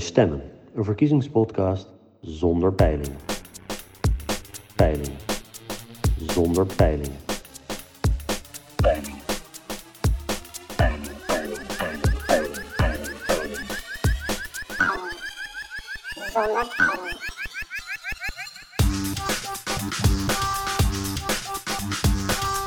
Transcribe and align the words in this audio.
Stemmen, 0.00 0.42
een 0.74 0.84
verkiezingspodcast 0.84 1.88
zonder 2.20 2.72
peilingen. 2.72 3.16
Peilingen. 4.76 5.16
Zonder 6.26 6.66
peilingen. 6.66 7.16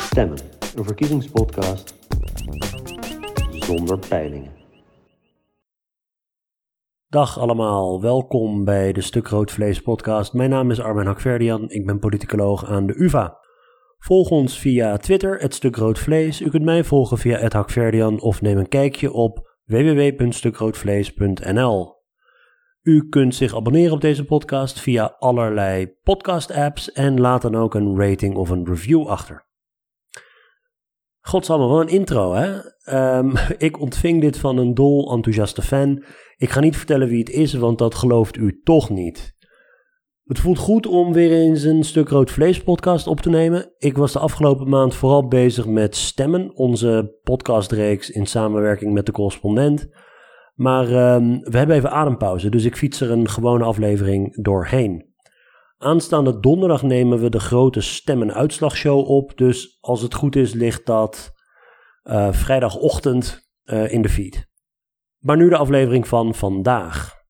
Stemmen, 0.05 0.39
een 0.75 0.83
verkiezingspodcast 0.83 1.93
zonder 3.52 3.99
peilingen. 3.99 4.62
Dag 7.13 7.40
allemaal, 7.40 8.02
welkom 8.02 8.66
bij 8.66 8.94
de 8.94 9.02
Stuk 9.02 9.27
Rood 9.27 9.52
Vlees 9.52 9.81
podcast. 9.81 10.34
Mijn 10.34 10.49
naam 10.49 10.72
is 10.72 10.81
Armen 10.81 11.05
Hakverdian, 11.05 11.70
ik 11.70 11.86
ben 11.86 11.99
politicoloog 11.99 12.66
aan 12.66 12.86
de 12.86 12.95
UvA. 12.95 13.38
Volg 13.98 14.30
ons 14.30 14.59
via 14.59 14.98
Twitter, 14.98 15.38
het 15.38 15.53
Stuk 15.53 15.76
Rood 15.76 15.99
Vlees. 15.99 16.41
U 16.41 16.49
kunt 16.49 16.63
mij 16.63 16.84
volgen 16.84 17.17
via 17.17 17.38
het 17.38 17.53
Hakverdian 17.53 18.22
of 18.22 18.41
neem 18.41 18.58
een 18.58 18.67
kijkje 18.67 19.12
op 19.12 19.58
www.stukroodvlees.nl. 19.66 21.95
U 22.81 23.09
kunt 23.09 23.36
zich 23.36 23.55
abonneren 23.55 23.94
op 23.94 24.02
deze 24.02 24.25
podcast 24.25 24.80
via 24.80 25.16
allerlei 25.20 25.94
podcast-apps 26.03 26.92
en 26.92 27.20
laat 27.20 27.42
dan 27.42 27.55
ook 27.55 27.75
een 27.75 28.00
rating 28.00 28.36
of 28.36 28.50
een 28.50 28.66
review 28.66 29.08
achter. 29.08 29.45
Godsamme, 31.25 31.67
wel 31.67 31.81
een 31.81 31.88
intro 31.88 32.33
hè. 32.33 32.59
Ehm, 32.83 33.36
ik 33.67 33.80
ontving 33.80 34.22
dit 34.22 34.38
van 34.38 34.58
een 34.58 34.73
dol 34.73 35.11
enthousiaste 35.11 35.61
fan. 35.61 36.03
Ik 36.44 36.49
ga 36.49 36.59
niet 36.59 36.77
vertellen 36.77 37.08
wie 37.08 37.19
het 37.19 37.30
is, 37.30 37.53
want 37.53 37.77
dat 37.77 37.95
gelooft 37.95 38.38
u 38.38 38.61
toch 38.63 38.89
niet. 38.89 39.36
Het 40.23 40.39
voelt 40.39 40.58
goed 40.58 40.88
om 40.88 41.13
weer 41.13 41.31
eens 41.31 41.63
een 41.63 41.83
stuk 41.83 42.09
rood 42.09 42.31
vlees 42.31 42.63
podcast 42.63 43.08
op 43.08 43.19
te 43.19 43.30
nemen. 43.30 43.73
Ik 43.77 43.97
was 43.97 44.11
de 44.11 44.19
afgelopen 44.19 44.69
maand 44.69 44.95
vooral 44.95 45.27
bezig 45.27 45.66
met 45.66 45.95
Stemmen, 45.95 46.55
onze 46.55 47.19
podcastreeks 47.23 48.09
in 48.09 48.25
samenwerking 48.25 48.94
met 48.94 49.05
de 49.05 49.11
correspondent. 49.11 49.88
Maar 50.53 50.86
ehm, 50.86 51.39
we 51.39 51.58
hebben 51.58 51.75
even 51.75 51.91
adempauze, 51.91 52.49
dus 52.49 52.66
ik 52.66 52.77
fiets 52.77 53.02
er 53.02 53.11
een 53.11 53.30
gewone 53.30 53.64
aflevering 53.64 54.44
doorheen. 54.44 55.14
Aanstaande 55.77 56.39
donderdag 56.39 56.83
nemen 56.83 57.19
we 57.19 57.30
de 57.30 57.39
grote 57.39 57.81
stemmen-uitslagshow 57.81 59.09
op. 59.09 59.38
Dus 59.38 59.77
als 59.81 60.02
het 60.02 60.14
goed 60.14 60.36
is, 60.36 60.53
ligt 60.53 60.86
dat 60.86 61.31
uh, 62.03 62.33
vrijdagochtend 62.33 63.49
uh, 63.66 63.91
in 63.94 64.02
de 64.02 64.09
feed. 64.09 64.52
Maar 65.23 65.38
nu 65.38 65.49
de 65.49 65.57
aflevering 65.57 66.07
van 66.07 66.35
vandaag. 66.35 67.21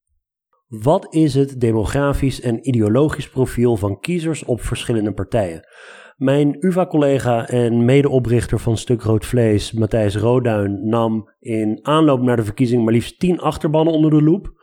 Wat 0.67 1.13
is 1.13 1.33
het 1.33 1.59
demografisch 1.59 2.41
en 2.41 2.67
ideologisch 2.67 3.30
profiel 3.30 3.75
van 3.75 4.00
kiezers 4.00 4.44
op 4.44 4.61
verschillende 4.61 5.13
partijen? 5.13 5.67
Mijn 6.16 6.55
UvA-collega 6.59 7.47
en 7.47 7.85
medeoprichter 7.85 8.59
van 8.59 8.77
Stuk 8.77 9.02
Rood 9.02 9.25
Vlees, 9.25 9.72
Matthijs 9.72 10.16
Roduin, 10.16 10.88
nam 10.88 11.30
in 11.39 11.80
aanloop 11.81 12.22
naar 12.22 12.35
de 12.35 12.44
verkiezing 12.44 12.83
maar 12.83 12.94
liefst 12.94 13.19
10 13.19 13.39
achterbannen 13.39 13.94
onder 13.94 14.11
de 14.11 14.22
loep 14.22 14.53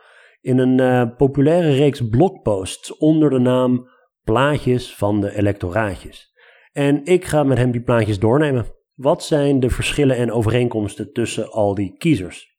in 0.41 0.57
een 0.57 0.81
uh, 0.81 1.15
populaire 1.17 1.73
reeks 1.73 2.09
blogposts 2.09 2.97
onder 2.97 3.29
de 3.29 3.39
naam 3.39 3.89
Plaatjes 4.23 4.95
van 4.95 5.21
de 5.21 5.35
electoraatjes. 5.35 6.33
En 6.71 7.05
ik 7.05 7.25
ga 7.25 7.43
met 7.43 7.57
hem 7.57 7.71
die 7.71 7.81
plaatjes 7.81 8.19
doornemen. 8.19 8.65
Wat 8.93 9.23
zijn 9.23 9.59
de 9.59 9.69
verschillen 9.69 10.15
en 10.15 10.31
overeenkomsten 10.31 11.13
tussen 11.13 11.51
al 11.51 11.75
die 11.75 11.97
kiezers? 11.97 12.50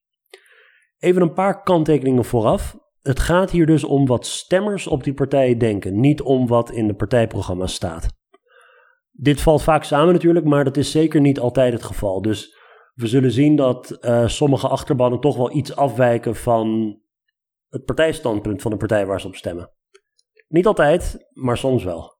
Even 1.03 1.23
een 1.23 1.33
paar 1.33 1.63
kanttekeningen 1.63 2.25
vooraf. 2.25 2.79
Het 3.01 3.21
gaat 3.21 3.51
hier 3.51 3.67
dus 3.67 3.85
om 3.85 4.07
wat 4.07 4.27
stemmers 4.27 4.87
op 4.87 5.05
die 5.05 5.15
partijen 5.15 5.59
denken, 5.59 6.01
niet 6.01 6.23
om 6.23 6.47
wat 6.47 6.71
in 6.71 6.87
de 6.87 6.95
partijprogramma's 6.95 7.75
staat. 7.75 8.09
Dit 9.11 9.41
valt 9.41 9.63
vaak 9.63 9.85
samen 9.85 10.13
natuurlijk, 10.13 10.47
maar 10.47 10.65
dat 10.65 10.77
is 10.77 10.91
zeker 10.91 11.21
niet 11.21 11.39
altijd 11.39 11.73
het 11.73 11.83
geval. 11.83 12.23
Dus 12.23 12.57
we 12.95 13.07
zullen 13.07 13.31
zien 13.31 13.57
dat 13.57 13.99
uh, 14.01 14.27
sommige 14.29 14.69
achterbannen 14.69 15.21
toch 15.21 15.37
wel 15.37 15.57
iets 15.57 15.77
afwijken 15.77 16.37
van 16.37 16.99
het 17.69 17.85
partijstandpunt 17.85 18.63
van 18.63 18.71
de 18.71 18.77
partij 18.77 19.07
waar 19.07 19.21
ze 19.21 19.27
op 19.27 19.37
stemmen. 19.37 19.73
Niet 20.49 20.67
altijd, 20.67 21.29
maar 21.33 21.59
soms 21.59 21.85
wel. 21.85 22.19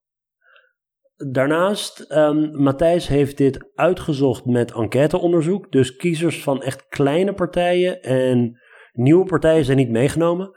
Daarnaast, 1.31 2.11
um, 2.11 2.63
Matthijs 2.63 3.09
heeft 3.09 3.37
dit 3.37 3.71
uitgezocht 3.75 4.45
met 4.45 4.73
enquêteonderzoek. 4.73 5.73
Dus 5.73 5.97
kiezers 5.97 6.43
van 6.43 6.63
echt 6.63 6.89
kleine 6.89 7.33
partijen 7.33 8.03
en 8.03 8.61
nieuwe 8.93 9.25
partijen 9.25 9.65
zijn 9.65 9.77
niet 9.77 9.91
meegenomen. 9.91 10.51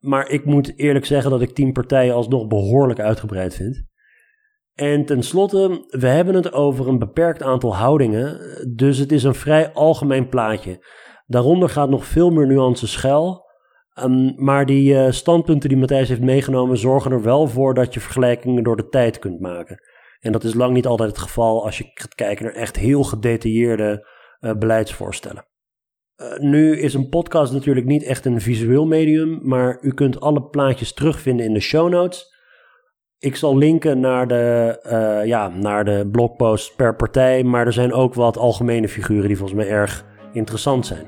Maar 0.00 0.28
ik 0.28 0.44
moet 0.44 0.78
eerlijk 0.78 1.04
zeggen 1.04 1.30
dat 1.30 1.42
ik 1.42 1.54
tien 1.54 1.72
partijen 1.72 2.14
alsnog 2.14 2.46
behoorlijk 2.46 3.00
uitgebreid 3.00 3.54
vind. 3.54 3.84
En 4.74 5.04
tenslotte, 5.04 5.86
we 5.88 6.06
hebben 6.06 6.34
het 6.34 6.52
over 6.52 6.88
een 6.88 6.98
beperkt 6.98 7.42
aantal 7.42 7.76
houdingen, 7.76 8.40
dus 8.76 8.98
het 8.98 9.12
is 9.12 9.22
een 9.22 9.34
vrij 9.34 9.72
algemeen 9.72 10.28
plaatje. 10.28 10.86
Daaronder 11.26 11.68
gaat 11.68 11.88
nog 11.88 12.04
veel 12.04 12.30
meer 12.30 12.46
nuance 12.46 12.86
schuil. 12.86 13.50
Um, 14.02 14.32
maar 14.36 14.66
die 14.66 14.94
uh, 14.94 15.10
standpunten 15.10 15.68
die 15.68 15.78
Matthijs 15.78 16.08
heeft 16.08 16.20
meegenomen 16.20 16.78
zorgen 16.78 17.12
er 17.12 17.22
wel 17.22 17.46
voor 17.46 17.74
dat 17.74 17.94
je 17.94 18.00
vergelijkingen 18.00 18.62
door 18.62 18.76
de 18.76 18.88
tijd 18.88 19.18
kunt 19.18 19.40
maken. 19.40 19.82
En 20.20 20.32
dat 20.32 20.44
is 20.44 20.54
lang 20.54 20.74
niet 20.74 20.86
altijd 20.86 21.08
het 21.08 21.18
geval 21.18 21.64
als 21.64 21.78
je 21.78 21.90
gaat 21.94 22.14
kijken 22.14 22.44
naar 22.44 22.54
echt 22.54 22.76
heel 22.76 23.02
gedetailleerde 23.04 24.08
uh, 24.40 24.52
beleidsvoorstellen. 24.52 25.44
Uh, 26.22 26.38
nu 26.38 26.78
is 26.78 26.94
een 26.94 27.08
podcast 27.08 27.52
natuurlijk 27.52 27.86
niet 27.86 28.02
echt 28.02 28.24
een 28.24 28.40
visueel 28.40 28.86
medium, 28.86 29.40
maar 29.42 29.78
u 29.80 29.94
kunt 29.94 30.20
alle 30.20 30.42
plaatjes 30.42 30.92
terugvinden 30.92 31.46
in 31.46 31.54
de 31.54 31.60
show 31.60 31.88
notes. 31.88 32.30
Ik 33.18 33.36
zal 33.36 33.56
linken 33.56 34.00
naar 34.00 34.28
de, 34.28 34.78
uh, 34.86 35.26
ja, 35.26 35.48
naar 35.48 35.84
de 35.84 36.08
blogpost 36.12 36.76
per 36.76 36.96
partij, 36.96 37.42
maar 37.42 37.66
er 37.66 37.72
zijn 37.72 37.92
ook 37.92 38.14
wat 38.14 38.36
algemene 38.36 38.88
figuren 38.88 39.26
die 39.26 39.36
volgens 39.36 39.58
mij 39.58 39.68
erg 39.68 40.04
interessant 40.32 40.86
zijn. 40.86 41.06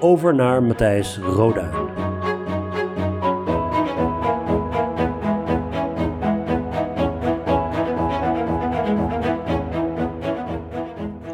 Over 0.00 0.34
naar 0.34 0.62
Matthijs 0.62 1.18
Roda. 1.18 1.70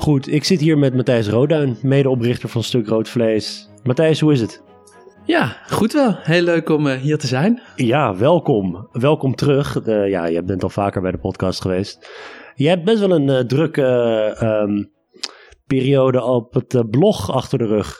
Goed, 0.02 0.32
ik 0.32 0.44
zit 0.44 0.60
hier 0.60 0.78
met 0.78 0.94
Matthijs 0.94 1.28
Roduin, 1.28 1.76
medeoprichter 1.82 2.48
van 2.48 2.62
Stuk 2.62 2.88
Rood 2.88 3.08
Vlees. 3.08 3.68
Matthijs, 3.82 4.20
hoe 4.20 4.32
is 4.32 4.40
het? 4.40 4.62
Ja, 5.24 5.56
goed 5.70 5.92
wel. 5.92 6.14
Heel 6.16 6.42
leuk 6.42 6.68
om 6.68 6.86
uh, 6.86 6.94
hier 6.94 7.18
te 7.18 7.26
zijn. 7.26 7.62
Ja, 7.76 8.16
welkom. 8.16 8.88
Welkom 8.92 9.34
terug. 9.34 9.86
Uh, 9.86 10.08
ja, 10.08 10.26
je 10.26 10.42
bent 10.42 10.62
al 10.62 10.68
vaker 10.68 11.02
bij 11.02 11.10
de 11.10 11.18
podcast 11.18 11.60
geweest. 11.60 12.10
Je 12.54 12.68
hebt 12.68 12.84
best 12.84 12.98
wel 12.98 13.10
een 13.10 13.28
uh, 13.28 13.38
drukke 13.38 13.82
um, 14.42 14.92
periode 15.66 16.22
op 16.22 16.54
het 16.54 16.90
blog 16.90 17.30
achter 17.30 17.58
de 17.58 17.66
rug. 17.66 17.96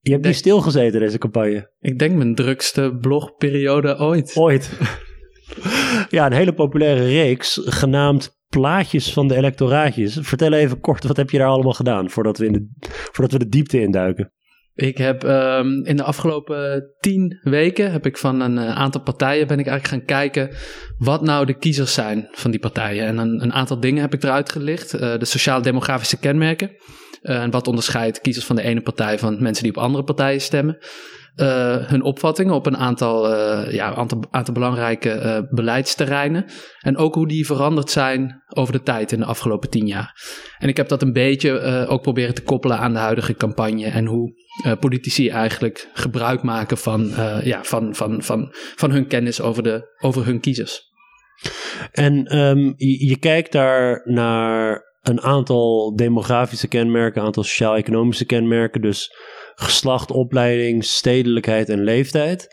Je 0.00 0.12
hebt 0.12 0.24
niet 0.24 0.36
stilgezeten 0.36 1.00
deze 1.00 1.18
campagne. 1.18 1.72
Ik 1.80 1.98
denk 1.98 2.16
mijn 2.16 2.34
drukste 2.34 2.96
blogperiode 3.00 3.98
ooit. 3.98 4.36
Ooit. 4.36 4.78
ja, 6.10 6.26
een 6.26 6.32
hele 6.32 6.54
populaire 6.54 7.04
reeks 7.04 7.60
genaamd 7.64 8.42
Plaatjes 8.54 9.12
van 9.12 9.28
de 9.28 9.36
electoraatjes. 9.36 10.18
Vertel 10.20 10.52
even 10.52 10.80
kort, 10.80 11.04
wat 11.04 11.16
heb 11.16 11.30
je 11.30 11.38
daar 11.38 11.48
allemaal 11.48 11.72
gedaan 11.72 12.10
voordat 12.10 12.38
we, 12.38 12.46
in 12.46 12.52
de, 12.52 12.68
voordat 13.12 13.32
we 13.32 13.38
de 13.38 13.48
diepte 13.48 13.80
induiken? 13.80 14.32
Ik 14.74 14.98
heb 14.98 15.22
um, 15.22 15.84
in 15.84 15.96
de 15.96 16.02
afgelopen 16.02 16.90
tien 17.00 17.40
weken 17.42 17.92
heb 17.92 18.06
ik 18.06 18.18
van 18.18 18.40
een 18.40 18.58
aantal 18.58 19.00
partijen 19.00 19.46
ben 19.46 19.58
ik 19.58 19.66
eigenlijk 19.66 20.06
gaan 20.06 20.18
kijken 20.18 20.50
wat 20.98 21.22
nou 21.22 21.46
de 21.46 21.58
kiezers 21.58 21.94
zijn 21.94 22.28
van 22.32 22.50
die 22.50 22.60
partijen. 22.60 23.06
En 23.06 23.18
een, 23.18 23.42
een 23.42 23.52
aantal 23.52 23.80
dingen 23.80 24.02
heb 24.02 24.14
ik 24.14 24.22
eruit 24.22 24.50
gelicht. 24.50 24.94
Uh, 24.94 25.00
de 25.00 25.24
sociaal-demografische 25.24 26.18
kenmerken. 26.18 26.70
Uh, 27.22 27.42
en 27.42 27.50
wat 27.50 27.68
onderscheidt 27.68 28.20
kiezers 28.20 28.46
van 28.46 28.56
de 28.56 28.62
ene 28.62 28.80
partij 28.80 29.18
van 29.18 29.42
mensen 29.42 29.62
die 29.62 29.76
op 29.76 29.82
andere 29.82 30.04
partijen 30.04 30.40
stemmen. 30.40 30.78
Uh, 31.36 31.76
hun 31.76 32.02
opvattingen 32.02 32.54
op 32.54 32.66
een 32.66 32.76
aantal, 32.76 33.32
uh, 33.32 33.72
ja, 33.72 33.94
aantal, 34.30 34.54
belangrijke 34.54 35.14
uh, 35.14 35.38
beleidsterreinen. 35.50 36.44
En 36.80 36.96
ook 36.96 37.14
hoe 37.14 37.28
die 37.28 37.46
veranderd 37.46 37.90
zijn 37.90 38.42
over 38.48 38.72
de 38.72 38.82
tijd 38.82 39.12
in 39.12 39.18
de 39.18 39.24
afgelopen 39.24 39.70
tien 39.70 39.86
jaar. 39.86 40.22
En 40.58 40.68
ik 40.68 40.76
heb 40.76 40.88
dat 40.88 41.02
een 41.02 41.12
beetje 41.12 41.86
ook 41.88 42.02
proberen 42.02 42.34
te 42.34 42.42
koppelen 42.42 42.78
aan 42.78 42.92
de 42.92 42.98
huidige 42.98 43.34
campagne. 43.34 43.86
En 43.86 44.06
hoe 44.06 44.32
politici 44.80 45.28
eigenlijk 45.28 45.88
gebruik 45.92 46.42
maken 46.42 46.78
van, 46.78 47.12
ja, 47.42 47.64
van, 47.64 47.94
van, 47.94 48.22
van, 48.22 48.48
van 48.76 48.90
hun 48.90 49.06
kennis 49.06 49.40
over, 49.40 49.62
de, 49.62 49.96
over 50.00 50.24
hun 50.24 50.40
kiezers. 50.40 50.82
En 51.92 52.38
um, 52.38 52.74
je, 52.76 53.06
je 53.08 53.18
kijkt 53.18 53.52
daar 53.52 54.02
naar 54.04 54.82
een 55.02 55.20
aantal 55.20 55.96
demografische 55.96 56.68
kenmerken, 56.68 57.20
een 57.20 57.26
aantal 57.26 57.42
sociaal-economische 57.42 58.26
kenmerken. 58.26 58.80
Dus 58.80 59.10
geslacht, 59.54 60.10
opleiding, 60.10 60.84
stedelijkheid 60.84 61.68
en 61.68 61.84
leeftijd. 61.84 62.46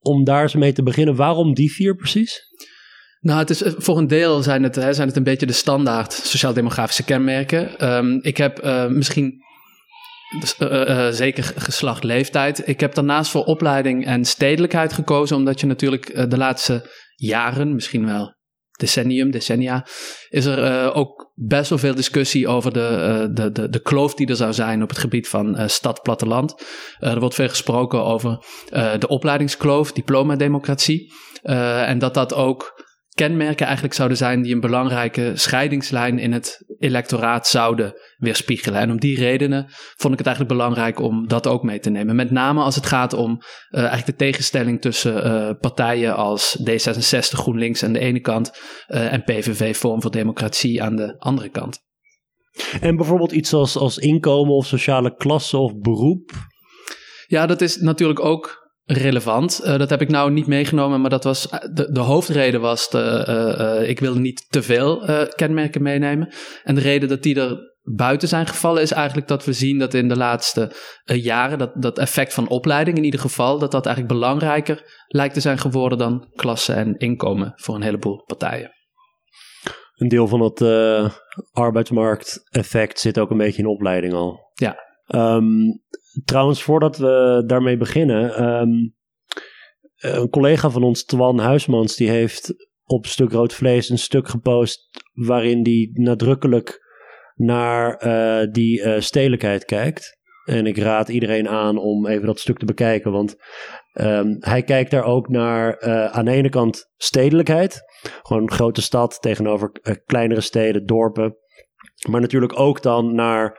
Om 0.00 0.24
daar 0.24 0.42
eens 0.42 0.54
mee 0.54 0.72
te 0.72 0.82
beginnen, 0.82 1.16
waarom 1.16 1.54
die 1.54 1.72
vier 1.72 1.94
precies? 1.94 2.48
Nou, 3.20 3.38
het 3.38 3.50
is, 3.50 3.62
voor 3.76 3.98
een 3.98 4.06
deel 4.06 4.42
zijn 4.42 4.62
het, 4.62 4.74
hè, 4.74 4.92
zijn 4.92 5.08
het 5.08 5.16
een 5.16 5.22
beetje 5.22 5.46
de 5.46 5.52
standaard 5.52 6.12
sociaal-demografische 6.12 7.04
kenmerken. 7.04 7.92
Um, 7.94 8.18
ik 8.22 8.36
heb 8.36 8.64
uh, 8.64 8.86
misschien 8.86 9.48
Dus, 10.40 10.54
uh, 10.58 11.08
zeker 11.08 11.44
geslacht 11.56 12.04
leeftijd. 12.04 12.68
Ik 12.68 12.80
heb 12.80 12.94
daarnaast 12.94 13.30
voor 13.30 13.44
opleiding 13.44 14.06
en 14.06 14.24
stedelijkheid 14.24 14.92
gekozen, 14.92 15.36
omdat 15.36 15.60
je 15.60 15.66
natuurlijk 15.66 16.30
de 16.30 16.36
laatste 16.36 16.90
jaren, 17.16 17.74
misschien 17.74 18.06
wel 18.06 18.34
decennium, 18.80 19.30
decennia, 19.30 19.86
is 20.28 20.44
er 20.44 20.92
ook 20.94 21.32
best 21.34 21.68
wel 21.68 21.78
veel 21.78 21.94
discussie 21.94 22.48
over 22.48 22.72
de, 22.72 23.28
de, 23.32 23.52
de, 23.52 23.68
de 23.68 23.82
kloof 23.82 24.14
die 24.14 24.26
er 24.26 24.36
zou 24.36 24.52
zijn 24.52 24.82
op 24.82 24.88
het 24.88 24.98
gebied 24.98 25.28
van 25.28 25.70
stad-platteland. 25.70 26.54
er 26.98 27.20
wordt 27.20 27.34
veel 27.34 27.48
gesproken 27.48 28.04
over 28.04 28.44
de 28.98 29.08
opleidingskloof, 29.08 29.92
diploma-democratie. 29.92 31.12
en 31.42 31.98
dat 31.98 32.14
dat 32.14 32.34
ook 32.34 32.79
kenmerken 33.14 33.64
eigenlijk 33.64 33.94
zouden 33.94 34.16
zijn 34.16 34.42
die 34.42 34.54
een 34.54 34.60
belangrijke 34.60 35.32
scheidingslijn 35.34 36.18
in 36.18 36.32
het 36.32 36.64
electoraat 36.78 37.46
zouden 37.46 37.94
weerspiegelen. 38.16 38.80
En 38.80 38.90
om 38.90 39.00
die 39.00 39.18
redenen 39.18 39.66
vond 39.96 40.12
ik 40.12 40.18
het 40.18 40.26
eigenlijk 40.26 40.58
belangrijk 40.58 41.00
om 41.00 41.28
dat 41.28 41.46
ook 41.46 41.62
mee 41.62 41.78
te 41.78 41.90
nemen. 41.90 42.16
Met 42.16 42.30
name 42.30 42.62
als 42.62 42.74
het 42.74 42.86
gaat 42.86 43.12
om 43.12 43.30
uh, 43.30 43.78
eigenlijk 43.78 44.06
de 44.06 44.24
tegenstelling 44.24 44.80
tussen 44.80 45.26
uh, 45.26 45.50
partijen 45.60 46.16
als 46.16 46.58
D66, 46.70 47.18
GroenLinks 47.18 47.84
aan 47.84 47.92
de 47.92 47.98
ene 47.98 48.20
kant 48.20 48.60
uh, 48.88 49.12
en 49.12 49.24
PVV, 49.24 49.76
Vorm 49.76 50.02
voor 50.02 50.10
Democratie 50.10 50.82
aan 50.82 50.96
de 50.96 51.18
andere 51.18 51.48
kant. 51.48 51.88
En 52.80 52.96
bijvoorbeeld 52.96 53.32
iets 53.32 53.52
als, 53.52 53.76
als 53.76 53.98
inkomen 53.98 54.54
of 54.54 54.66
sociale 54.66 55.14
klasse 55.14 55.56
of 55.56 55.78
beroep? 55.78 56.30
Ja, 57.26 57.46
dat 57.46 57.60
is 57.60 57.76
natuurlijk 57.76 58.20
ook 58.20 58.59
relevant. 58.92 59.60
Uh, 59.64 59.78
dat 59.78 59.90
heb 59.90 60.00
ik 60.00 60.08
nou 60.08 60.30
niet 60.30 60.46
meegenomen, 60.46 61.00
maar 61.00 61.10
dat 61.10 61.24
was 61.24 61.48
de, 61.72 61.92
de 61.92 62.00
hoofdreden 62.00 62.60
was, 62.60 62.90
de, 62.90 63.26
uh, 63.28 63.80
uh, 63.80 63.88
ik 63.88 64.00
wilde 64.00 64.20
niet 64.20 64.46
te 64.48 64.62
veel 64.62 65.04
kenmerken 65.34 65.82
meenemen. 65.82 66.32
En 66.64 66.74
de 66.74 66.80
reden 66.80 67.08
dat 67.08 67.22
die 67.22 67.40
er 67.40 67.58
buiten 67.82 68.28
zijn 68.28 68.46
gevallen 68.46 68.82
is 68.82 68.92
eigenlijk 68.92 69.28
dat 69.28 69.44
we 69.44 69.52
zien 69.52 69.78
dat 69.78 69.94
in 69.94 70.08
de 70.08 70.16
laatste 70.16 70.72
jaren 71.04 71.58
dat, 71.58 71.82
dat 71.82 71.98
effect 71.98 72.34
van 72.34 72.48
opleiding 72.48 72.96
in 72.96 73.04
ieder 73.04 73.20
geval, 73.20 73.58
dat 73.58 73.70
dat 73.70 73.86
eigenlijk 73.86 74.20
belangrijker 74.20 75.04
lijkt 75.06 75.34
te 75.34 75.40
zijn 75.40 75.58
geworden 75.58 75.98
dan 75.98 76.28
klasse 76.34 76.72
en 76.72 76.96
inkomen 76.96 77.52
voor 77.56 77.74
een 77.74 77.82
heleboel 77.82 78.24
partijen. 78.24 78.70
Een 79.94 80.08
deel 80.08 80.28
van 80.28 80.40
het 80.40 80.60
arbeidsmarkteffect 81.52 83.00
zit 83.00 83.18
ook 83.18 83.30
een 83.30 83.36
beetje 83.36 83.62
in 83.62 83.68
opleiding 83.68 84.12
al. 84.12 84.50
Ja. 84.54 84.76
Um, 85.06 85.82
Trouwens, 86.24 86.62
voordat 86.62 86.96
we 86.96 87.42
daarmee 87.46 87.76
beginnen. 87.76 88.44
Um, 88.44 88.94
een 89.96 90.30
collega 90.30 90.70
van 90.70 90.82
ons, 90.82 91.04
Twan 91.04 91.38
Huismans, 91.38 91.96
die 91.96 92.10
heeft 92.10 92.54
op 92.84 93.06
Stuk 93.06 93.32
Rood 93.32 93.54
Vlees 93.54 93.88
een 93.88 93.98
stuk 93.98 94.28
gepost. 94.28 94.88
waarin 95.12 95.62
die 95.62 96.00
nadrukkelijk 96.00 96.88
naar 97.34 98.06
uh, 98.06 98.52
die 98.52 98.80
uh, 98.80 99.00
stedelijkheid 99.00 99.64
kijkt. 99.64 100.18
En 100.44 100.66
ik 100.66 100.78
raad 100.78 101.08
iedereen 101.08 101.48
aan 101.48 101.78
om 101.78 102.06
even 102.06 102.26
dat 102.26 102.40
stuk 102.40 102.58
te 102.58 102.64
bekijken. 102.64 103.12
Want 103.12 103.36
um, 103.92 104.36
hij 104.38 104.62
kijkt 104.62 104.90
daar 104.90 105.04
ook 105.04 105.28
naar 105.28 105.80
aan 106.10 106.24
de 106.24 106.30
ene 106.30 106.48
kant 106.48 106.90
stedelijkheid. 106.96 107.82
Gewoon 108.22 108.50
grote 108.50 108.82
stad 108.82 109.22
tegenover 109.22 109.72
kleinere 110.06 110.40
steden, 110.40 110.86
dorpen. 110.86 111.36
Maar 112.08 112.20
natuurlijk 112.20 112.58
ook 112.58 112.82
dan 112.82 113.14
naar 113.14 113.58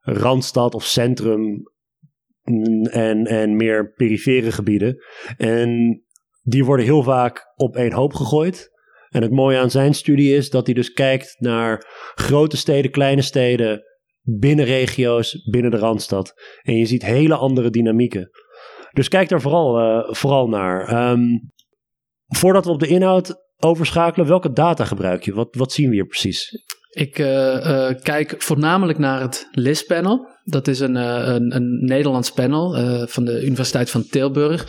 randstad 0.00 0.74
of 0.74 0.84
centrum 0.84 1.70
en, 2.90 3.24
en 3.24 3.56
meer 3.56 3.92
perifere 3.92 4.52
gebieden. 4.52 4.96
En 5.36 6.02
die 6.42 6.64
worden 6.64 6.84
heel 6.84 7.02
vaak 7.02 7.52
op 7.56 7.76
één 7.76 7.92
hoop 7.92 8.14
gegooid. 8.14 8.68
En 9.08 9.22
het 9.22 9.30
mooie 9.30 9.58
aan 9.58 9.70
zijn 9.70 9.94
studie 9.94 10.36
is 10.36 10.50
dat 10.50 10.66
hij 10.66 10.74
dus 10.74 10.92
kijkt 10.92 11.36
naar 11.38 11.86
grote 12.14 12.56
steden, 12.56 12.90
kleine 12.90 13.22
steden, 13.22 13.82
binnen 14.22 14.64
regio's, 14.64 15.48
binnen 15.50 15.70
de 15.70 15.76
randstad. 15.76 16.34
En 16.62 16.76
je 16.76 16.86
ziet 16.86 17.04
hele 17.04 17.34
andere 17.34 17.70
dynamieken. 17.70 18.30
Dus 18.90 19.08
kijk 19.08 19.28
daar 19.28 19.40
vooral, 19.40 19.80
uh, 19.80 20.14
vooral 20.14 20.48
naar. 20.48 21.10
Um, 21.10 21.50
voordat 22.26 22.64
we 22.64 22.70
op 22.70 22.80
de 22.80 22.86
inhoud 22.86 23.34
overschakelen, 23.56 24.26
welke 24.26 24.52
data 24.52 24.84
gebruik 24.84 25.24
je? 25.24 25.34
Wat, 25.34 25.54
wat 25.54 25.72
zien 25.72 25.88
we 25.88 25.94
hier 25.94 26.06
precies? 26.06 26.50
Ik 26.90 27.18
uh, 27.18 27.26
uh, 27.26 27.90
kijk 28.02 28.34
voornamelijk 28.42 28.98
naar 28.98 29.20
het 29.20 29.48
LIS-panel. 29.50 30.28
Dat 30.50 30.68
is 30.68 30.80
een, 30.80 30.96
uh, 30.96 31.22
een, 31.26 31.56
een 31.56 31.84
Nederlands 31.84 32.32
panel 32.32 32.76
van 33.06 33.24
de 33.24 33.44
Universiteit 33.44 33.90
van 33.90 34.06
Tilburg. 34.10 34.66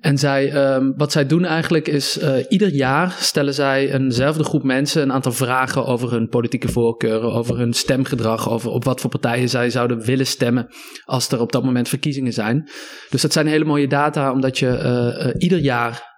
En 0.00 0.18
zij, 0.18 0.74
um, 0.74 0.94
wat 0.96 1.12
zij 1.12 1.26
doen 1.26 1.44
eigenlijk 1.44 1.88
is, 1.88 2.18
ieder 2.48 2.68
jaar 2.68 3.16
stellen 3.18 3.54
zij 3.54 3.92
eenzelfde 3.92 4.44
groep 4.44 4.62
mensen 4.62 5.02
een 5.02 5.12
aantal 5.12 5.32
vragen 5.32 5.86
over 5.86 6.10
hun 6.10 6.28
politieke 6.28 6.68
voorkeuren, 6.68 7.32
over 7.32 7.58
hun 7.58 7.72
stemgedrag, 7.72 8.50
over 8.50 8.70
op 8.70 8.84
wat 8.84 9.00
voor 9.00 9.10
partijen 9.10 9.48
zij 9.48 9.70
zouden 9.70 10.00
willen 10.00 10.26
stemmen 10.26 10.68
als 11.04 11.28
er 11.28 11.40
op 11.40 11.52
dat 11.52 11.64
moment 11.64 11.88
verkiezingen 11.88 12.32
zijn. 12.32 12.68
Dus 13.10 13.22
dat 13.22 13.32
zijn 13.32 13.46
hele 13.46 13.64
mooie 13.64 13.88
data, 13.88 14.32
omdat 14.32 14.58
je 14.58 15.34
ieder 15.38 15.58
jaar 15.58 16.09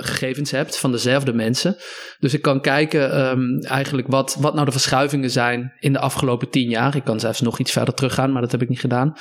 gegevens 0.00 0.50
hebt 0.50 0.78
van 0.78 0.92
dezelfde 0.92 1.32
mensen. 1.32 1.76
Dus 2.18 2.34
ik 2.34 2.42
kan 2.42 2.60
kijken 2.60 3.28
um, 3.30 3.60
eigenlijk 3.60 4.08
wat, 4.08 4.36
wat 4.40 4.54
nou 4.54 4.66
de 4.66 4.72
verschuivingen 4.72 5.30
zijn 5.30 5.72
in 5.78 5.92
de 5.92 5.98
afgelopen 5.98 6.50
tien 6.50 6.68
jaar. 6.68 6.96
Ik 6.96 7.04
kan 7.04 7.20
zelfs 7.20 7.40
nog 7.40 7.58
iets 7.58 7.72
verder 7.72 7.94
teruggaan, 7.94 8.32
maar 8.32 8.42
dat 8.42 8.52
heb 8.52 8.62
ik 8.62 8.68
niet 8.68 8.80
gedaan. 8.80 9.12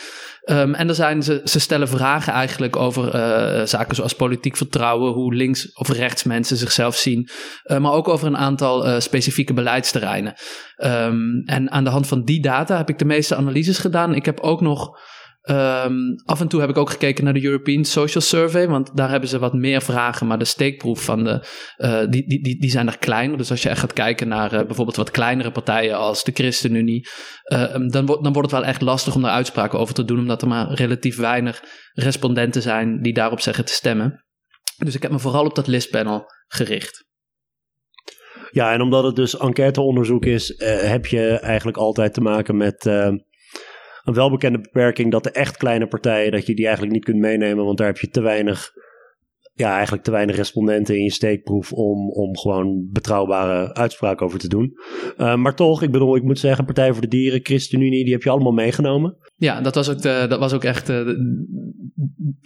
Um, 0.45 0.73
en 0.73 0.87
dan 0.87 0.95
zijn 0.95 1.23
ze, 1.23 1.41
ze 1.43 1.59
stellen 1.59 1.87
vragen 1.87 2.33
eigenlijk 2.33 2.75
over 2.75 3.05
uh, 3.05 3.65
zaken 3.65 3.95
zoals 3.95 4.13
politiek 4.13 4.57
vertrouwen, 4.57 5.13
hoe 5.13 5.33
links 5.33 5.73
of 5.73 5.89
rechts 5.89 6.23
mensen 6.23 6.57
zichzelf 6.57 6.95
zien, 6.95 7.29
uh, 7.65 7.77
maar 7.77 7.91
ook 7.91 8.07
over 8.07 8.27
een 8.27 8.37
aantal 8.37 9.01
specifieke 9.01 9.53
beleidsterreinen. 9.53 10.33
Um, 10.77 11.43
en 11.45 11.71
aan 11.71 11.83
de 11.83 11.89
hand 11.89 12.07
van 12.07 12.23
die 12.23 12.41
data 12.41 12.77
heb 12.77 12.89
ik 12.89 12.99
de 12.99 13.05
meeste 13.05 13.35
analyses 13.35 13.77
gedaan. 13.77 14.15
Ik 14.15 14.25
heb 14.25 14.39
ook 14.39 14.61
nog 14.61 14.99
Um, 15.49 16.15
af 16.25 16.41
en 16.41 16.47
toe 16.47 16.59
heb 16.59 16.69
ik 16.69 16.77
ook 16.77 16.89
gekeken 16.89 17.23
naar 17.23 17.33
de 17.33 17.43
European 17.43 17.83
Social 17.83 18.23
Survey, 18.23 18.67
want 18.67 18.97
daar 18.97 19.09
hebben 19.09 19.29
ze 19.29 19.39
wat 19.39 19.53
meer 19.53 19.81
vragen, 19.81 20.27
maar 20.27 20.39
de 20.39 20.45
steekproef 20.45 21.03
van 21.03 21.23
de, 21.23 21.45
uh, 21.77 21.99
die, 22.09 22.27
die, 22.27 22.43
die, 22.43 22.59
die 22.59 22.69
zijn 22.69 22.87
er 22.87 22.97
kleiner. 22.97 23.37
Dus 23.37 23.51
als 23.51 23.61
je 23.61 23.69
echt 23.69 23.79
gaat 23.79 23.93
kijken 23.93 24.27
naar 24.27 24.53
uh, 24.53 24.65
bijvoorbeeld 24.65 24.97
wat 24.97 25.11
kleinere 25.11 25.51
partijen 25.51 25.97
als 25.97 26.23
de 26.23 26.31
ChristenUnie, 26.31 27.07
uh, 27.53 27.73
dan, 27.87 28.05
wordt 28.05 28.23
dan 28.23 28.33
wordt 28.33 28.51
het 28.51 28.59
wel 28.59 28.69
echt 28.69 28.81
lastig 28.81 29.15
om 29.15 29.21
daar 29.21 29.31
uitspraken 29.31 29.79
over 29.79 29.93
te 29.93 30.05
doen, 30.05 30.19
omdat 30.19 30.41
er 30.41 30.47
maar 30.47 30.73
relatief 30.73 31.17
weinig 31.17 31.63
respondenten 31.93 32.61
zijn 32.61 33.01
die 33.01 33.13
daarop 33.13 33.39
zeggen 33.39 33.65
te 33.65 33.73
stemmen. 33.73 34.25
Dus 34.77 34.95
ik 34.95 35.01
heb 35.01 35.11
me 35.11 35.19
vooral 35.19 35.45
op 35.45 35.55
dat 35.55 35.67
listpanel 35.67 36.23
gericht. 36.47 37.05
Ja, 38.51 38.73
en 38.73 38.81
omdat 38.81 39.03
het 39.03 39.15
dus 39.15 39.37
enquêteonderzoek 39.37 40.25
is, 40.25 40.53
heb 40.63 41.05
je 41.05 41.29
eigenlijk 41.29 41.77
altijd 41.77 42.13
te 42.13 42.21
maken 42.21 42.57
met 42.57 42.89
een 44.07 44.13
welbekende 44.13 44.59
beperking 44.59 45.11
dat 45.11 45.23
de 45.23 45.31
echt 45.31 45.57
kleine 45.57 45.87
partijen, 45.87 46.31
dat 46.31 46.45
je 46.45 46.55
die 46.55 46.65
eigenlijk 46.65 46.95
niet 46.95 47.05
kunt 47.05 47.17
meenemen, 47.17 47.65
want 47.65 47.77
daar 47.77 47.87
heb 47.87 47.97
je 47.97 48.09
te 48.09 48.21
weinig, 48.21 48.71
ja, 49.53 49.73
eigenlijk 49.73 50.03
te 50.03 50.11
weinig 50.11 50.35
respondenten 50.35 50.95
in 50.95 51.03
je 51.03 51.11
steekproef 51.11 51.73
om, 51.73 52.09
om 52.09 52.37
gewoon 52.37 52.89
betrouwbare 52.91 53.73
uitspraken 53.73 54.25
over 54.25 54.39
te 54.39 54.47
doen. 54.47 54.73
Uh, 55.17 55.35
maar 55.35 55.55
toch, 55.55 55.81
ik 55.81 55.91
bedoel, 55.91 56.15
ik 56.15 56.23
moet 56.23 56.39
zeggen, 56.39 56.65
Partij 56.65 56.91
voor 56.93 57.01
de 57.01 57.07
Dieren, 57.07 57.39
ChristenUnie, 57.43 58.03
die 58.03 58.13
heb 58.13 58.23
je 58.23 58.29
allemaal 58.29 58.51
meegenomen. 58.51 59.17
Ja, 59.35 59.61
dat 59.61 59.75
was 59.75 59.89
ook, 59.89 60.01
de, 60.01 60.25
dat 60.29 60.39
was 60.39 60.53
ook 60.53 60.63
echt, 60.63 60.89
uh, 60.89 61.07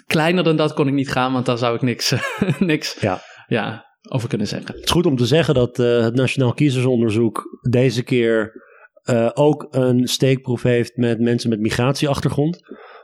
kleiner 0.06 0.44
dan 0.44 0.56
dat 0.56 0.74
kon 0.74 0.88
ik 0.88 0.94
niet 0.94 1.12
gaan, 1.12 1.34
want 1.34 1.46
dan 1.46 1.58
zou 1.58 1.76
ik 1.76 1.82
niks, 1.82 2.16
niks 2.60 3.00
ja. 3.00 3.22
Ja, 3.48 3.86
over 4.10 4.30
kunnen 4.30 4.48
zeggen. 4.48 4.76
Het 4.76 4.84
is 4.84 4.92
goed 4.92 5.06
om 5.06 5.16
te 5.16 5.26
zeggen 5.26 5.54
dat 5.54 5.80
uh, 5.80 6.04
het 6.04 6.16
Nationaal 6.16 6.54
Kiezersonderzoek 6.54 7.60
deze 7.70 8.04
keer 8.04 8.70
uh, 9.10 9.30
ook 9.34 9.68
een 9.70 10.08
steekproef 10.08 10.64
heeft 10.64 10.98
met 10.98 11.20
mensen 11.20 11.50
met 11.50 11.60
migratieachtergrond. 11.60 12.60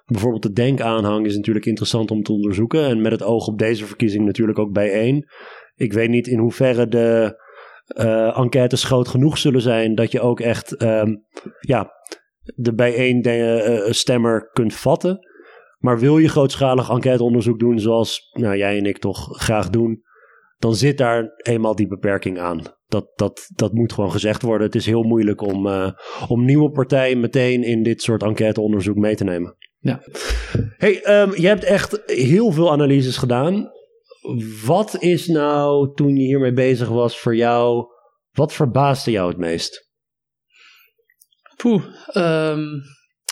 Bijvoorbeeld 0.05 0.43
de 0.43 0.53
denkaanhang 0.53 1.25
is 1.25 1.35
natuurlijk 1.35 1.65
interessant 1.65 2.11
om 2.11 2.23
te 2.23 2.31
onderzoeken. 2.31 2.85
En 2.85 3.01
met 3.01 3.11
het 3.11 3.23
oog 3.23 3.47
op 3.47 3.59
deze 3.59 3.85
verkiezing 3.85 4.25
natuurlijk 4.25 4.59
ook 4.59 4.73
bijeen. 4.73 5.27
Ik 5.75 5.93
weet 5.93 6.09
niet 6.09 6.27
in 6.27 6.39
hoeverre 6.39 6.87
de 6.87 7.39
uh, 7.87 8.37
enquêtes 8.37 8.83
groot 8.83 9.07
genoeg 9.07 9.37
zullen 9.37 9.61
zijn 9.61 9.95
dat 9.95 10.11
je 10.11 10.21
ook 10.21 10.39
echt 10.39 10.81
um, 10.81 11.25
ja, 11.59 11.91
de 12.55 12.73
bijeen 12.73 13.27
uh, 13.27 13.91
stemmer 13.91 14.49
kunt 14.53 14.73
vatten. 14.73 15.19
Maar 15.77 15.99
wil 15.99 16.17
je 16.17 16.29
grootschalig 16.29 16.89
enquêteonderzoek 16.89 17.59
doen 17.59 17.79
zoals 17.79 18.29
nou, 18.33 18.57
jij 18.57 18.77
en 18.77 18.85
ik 18.85 18.97
toch 18.97 19.41
graag 19.41 19.69
doen, 19.69 20.01
dan 20.57 20.75
zit 20.75 20.97
daar 20.97 21.33
eenmaal 21.37 21.75
die 21.75 21.87
beperking 21.87 22.39
aan. 22.39 22.61
Dat, 22.87 23.11
dat, 23.15 23.49
dat 23.55 23.73
moet 23.73 23.93
gewoon 23.93 24.11
gezegd 24.11 24.41
worden. 24.41 24.67
Het 24.67 24.75
is 24.75 24.85
heel 24.85 25.03
moeilijk 25.03 25.41
om, 25.41 25.67
uh, 25.67 25.91
om 26.27 26.45
nieuwe 26.45 26.71
partijen 26.71 27.19
meteen 27.19 27.63
in 27.63 27.83
dit 27.83 28.01
soort 28.01 28.23
enquêteonderzoek 28.23 28.95
mee 28.95 29.15
te 29.15 29.23
nemen. 29.23 29.55
Ja. 29.77 30.01
Hey, 30.77 31.21
um, 31.21 31.35
je 31.35 31.47
hebt 31.47 31.63
echt 31.63 32.01
heel 32.05 32.51
veel 32.51 32.71
analyses 32.71 33.17
gedaan. 33.17 33.71
Wat 34.65 35.01
is 35.01 35.27
nou, 35.27 35.93
toen 35.95 36.15
je 36.15 36.25
hiermee 36.25 36.53
bezig 36.53 36.87
was, 36.87 37.19
voor 37.19 37.35
jou, 37.35 37.85
wat 38.31 38.53
verbaasde 38.53 39.11
jou 39.11 39.29
het 39.29 39.37
meest? 39.37 39.91
Poeh, 41.55 41.83
um, 42.13 42.81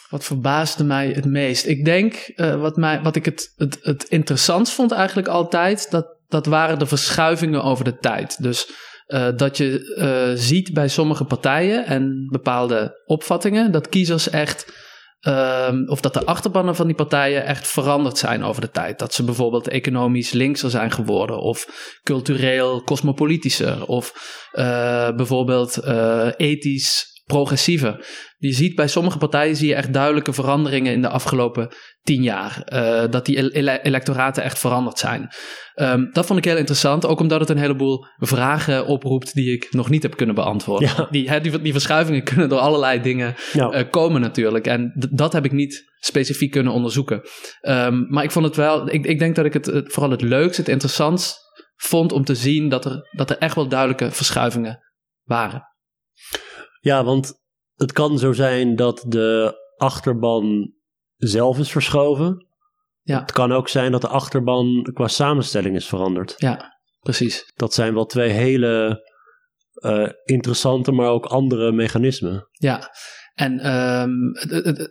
wat 0.10 0.24
verbaasde 0.24 0.84
mij 0.84 1.10
het 1.10 1.26
meest? 1.26 1.66
Ik 1.66 1.86
denk, 1.86 2.32
uh, 2.36 2.62
wat, 2.62 2.76
mij, 2.76 3.02
wat 3.02 3.16
ik 3.16 3.26
het, 3.26 3.54
het, 3.56 3.78
het 3.82 4.04
interessant 4.04 4.72
vond 4.72 4.92
eigenlijk 4.92 5.28
altijd, 5.28 5.92
dat 5.92 6.16
dat 6.28 6.46
waren 6.46 6.80
de 6.80 6.86
verschuivingen 6.86 7.64
over 7.64 7.84
de 7.84 7.98
tijd. 7.98 8.44
Dus 8.44 8.70
uh, 9.08 9.28
dat 9.36 9.58
je 9.58 9.96
uh, 9.98 10.40
ziet 10.42 10.74
bij 10.74 10.88
sommige 10.88 11.24
partijen 11.24 11.86
en 11.86 12.28
bepaalde 12.32 13.02
opvattingen 13.06 13.72
dat 13.72 13.90
kiezers 13.90 14.30
echt 14.30 14.74
ehm, 15.20 15.84
of 15.88 16.02
dat 16.02 16.14
de 16.14 16.26
achterbannen 16.26 16.76
van 16.76 16.86
die 16.88 16.96
partijen 16.96 17.46
echt 17.46 17.68
veranderd 17.68 18.18
zijn 18.18 18.44
over 18.44 18.62
de 18.62 18.72
tijd. 18.72 19.00
Dat 19.00 19.14
ze 19.14 19.24
bijvoorbeeld 19.24 19.68
economisch 19.68 20.32
linkser 20.32 20.70
zijn 20.70 20.92
geworden, 20.92 21.40
of 21.40 21.68
cultureel 22.04 22.84
cosmopolitischer, 22.84 23.86
of 23.86 24.14
uh, 24.54 25.16
bijvoorbeeld 25.16 25.84
ethisch 26.38 27.15
progressiever. 27.26 28.06
Je 28.38 28.54
ziet 28.54 28.76
bij 28.76 28.88
sommige 28.88 29.18
partijen 29.18 29.56
zie 29.56 29.68
je 29.68 29.76
echt 29.76 29.94
duidelijke 29.94 30.34
veranderingen 30.34 30.94
in 30.94 31.02
de 31.02 31.10
afgelopen 31.10 31.74
tien 32.02 32.24
jaar. 32.24 32.62
Uh, 32.74 33.12
dat 33.12 33.26
die 33.26 33.54
electoraten 33.84 34.44
echt 34.44 34.60
veranderd 34.60 34.98
zijn. 34.98 35.30
Um, 35.76 36.10
dat 36.12 36.26
vond 36.26 36.40
ik 36.40 36.46
heel 36.46 36.58
interessant, 36.58 37.06
ook 37.06 37.20
omdat 37.20 37.40
het 37.40 37.50
een 37.50 37.58
heleboel 37.58 38.06
vragen 38.16 38.86
oproept 38.86 39.34
die 39.34 39.54
ik 39.54 39.68
nog 39.72 39.90
niet 39.90 40.04
heb 40.04 40.18
kunnen 40.18 40.36
beantwoorden. 40.36 40.90
Ja. 40.98 41.08
Die, 41.12 41.40
die, 41.40 41.62
die, 41.62 41.72
verschuivingen 41.72 42.24
kunnen 42.34 42.50
door 42.50 42.60
allerlei 42.60 43.02
dingen 43.02 43.36
ja. 43.54 43.74
uh, 43.74 43.90
komen 43.90 44.22
natuurlijk. 44.22 44.68
En 44.68 45.08
dat 45.12 45.34
heb 45.34 45.46
ik 45.46 45.52
niet 45.52 45.94
specifiek 46.00 46.52
kunnen 46.52 46.74
onderzoeken. 46.74 47.22
Um, 47.62 48.08
maar 48.10 48.24
ik 48.24 48.32
vond 48.32 48.46
het 48.46 48.56
wel, 48.56 48.90
ik, 48.90 49.06
ik 49.06 49.20
denk 49.20 49.36
dat 49.36 49.46
ik 49.46 49.54
het, 49.54 49.66
het 49.66 49.94
vooral 49.94 50.12
het 50.12 50.22
leukste, 50.22 50.62
het 50.62 50.70
interessantst 50.70 51.38
vond 51.76 52.12
om 52.12 52.24
te 52.24 52.36
zien 52.36 52.70
dat 52.70 52.86
er, 52.86 53.10
dat 53.12 53.30
er 53.30 53.38
echt 53.38 53.56
wel 53.56 53.68
duidelijke 53.68 54.12
verschuivingen 54.12 54.80
waren. 55.24 55.75
Ja, 56.86 57.04
want 57.04 57.34
het 57.76 57.92
kan 57.92 58.20
zo 58.20 58.34
zijn 58.34 58.76
dat 58.76 59.06
de 59.08 59.58
achterban 59.78 60.74
zelf 61.16 61.58
is 61.60 61.72
verschoven. 61.72 62.48
Ja. 63.02 63.20
Het 63.20 63.32
kan 63.32 63.52
ook 63.52 63.68
zijn 63.68 63.92
dat 63.92 64.02
de 64.02 64.08
achterban 64.08 64.90
qua 64.94 65.08
samenstelling 65.08 65.76
is 65.76 65.88
veranderd. 65.88 66.34
Ja, 66.38 66.80
precies. 67.00 67.52
Dat 67.56 67.74
zijn 67.74 67.94
wel 67.94 68.06
twee 68.06 68.30
hele 68.30 69.04
uh, 69.74 70.10
interessante, 70.24 70.92
maar 70.92 71.10
ook 71.10 71.26
andere 71.26 71.72
mechanismen. 71.72 72.48
Ja, 72.52 72.92
en 73.36 73.76
um, 73.76 74.34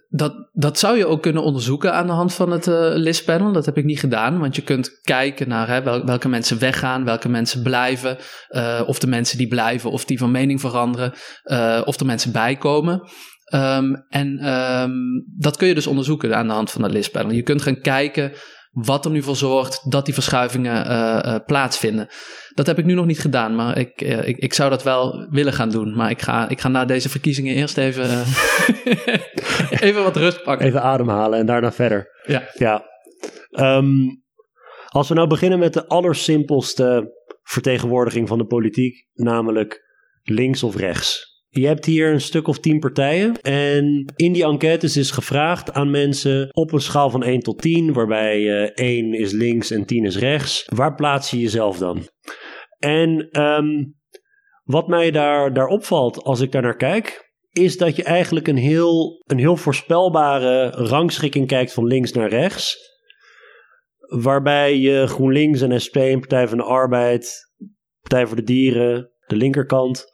dat, 0.08 0.48
dat 0.52 0.78
zou 0.78 0.96
je 0.96 1.06
ook 1.06 1.22
kunnen 1.22 1.42
onderzoeken 1.42 1.94
aan 1.94 2.06
de 2.06 2.12
hand 2.12 2.34
van 2.34 2.50
het 2.50 2.66
uh, 2.66 2.90
listpanel. 2.94 3.52
Dat 3.52 3.66
heb 3.66 3.76
ik 3.76 3.84
niet 3.84 3.98
gedaan, 3.98 4.38
want 4.38 4.56
je 4.56 4.62
kunt 4.62 5.00
kijken 5.02 5.48
naar 5.48 5.68
hè, 5.68 5.82
wel, 5.82 6.04
welke 6.04 6.28
mensen 6.28 6.58
weggaan, 6.58 7.04
welke 7.04 7.28
mensen 7.28 7.62
blijven. 7.62 8.16
Uh, 8.50 8.80
of 8.86 8.98
de 8.98 9.06
mensen 9.06 9.38
die 9.38 9.48
blijven, 9.48 9.90
of 9.90 10.04
die 10.04 10.18
van 10.18 10.30
mening 10.30 10.60
veranderen, 10.60 11.12
uh, 11.44 11.82
of 11.84 12.00
er 12.00 12.06
mensen 12.06 12.32
bijkomen. 12.32 13.02
Um, 13.54 14.04
en 14.08 14.48
um, 14.48 15.24
dat 15.38 15.56
kun 15.56 15.68
je 15.68 15.74
dus 15.74 15.86
onderzoeken 15.86 16.36
aan 16.36 16.46
de 16.46 16.52
hand 16.52 16.70
van 16.70 16.82
het 16.82 16.92
listpanel. 16.92 17.32
Je 17.32 17.42
kunt 17.42 17.62
gaan 17.62 17.80
kijken 17.80 18.32
wat 18.74 19.04
er 19.04 19.10
nu 19.10 19.22
voor 19.22 19.36
zorgt 19.36 19.90
dat 19.90 20.04
die 20.04 20.14
verschuivingen 20.14 20.86
uh, 20.86 21.18
uh, 21.24 21.36
plaatsvinden. 21.46 22.08
Dat 22.54 22.66
heb 22.66 22.78
ik 22.78 22.84
nu 22.84 22.94
nog 22.94 23.06
niet 23.06 23.20
gedaan, 23.20 23.54
maar 23.54 23.78
ik, 23.78 24.02
uh, 24.02 24.28
ik, 24.28 24.36
ik, 24.36 24.54
zou 24.54 24.70
dat 24.70 24.82
wel 24.82 25.26
willen 25.30 25.52
gaan 25.52 25.70
doen. 25.70 25.96
Maar 25.96 26.10
ik 26.10 26.22
ga, 26.22 26.48
ik 26.48 26.60
ga 26.60 26.68
na 26.68 26.84
deze 26.84 27.08
verkiezingen 27.08 27.54
eerst 27.54 27.78
even, 27.78 28.24
even 29.86 30.02
wat 30.02 30.16
rust 30.16 30.42
pakken. 30.42 30.66
Even 30.66 30.82
ademhalen 30.82 31.38
en 31.38 31.46
daarna 31.46 31.72
verder. 31.72 32.08
Ja. 32.26 32.42
ja. 32.54 32.84
Um, 33.50 34.22
als 34.88 35.08
we 35.08 35.14
nou 35.14 35.28
beginnen 35.28 35.58
met 35.58 35.72
de 35.72 35.86
allersimpelste 35.86 37.12
vertegenwoordiging 37.42 38.28
van 38.28 38.38
de 38.38 38.46
politiek, 38.46 39.06
namelijk 39.12 39.82
links 40.22 40.62
of 40.62 40.76
rechts. 40.76 41.33
Je 41.56 41.66
hebt 41.66 41.84
hier 41.84 42.12
een 42.12 42.20
stuk 42.20 42.48
of 42.48 42.58
tien 42.58 42.78
partijen. 42.78 43.40
En 43.40 44.12
in 44.16 44.32
die 44.32 44.44
enquêtes 44.44 44.96
is 44.96 45.10
gevraagd 45.10 45.72
aan 45.72 45.90
mensen 45.90 46.48
op 46.52 46.72
een 46.72 46.80
schaal 46.80 47.10
van 47.10 47.22
1 47.22 47.40
tot 47.40 47.58
10, 47.58 47.92
waarbij 47.92 48.40
uh, 48.40 48.62
eh, 48.62 48.70
1 48.74 49.12
is 49.12 49.32
links 49.32 49.70
en 49.70 49.86
10 49.86 50.04
is 50.04 50.18
rechts. 50.18 50.64
Waar 50.74 50.94
plaats 50.94 51.30
je 51.30 51.38
jezelf 51.38 51.78
dan? 51.78 52.08
En 52.78 53.40
um, 53.40 53.96
wat 54.64 54.88
mij 54.88 55.10
daar, 55.10 55.52
daar 55.52 55.66
opvalt 55.66 56.22
als 56.22 56.40
ik 56.40 56.52
daar 56.52 56.62
naar 56.62 56.76
kijk, 56.76 57.32
is 57.50 57.76
dat 57.76 57.96
je 57.96 58.02
eigenlijk 58.02 58.48
een 58.48 58.56
heel, 58.56 59.22
een 59.26 59.38
heel 59.38 59.56
voorspelbare 59.56 60.70
rangschikking 60.70 61.46
kijkt 61.46 61.72
van 61.72 61.86
links 61.86 62.12
naar 62.12 62.28
rechts. 62.28 62.76
Waarbij 63.98 64.78
je 64.78 65.06
GroenLinks 65.06 65.60
en 65.60 65.80
SP 65.84 65.96
Partij 65.96 66.48
van 66.48 66.58
de 66.58 66.64
Arbeid, 66.64 67.52
Partij 68.00 68.26
voor 68.26 68.36
de 68.36 68.42
Dieren, 68.42 69.10
de 69.26 69.36
linkerkant, 69.36 70.13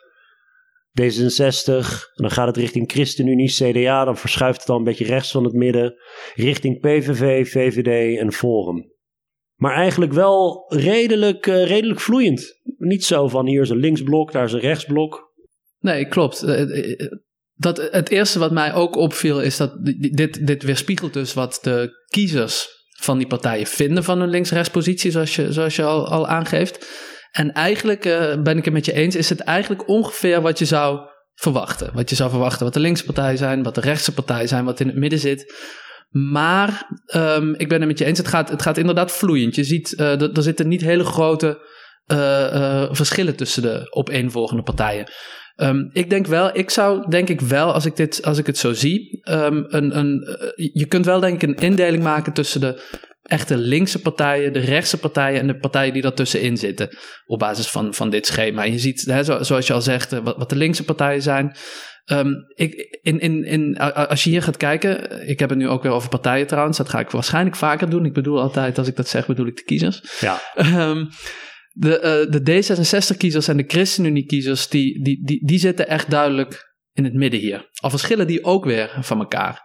D66, 0.90 1.74
en 2.14 2.22
dan 2.22 2.30
gaat 2.30 2.46
het 2.46 2.56
richting 2.56 2.90
ChristenUnie, 2.90 3.52
CDA, 3.52 4.04
dan 4.04 4.16
verschuift 4.16 4.58
het 4.58 4.66
dan 4.66 4.76
een 4.76 4.84
beetje 4.84 5.04
rechts 5.04 5.30
van 5.30 5.44
het 5.44 5.52
midden, 5.52 5.94
richting 6.34 6.80
PVV, 6.80 7.50
VVD 7.50 8.18
en 8.18 8.32
Forum. 8.32 8.92
Maar 9.54 9.74
eigenlijk 9.74 10.12
wel 10.12 10.64
redelijk, 10.68 11.46
uh, 11.46 11.66
redelijk 11.66 12.00
vloeiend. 12.00 12.60
Niet 12.78 13.04
zo 13.04 13.28
van 13.28 13.46
hier 13.46 13.62
is 13.62 13.70
een 13.70 13.76
linksblok, 13.76 14.32
daar 14.32 14.44
is 14.44 14.52
een 14.52 14.60
rechtsblok. 14.60 15.32
Nee, 15.78 16.06
klopt. 16.06 16.42
Eh, 16.42 16.90
eh, 16.90 17.10
dat, 17.54 17.88
het 17.90 18.10
eerste 18.10 18.38
wat 18.38 18.50
mij 18.50 18.74
ook 18.74 18.96
opviel 18.96 19.40
is 19.40 19.56
dat 19.56 19.72
dit, 20.12 20.46
dit 20.46 20.62
weerspiegelt 20.62 21.12
dus 21.12 21.34
wat 21.34 21.58
de 21.62 22.04
kiezers 22.08 22.68
van 23.00 23.18
die 23.18 23.26
partijen 23.26 23.66
vinden 23.66 24.04
van 24.04 24.20
hun 24.20 24.30
links-rechtspositie, 24.30 25.10
zoals 25.10 25.36
je, 25.36 25.52
zoals 25.52 25.76
je 25.76 25.84
al, 25.84 26.08
al 26.08 26.26
aangeeft. 26.26 26.86
En 27.30 27.52
eigenlijk 27.52 28.04
uh, 28.04 28.42
ben 28.42 28.58
ik 28.58 28.64
het 28.64 28.74
met 28.74 28.84
je 28.84 28.92
eens, 28.92 29.16
is 29.16 29.28
het 29.28 29.40
eigenlijk 29.40 29.88
ongeveer 29.88 30.40
wat 30.40 30.58
je 30.58 30.64
zou 30.64 31.00
verwachten. 31.34 31.90
Wat 31.94 32.10
je 32.10 32.16
zou 32.16 32.30
verwachten 32.30 32.64
wat 32.64 32.74
de 32.74 32.80
linkse 32.80 33.04
partijen 33.04 33.38
zijn, 33.38 33.62
wat 33.62 33.74
de 33.74 33.80
rechtse 33.80 34.14
partijen 34.14 34.48
zijn, 34.48 34.64
wat 34.64 34.80
in 34.80 34.86
het 34.86 34.96
midden 34.96 35.18
zit. 35.18 35.54
Maar 36.10 36.86
um, 37.14 37.54
ik 37.54 37.68
ben 37.68 37.78
het 37.78 37.88
met 37.88 37.98
je 37.98 38.04
eens, 38.04 38.18
het 38.18 38.28
gaat, 38.28 38.48
het 38.50 38.62
gaat 38.62 38.76
inderdaad 38.76 39.12
vloeiend. 39.12 39.54
Je 39.54 39.64
ziet, 39.64 39.94
uh, 39.96 40.36
er 40.36 40.42
zitten 40.42 40.68
niet 40.68 40.80
hele 40.80 41.04
grote 41.04 41.68
uh, 42.06 42.88
verschillen 42.90 43.36
tussen 43.36 43.62
de 43.62 43.86
opeenvolgende 43.90 44.62
partijen. 44.62 45.10
Um, 45.56 45.90
ik 45.92 46.10
denk 46.10 46.26
wel, 46.26 46.56
ik 46.56 46.70
zou 46.70 47.10
denk 47.10 47.28
ik 47.28 47.40
wel, 47.40 47.72
als 47.72 47.84
ik, 47.84 47.96
dit, 47.96 48.24
als 48.24 48.38
ik 48.38 48.46
het 48.46 48.58
zo 48.58 48.72
zie, 48.72 49.20
um, 49.30 49.64
een, 49.68 49.98
een, 49.98 50.20
je 50.72 50.86
kunt 50.86 51.04
wel 51.04 51.20
denk 51.20 51.42
ik 51.42 51.48
een 51.48 51.64
indeling 51.64 52.02
maken 52.02 52.32
tussen 52.32 52.60
de 52.60 52.82
echte 53.30 53.56
linkse 53.56 54.00
partijen, 54.00 54.52
de 54.52 54.58
rechtse 54.58 54.98
partijen 54.98 55.40
en 55.40 55.46
de 55.46 55.58
partijen 55.58 55.92
die 55.92 56.02
daartussenin 56.02 56.56
zitten. 56.56 56.96
Op 57.26 57.38
basis 57.38 57.68
van, 57.68 57.94
van 57.94 58.10
dit 58.10 58.26
schema. 58.26 58.64
En 58.64 58.72
je 58.72 58.78
ziet, 58.78 59.04
hè, 59.04 59.24
zoals 59.44 59.66
je 59.66 59.72
al 59.72 59.82
zegt, 59.82 60.10
wat, 60.10 60.36
wat 60.36 60.48
de 60.48 60.56
linkse 60.56 60.84
partijen 60.84 61.22
zijn. 61.22 61.56
Um, 62.04 62.34
ik, 62.54 62.98
in, 63.02 63.20
in, 63.20 63.44
in, 63.44 63.78
als 63.78 64.24
je 64.24 64.30
hier 64.30 64.42
gaat 64.42 64.56
kijken, 64.56 65.28
ik 65.28 65.38
heb 65.38 65.48
het 65.48 65.58
nu 65.58 65.68
ook 65.68 65.82
weer 65.82 65.92
over 65.92 66.08
partijen 66.08 66.46
trouwens, 66.46 66.76
dat 66.76 66.88
ga 66.88 66.98
ik 66.98 67.10
waarschijnlijk 67.10 67.56
vaker 67.56 67.90
doen. 67.90 68.04
Ik 68.04 68.12
bedoel 68.12 68.40
altijd, 68.40 68.78
als 68.78 68.88
ik 68.88 68.96
dat 68.96 69.08
zeg, 69.08 69.26
bedoel 69.26 69.46
ik 69.46 69.56
de 69.56 69.64
kiezers. 69.64 70.02
Ja. 70.20 70.40
Um, 70.56 71.08
de, 71.72 72.26
uh, 72.26 72.32
de 72.32 72.62
D66-kiezers 72.62 73.48
en 73.48 73.56
de 73.56 73.64
ChristenUnie-kiezers, 73.66 74.68
die, 74.68 75.02
die, 75.04 75.24
die, 75.24 75.46
die 75.46 75.58
zitten 75.58 75.88
echt 75.88 76.10
duidelijk 76.10 76.74
in 76.92 77.04
het 77.04 77.14
midden 77.14 77.40
hier. 77.40 77.70
Al 77.80 77.90
verschillen 77.90 78.26
die 78.26 78.44
ook 78.44 78.64
weer 78.64 78.98
van 79.00 79.18
elkaar. 79.18 79.62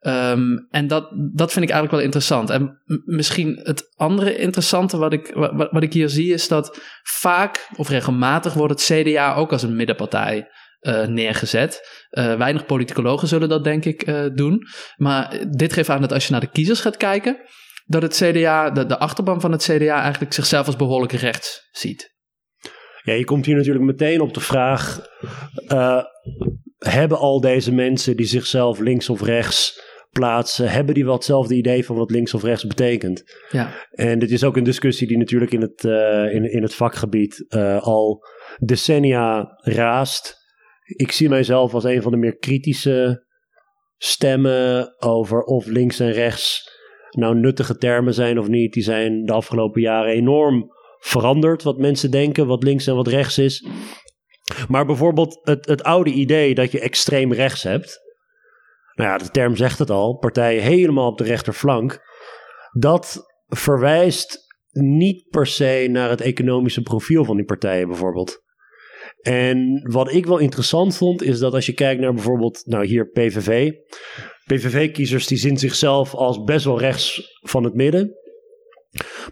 Um, 0.00 0.66
en 0.70 0.86
dat, 0.86 1.08
dat 1.32 1.52
vind 1.52 1.64
ik 1.64 1.70
eigenlijk 1.70 1.90
wel 1.90 2.00
interessant. 2.00 2.50
En 2.50 2.82
misschien 3.04 3.60
het 3.62 3.92
andere 3.96 4.36
interessante 4.36 4.96
wat 4.96 5.12
ik, 5.12 5.30
wat, 5.34 5.70
wat 5.70 5.82
ik 5.82 5.92
hier 5.92 6.08
zie 6.08 6.32
is 6.32 6.48
dat 6.48 6.80
vaak 7.02 7.68
of 7.76 7.88
regelmatig 7.88 8.54
wordt 8.54 8.72
het 8.72 9.04
CDA 9.04 9.34
ook 9.34 9.52
als 9.52 9.62
een 9.62 9.76
middenpartij 9.76 10.48
uh, 10.80 11.06
neergezet. 11.06 12.06
Uh, 12.10 12.36
weinig 12.36 12.66
politicologen 12.66 13.28
zullen 13.28 13.48
dat 13.48 13.64
denk 13.64 13.84
ik 13.84 14.06
uh, 14.06 14.24
doen. 14.34 14.66
Maar 14.96 15.44
dit 15.50 15.72
geeft 15.72 15.88
aan 15.88 16.00
dat 16.00 16.12
als 16.12 16.26
je 16.26 16.32
naar 16.32 16.40
de 16.40 16.50
kiezers 16.50 16.80
gaat 16.80 16.96
kijken, 16.96 17.36
dat 17.84 18.02
het 18.02 18.22
CDA, 18.22 18.70
de, 18.70 18.86
de 18.86 18.98
achterban 18.98 19.40
van 19.40 19.52
het 19.52 19.62
CDA 19.62 20.00
eigenlijk 20.02 20.32
zichzelf 20.32 20.66
als 20.66 20.76
behoorlijk 20.76 21.12
rechts 21.12 21.68
ziet. 21.70 22.15
Ja, 23.06 23.12
je 23.12 23.24
komt 23.24 23.46
hier 23.46 23.56
natuurlijk 23.56 23.84
meteen 23.84 24.20
op 24.20 24.34
de 24.34 24.40
vraag: 24.40 25.06
hebben 26.78 27.18
al 27.18 27.40
deze 27.40 27.72
mensen 27.72 28.16
die 28.16 28.26
zichzelf 28.26 28.78
links 28.78 29.08
of 29.08 29.22
rechts 29.22 29.84
plaatsen, 30.10 30.70
hebben 30.70 30.94
die 30.94 31.04
wel 31.04 31.14
hetzelfde 31.14 31.54
idee 31.54 31.84
van 31.84 31.96
wat 31.96 32.10
links 32.10 32.34
of 32.34 32.42
rechts 32.42 32.66
betekent. 32.66 33.22
Ja. 33.50 33.74
En 33.90 34.18
dit 34.18 34.30
is 34.30 34.44
ook 34.44 34.56
een 34.56 34.64
discussie 34.64 35.06
die 35.06 35.18
natuurlijk 35.18 35.52
in 35.52 35.60
het, 35.60 35.84
uh, 35.84 36.34
in, 36.34 36.52
in 36.52 36.62
het 36.62 36.74
vakgebied 36.74 37.44
uh, 37.48 37.82
al 37.82 38.24
decennia 38.58 39.58
raast. 39.60 40.34
Ik 40.84 41.12
zie 41.12 41.28
mijzelf 41.28 41.74
als 41.74 41.84
een 41.84 42.02
van 42.02 42.12
de 42.12 42.18
meer 42.18 42.36
kritische 42.36 43.24
stemmen 43.96 44.94
over 45.02 45.42
of 45.42 45.66
links 45.66 46.00
en 46.00 46.12
rechts 46.12 46.74
nou 47.10 47.38
nuttige 47.38 47.76
termen 47.76 48.14
zijn 48.14 48.38
of 48.38 48.48
niet. 48.48 48.72
Die 48.72 48.82
zijn 48.82 49.24
de 49.24 49.32
afgelopen 49.32 49.80
jaren 49.80 50.12
enorm 50.12 50.70
veranderd. 51.06 51.62
Wat 51.62 51.78
mensen 51.78 52.10
denken, 52.10 52.46
wat 52.46 52.62
links 52.62 52.86
en 52.86 52.94
wat 52.94 53.08
rechts 53.08 53.38
is. 53.38 53.66
Maar 54.68 54.86
bijvoorbeeld 54.86 55.40
het, 55.42 55.66
het 55.66 55.82
oude 55.82 56.10
idee 56.10 56.54
dat 56.54 56.72
je 56.72 56.80
extreem 56.80 57.32
rechts 57.32 57.62
hebt 57.62 58.04
nou 58.96 59.10
ja, 59.10 59.18
de 59.18 59.30
term 59.30 59.56
zegt 59.56 59.78
het 59.78 59.90
al, 59.90 60.16
partijen 60.16 60.62
helemaal 60.62 61.10
op 61.10 61.18
de 61.18 61.24
rechterflank. 61.24 62.00
Dat 62.78 63.24
verwijst 63.46 64.44
niet 64.70 65.28
per 65.28 65.46
se 65.46 65.86
naar 65.90 66.10
het 66.10 66.20
economische 66.20 66.82
profiel 66.82 67.24
van 67.24 67.36
die 67.36 67.44
partijen 67.44 67.88
bijvoorbeeld. 67.88 68.44
En 69.20 69.88
wat 69.90 70.12
ik 70.12 70.26
wel 70.26 70.38
interessant 70.38 70.96
vond, 70.96 71.22
is 71.22 71.38
dat 71.38 71.54
als 71.54 71.66
je 71.66 71.72
kijkt 71.72 72.00
naar 72.00 72.14
bijvoorbeeld, 72.14 72.62
nou 72.64 72.86
hier 72.86 73.10
PVV. 73.10 73.70
PVV-kiezers 74.44 75.26
die 75.26 75.38
zien 75.38 75.58
zichzelf 75.58 76.14
als 76.14 76.42
best 76.42 76.64
wel 76.64 76.78
rechts 76.78 77.38
van 77.40 77.64
het 77.64 77.74
midden. 77.74 78.14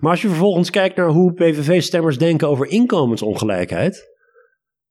Maar 0.00 0.10
als 0.10 0.22
je 0.22 0.28
vervolgens 0.28 0.70
kijkt 0.70 0.96
naar 0.96 1.08
hoe 1.08 1.32
PVV-stemmers 1.32 2.18
denken 2.18 2.48
over 2.48 2.66
inkomensongelijkheid, 2.66 4.12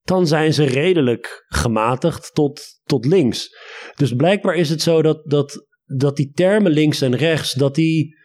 dan 0.01 0.27
zijn 0.27 0.53
ze 0.53 0.63
redelijk 0.63 1.46
gematigd 1.48 2.34
tot, 2.34 2.62
tot 2.84 3.06
links. 3.06 3.58
Dus 3.96 4.13
blijkbaar 4.13 4.56
is 4.56 4.70
het 4.70 4.82
zo 4.82 5.01
dat, 5.01 5.22
dat, 5.30 5.68
dat 5.84 6.15
die 6.15 6.32
termen 6.32 6.72
links 6.72 7.01
en 7.01 7.15
rechts, 7.15 7.53
dat 7.53 7.75
die 7.75 8.18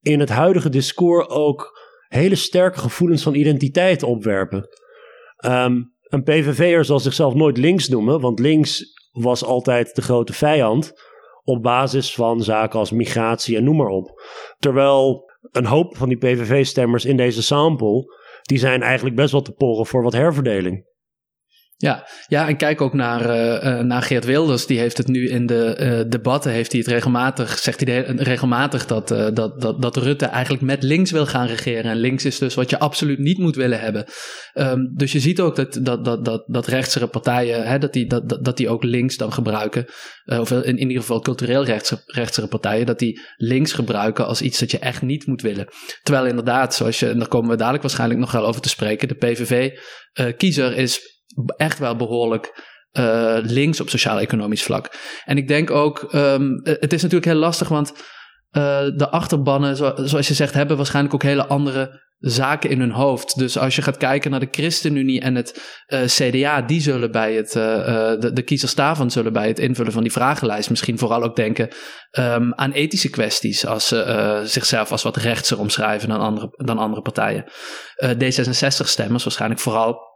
in 0.00 0.20
het 0.20 0.28
huidige 0.28 0.68
discours 0.68 1.28
ook 1.28 1.80
hele 2.08 2.34
sterke 2.34 2.78
gevoelens 2.78 3.22
van 3.22 3.34
identiteit 3.34 4.02
opwerpen. 4.02 4.68
Ehm, 5.36 5.82
een 6.00 6.22
PVV'er 6.22 6.84
zal 6.84 7.00
zichzelf 7.00 7.34
nooit 7.34 7.56
links 7.56 7.88
noemen, 7.88 8.20
want 8.20 8.38
links 8.38 8.84
was 9.10 9.44
altijd 9.44 9.94
de 9.94 10.02
grote 10.02 10.32
vijand 10.32 10.92
op 11.42 11.62
basis 11.62 12.14
van 12.14 12.42
zaken 12.42 12.78
als 12.78 12.90
migratie 12.90 13.56
en 13.56 13.64
noem 13.64 13.76
maar 13.76 13.88
op. 13.88 14.22
Terwijl 14.58 15.25
een 15.52 15.66
hoop 15.66 15.96
van 15.96 16.08
die 16.08 16.18
PVV-stemmers 16.18 17.04
in 17.04 17.16
deze 17.16 17.42
sample, 17.42 18.14
die 18.42 18.58
zijn 18.58 18.82
eigenlijk 18.82 19.16
best 19.16 19.32
wel 19.32 19.42
te 19.42 19.52
porren 19.52 19.86
voor 19.86 20.02
wat 20.02 20.12
herverdeling. 20.12 20.84
Ja, 21.78 22.06
ja, 22.26 22.48
en 22.48 22.56
kijk 22.56 22.80
ook 22.80 22.94
naar, 22.94 23.20
uh, 23.20 23.80
naar 23.80 24.02
Geert 24.02 24.24
Wilders. 24.24 24.66
Die 24.66 24.78
heeft 24.78 24.96
het 24.96 25.08
nu 25.08 25.28
in 25.28 25.46
de 25.46 25.76
uh, 25.80 26.10
debatten, 26.10 26.52
heeft 26.52 26.72
hij 26.72 26.80
het 26.80 26.90
regelmatig, 26.90 27.58
zegt 27.58 27.86
hij 27.86 28.02
regelmatig 28.02 28.86
dat, 28.86 29.08
dat, 29.08 29.60
dat, 29.60 29.82
dat 29.82 29.96
Rutte 29.96 30.26
eigenlijk 30.26 30.62
met 30.62 30.82
links 30.82 31.10
wil 31.10 31.26
gaan 31.26 31.46
regeren. 31.46 31.90
En 31.90 31.96
links 31.96 32.24
is 32.24 32.38
dus 32.38 32.54
wat 32.54 32.70
je 32.70 32.78
absoluut 32.78 33.18
niet 33.18 33.38
moet 33.38 33.56
willen 33.56 33.80
hebben. 33.80 34.04
Um, 34.54 34.92
dus 34.94 35.12
je 35.12 35.20
ziet 35.20 35.40
ook 35.40 35.56
dat, 35.56 35.78
dat, 35.82 36.04
dat, 36.04 36.24
dat, 36.24 36.44
dat 36.46 36.66
rechtsere 36.66 37.06
partijen, 37.06 37.66
hè, 37.66 37.78
dat, 37.78 37.92
die, 37.92 38.06
dat, 38.06 38.38
dat 38.44 38.56
die 38.56 38.68
ook 38.68 38.82
links 38.82 39.16
dan 39.16 39.32
gebruiken. 39.32 39.84
of 40.24 40.50
in, 40.50 40.62
in 40.62 40.88
ieder 40.88 41.00
geval 41.00 41.20
cultureel 41.20 41.64
rechtsere 42.06 42.48
partijen, 42.48 42.86
dat 42.86 42.98
die 42.98 43.20
links 43.36 43.72
gebruiken 43.72 44.26
als 44.26 44.42
iets 44.42 44.58
dat 44.58 44.70
je 44.70 44.78
echt 44.78 45.02
niet 45.02 45.26
moet 45.26 45.42
willen. 45.42 45.68
Terwijl 46.02 46.26
inderdaad, 46.26 46.74
zoals 46.74 46.98
je, 46.98 47.08
en 47.08 47.18
daar 47.18 47.28
komen 47.28 47.50
we 47.50 47.56
dadelijk 47.56 47.82
waarschijnlijk 47.82 48.20
nog 48.20 48.32
wel 48.32 48.46
over 48.46 48.60
te 48.60 48.68
spreken, 48.68 49.08
de 49.08 49.14
PVV-kiezer 49.14 50.76
is 50.76 51.14
echt 51.56 51.78
wel 51.78 51.96
behoorlijk 51.96 52.74
uh, 52.98 53.36
links 53.42 53.80
op 53.80 53.88
sociaal-economisch 53.88 54.62
vlak. 54.62 54.90
En 55.24 55.36
ik 55.36 55.48
denk 55.48 55.70
ook, 55.70 56.08
um, 56.12 56.60
het 56.62 56.92
is 56.92 57.02
natuurlijk 57.02 57.30
heel 57.30 57.40
lastig, 57.40 57.68
want 57.68 57.92
uh, 57.92 58.02
de 58.96 59.08
achterbannen, 59.10 59.76
zo, 59.76 59.92
zoals 59.96 60.28
je 60.28 60.34
zegt, 60.34 60.54
hebben 60.54 60.76
waarschijnlijk 60.76 61.14
ook 61.14 61.22
hele 61.22 61.46
andere 61.46 62.04
zaken 62.18 62.70
in 62.70 62.80
hun 62.80 62.90
hoofd. 62.90 63.38
Dus 63.38 63.58
als 63.58 63.76
je 63.76 63.82
gaat 63.82 63.96
kijken 63.96 64.30
naar 64.30 64.40
de 64.40 64.48
ChristenUnie 64.50 65.20
en 65.20 65.34
het 65.34 65.78
CDA, 66.06 66.62
die 66.62 66.80
zullen 66.80 67.10
bij 67.10 67.34
het, 67.34 67.52
de, 67.52 68.30
de 68.32 68.42
kiezers 68.42 68.74
daarvan 68.74 69.10
zullen 69.10 69.32
bij 69.32 69.48
het 69.48 69.58
invullen 69.58 69.92
van 69.92 70.02
die 70.02 70.12
vragenlijst 70.12 70.70
misschien 70.70 70.98
vooral 70.98 71.22
ook 71.22 71.36
denken 71.36 71.68
um, 72.18 72.54
aan 72.54 72.72
ethische 72.72 73.10
kwesties, 73.10 73.66
als 73.66 73.88
ze 73.88 74.42
zichzelf 74.44 74.90
als 74.90 75.02
wat 75.02 75.16
rechtser 75.16 75.58
omschrijven 75.58 76.08
dan 76.08 76.20
andere, 76.20 76.48
dan 76.56 76.78
andere 76.78 77.02
partijen. 77.02 77.44
D66-stemmers 78.04 79.24
waarschijnlijk 79.24 79.60
vooral 79.60 80.15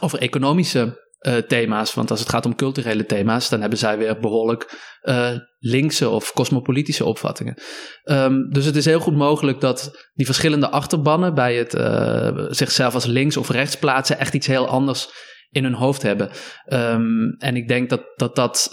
over 0.00 0.18
economische 0.18 1.02
uh, 1.20 1.36
thema's. 1.36 1.94
Want 1.94 2.10
als 2.10 2.20
het 2.20 2.28
gaat 2.28 2.46
om 2.46 2.54
culturele 2.54 3.06
thema's, 3.06 3.48
dan 3.48 3.60
hebben 3.60 3.78
zij 3.78 3.98
weer 3.98 4.18
behoorlijk 4.18 4.92
uh, 5.02 5.30
linkse 5.58 6.08
of 6.08 6.32
cosmopolitische 6.32 7.04
opvattingen. 7.04 7.62
Um, 8.04 8.50
dus 8.50 8.64
het 8.64 8.76
is 8.76 8.84
heel 8.84 9.00
goed 9.00 9.16
mogelijk 9.16 9.60
dat 9.60 10.08
die 10.14 10.26
verschillende 10.26 10.70
achterbannen 10.70 11.34
bij 11.34 11.56
het 11.56 11.74
uh, 11.74 12.46
zichzelf 12.48 12.94
als 12.94 13.04
links 13.04 13.36
of 13.36 13.50
rechts 13.50 13.76
plaatsen 13.76 14.18
echt 14.18 14.34
iets 14.34 14.46
heel 14.46 14.68
anders 14.68 15.08
in 15.50 15.64
hun 15.64 15.74
hoofd 15.74 16.02
hebben. 16.02 16.30
Um, 16.72 17.34
en 17.38 17.56
ik 17.56 17.68
denk 17.68 17.90
dat, 17.90 18.02
dat, 18.16 18.36
dat, 18.36 18.68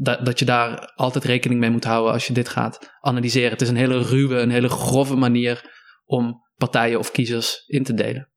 dat, 0.00 0.24
dat 0.24 0.38
je 0.38 0.44
daar 0.44 0.92
altijd 0.94 1.24
rekening 1.24 1.60
mee 1.60 1.70
moet 1.70 1.84
houden 1.84 2.12
als 2.12 2.26
je 2.26 2.32
dit 2.32 2.48
gaat 2.48 2.96
analyseren. 3.00 3.50
Het 3.50 3.62
is 3.62 3.68
een 3.68 3.76
hele 3.76 4.02
ruwe, 4.02 4.38
een 4.38 4.50
hele 4.50 4.68
grove 4.68 5.16
manier 5.16 5.70
om 6.04 6.42
partijen 6.56 6.98
of 6.98 7.10
kiezers 7.10 7.62
in 7.66 7.84
te 7.84 7.94
delen. 7.94 8.28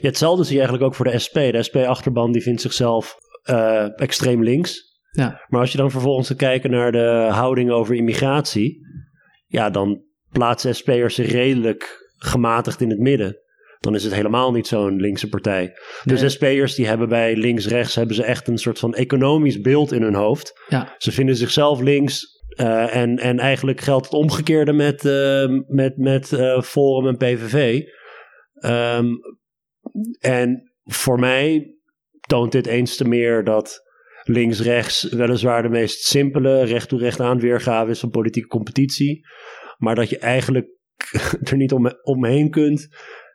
Ja, 0.00 0.08
hetzelfde 0.08 0.44
zie 0.44 0.52
je 0.52 0.60
eigenlijk 0.60 0.88
ook 0.88 0.96
voor 0.96 1.10
de 1.10 1.18
SP. 1.24 1.34
De 1.34 1.62
SP-achterban 1.62 2.32
die 2.32 2.42
vindt 2.42 2.60
zichzelf 2.60 3.16
uh, 3.50 4.00
extreem 4.00 4.42
links. 4.42 4.94
Ja. 5.10 5.44
Maar 5.48 5.60
als 5.60 5.72
je 5.72 5.78
dan 5.78 5.90
vervolgens 5.90 6.26
te 6.26 6.36
kijken 6.36 6.70
naar 6.70 6.92
de 6.92 7.28
houding 7.30 7.70
over 7.70 7.94
immigratie, 7.94 8.80
ja, 9.46 9.70
dan 9.70 10.02
plaatsen 10.30 10.74
SP'ers 10.74 11.14
zich 11.14 11.30
redelijk 11.30 12.10
gematigd 12.16 12.80
in 12.80 12.90
het 12.90 12.98
midden. 12.98 13.36
Dan 13.78 13.94
is 13.94 14.04
het 14.04 14.14
helemaal 14.14 14.52
niet 14.52 14.66
zo'n 14.66 15.00
linkse 15.00 15.28
partij. 15.28 15.72
Dus 16.04 16.20
nee. 16.20 16.28
SP'ers 16.28 16.74
die 16.74 16.86
hebben 16.86 17.08
bij 17.08 17.36
links-rechts 17.36 17.94
hebben 17.94 18.16
ze 18.16 18.24
echt 18.24 18.48
een 18.48 18.58
soort 18.58 18.78
van 18.78 18.94
economisch 18.94 19.60
beeld 19.60 19.92
in 19.92 20.02
hun 20.02 20.14
hoofd. 20.14 20.52
Ja. 20.68 20.94
Ze 20.98 21.12
vinden 21.12 21.36
zichzelf 21.36 21.80
links. 21.80 22.34
Uh, 22.60 22.96
en, 22.96 23.18
en 23.18 23.38
eigenlijk 23.38 23.80
geldt 23.80 24.04
het 24.04 24.14
omgekeerde 24.14 24.72
met, 24.72 25.04
uh, 25.04 25.44
met, 25.66 25.96
met 25.96 26.32
uh, 26.32 26.62
Forum 26.62 27.06
en 27.06 27.16
PVV. 27.16 27.82
Um, 28.64 29.18
en 30.18 30.72
voor 30.84 31.18
mij 31.18 31.74
toont 32.20 32.52
dit 32.52 32.66
eens 32.66 32.96
te 32.96 33.08
meer 33.08 33.44
dat 33.44 33.84
links-rechts 34.22 35.02
weliswaar 35.02 35.62
de 35.62 35.68
meest 35.68 36.02
simpele 36.02 36.64
recht-toe-recht 36.64 37.20
aan 37.20 37.40
weergave 37.40 37.90
is 37.90 38.00
van 38.00 38.10
politieke 38.10 38.48
competitie. 38.48 39.26
Maar 39.76 39.94
dat 39.94 40.08
je 40.08 40.18
eigenlijk 40.18 40.68
er 41.50 41.56
niet 41.56 41.72
om, 41.72 41.92
omheen 42.02 42.50
kunt 42.50 42.88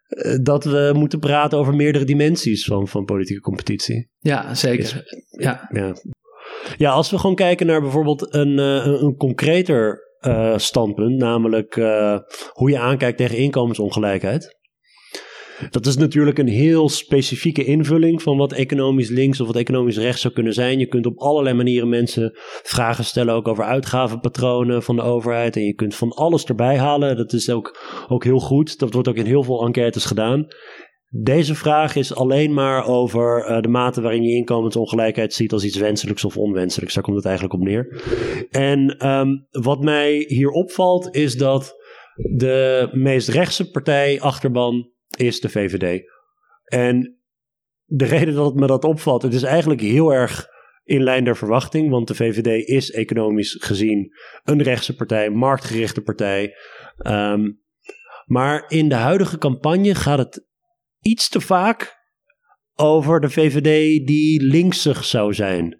eh, 0.08 0.38
dat 0.42 0.64
we 0.64 0.92
moeten 0.94 1.20
praten 1.20 1.58
over 1.58 1.76
meerdere 1.76 2.06
dimensies 2.06 2.66
van, 2.66 2.88
van 2.88 3.06
politieke 3.06 3.42
competitie. 3.42 4.10
Ja, 4.20 4.54
zeker. 4.56 5.04
ja. 5.30 5.68
ja. 5.72 5.96
Ja, 6.78 6.92
als 6.92 7.12
we 7.12 7.18
gewoon 7.18 7.36
kijken 7.36 7.66
naar 7.66 7.82
bijvoorbeeld 7.82 8.34
een, 8.34 8.58
uh, 8.58 8.86
een 8.86 9.16
concreter 9.18 10.10
uh, 10.28 10.58
standpunt, 10.58 11.18
namelijk 11.18 11.76
uh, 11.76 12.18
hoe 12.52 12.70
je 12.70 12.80
aankijkt 12.80 13.18
tegen 13.18 13.38
inkomensongelijkheid. 13.38 14.60
Dat 15.70 15.86
is 15.86 15.98
natuurlijk 15.98 16.38
een 16.38 16.48
heel 16.48 16.90
specifieke 16.90 17.64
invulling 17.64 18.22
van 18.22 18.38
wat 18.38 18.54
economisch 18.54 19.10
links 19.10 19.42
of 19.42 19.48
wat 19.48 19.56
economisch 19.56 19.98
rechts 19.98 20.22
zou 20.22 20.34
kunnen 20.34 20.54
zijn. 20.54 20.80
Je 20.80 20.88
kunt 20.88 21.06
op 21.06 21.20
allerlei 21.20 21.56
manieren 21.56 21.90
mensen 21.90 22.32
vragen 22.64 23.06
stellen, 23.06 23.34
ook 23.34 23.48
over 23.48 23.64
uitgavenpatronen 23.64 24.84
van 24.84 24.96
de 24.96 25.02
overheid. 25.02 25.56
En 25.56 25.66
je 25.66 25.74
kunt 25.74 25.96
van 25.96 26.12
alles 26.12 26.46
erbij 26.46 26.78
halen. 26.78 27.18
Dat 27.18 27.34
is 27.34 27.50
ook, 27.50 27.80
ook 28.08 28.24
heel 28.24 28.40
goed. 28.40 28.80
Dat 28.80 28.94
wordt 28.94 29.08
ook 29.08 29.16
in 29.16 29.26
heel 29.26 29.44
veel 29.44 29.66
enquêtes 29.66 30.06
gedaan. 30.06 30.48
Deze 31.14 31.56
vraag 31.56 31.96
is 31.96 32.16
alleen 32.16 32.54
maar 32.54 32.88
over 32.88 33.50
uh, 33.50 33.62
de 33.62 33.68
mate 33.68 34.02
waarin 34.02 34.24
je 34.24 34.36
inkomensongelijkheid 34.36 35.34
ziet 35.34 35.54
als 35.54 35.64
iets 35.64 35.78
wenselijks 35.78 36.26
of 36.26 36.38
onwenselijks. 36.38 36.94
Daar 36.94 37.04
komt 37.04 37.16
het 37.16 37.26
eigenlijk 37.26 37.56
op 37.56 37.62
neer. 37.62 38.02
En 38.50 39.08
um, 39.08 39.48
wat 39.50 39.82
mij 39.84 40.24
hier 40.28 40.50
opvalt 40.50 41.16
is 41.16 41.36
dat 41.38 41.76
de 42.16 42.90
meest 42.92 43.28
rechtse 43.28 43.72
partij 43.72 44.22
achterban 44.22 44.90
is 45.18 45.40
de 45.40 45.50
VVD. 45.50 46.04
En 46.64 47.20
de 47.86 48.06
reden 48.06 48.34
dat 48.34 48.46
het 48.46 48.56
me 48.56 48.68
dat 48.68 48.84
opvalt, 48.84 49.22
het 49.22 49.34
is 49.34 49.44
eigenlijk 49.44 49.82
heel 49.82 50.14
erg 50.14 50.48
in 50.84 51.04
lijn 51.04 51.24
der 51.24 51.38
verwachting, 51.38 51.90
want 51.90 52.08
de 52.08 52.16
VVD 52.16 52.68
is 52.68 52.92
economisch 52.92 53.58
gezien 53.60 54.12
een 54.44 54.62
rechtse 54.62 54.96
partij, 54.96 55.30
marktgerichte 55.30 56.02
partij. 56.02 56.56
Um, 57.08 57.62
maar 58.26 58.66
in 58.68 58.90
de 58.90 58.96
huidige 58.96 59.38
campagne 59.38 59.96
gaat 59.96 60.18
het 60.18 60.48
iets 61.00 61.30
te 61.30 61.42
vaak 61.42 62.00
over 62.76 63.20
de 63.20 63.30
VVD 63.30 64.08
die 64.08 64.42
linksig 64.42 65.06
zou 65.06 65.34
zijn. 65.34 65.80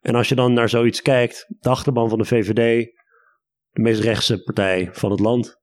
En 0.00 0.14
als 0.14 0.28
je 0.28 0.34
dan 0.34 0.52
naar 0.52 0.68
zoiets 0.68 1.02
kijkt, 1.02 1.46
de 1.58 1.68
achterban 1.68 2.08
van 2.08 2.18
de 2.18 2.24
VVD, 2.24 2.92
de 3.70 3.80
meest 3.80 4.00
rechtse 4.00 4.42
partij 4.42 4.88
van 4.92 5.10
het 5.10 5.20
land. 5.20 5.59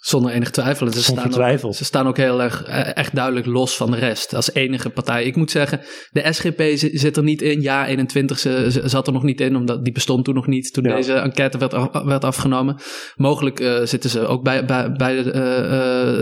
Zonder 0.00 0.32
enige 0.32 0.50
twijfel. 0.50 0.92
ze, 0.92 1.02
staan 1.02 1.30
twijfel. 1.30 1.68
Ook, 1.68 1.74
ze 1.74 1.84
staan 1.84 2.06
ook 2.06 2.16
heel 2.16 2.42
erg 2.42 2.64
eh, 2.64 2.96
echt 2.96 3.14
duidelijk 3.14 3.46
los 3.46 3.76
van 3.76 3.90
de 3.90 3.96
rest. 3.96 4.34
Als 4.34 4.52
enige 4.52 4.90
partij. 4.90 5.24
Ik 5.24 5.36
moet 5.36 5.50
zeggen, 5.50 5.80
de 6.10 6.32
SGP 6.32 6.62
zit 6.98 7.16
er 7.16 7.22
niet 7.22 7.42
in. 7.42 7.60
Ja, 7.60 7.86
21 7.86 8.38
ze, 8.38 8.82
zat 8.84 9.06
er 9.06 9.12
nog 9.12 9.22
niet 9.22 9.40
in, 9.40 9.56
omdat 9.56 9.84
die 9.84 9.92
bestond 9.92 10.24
toen 10.24 10.34
nog 10.34 10.46
niet. 10.46 10.72
Toen 10.72 10.82
deze 10.82 11.12
enquête 11.12 11.58
werd, 11.58 12.04
werd 12.04 12.24
afgenomen. 12.24 12.80
Mogelijk 13.16 13.60
uh, 13.60 13.80
zitten 13.82 14.10
ze 14.10 14.26
ook 14.26 14.42
bij, 14.42 14.64
bij, 14.64 14.92
bij 14.92 15.22
de, 15.22 15.32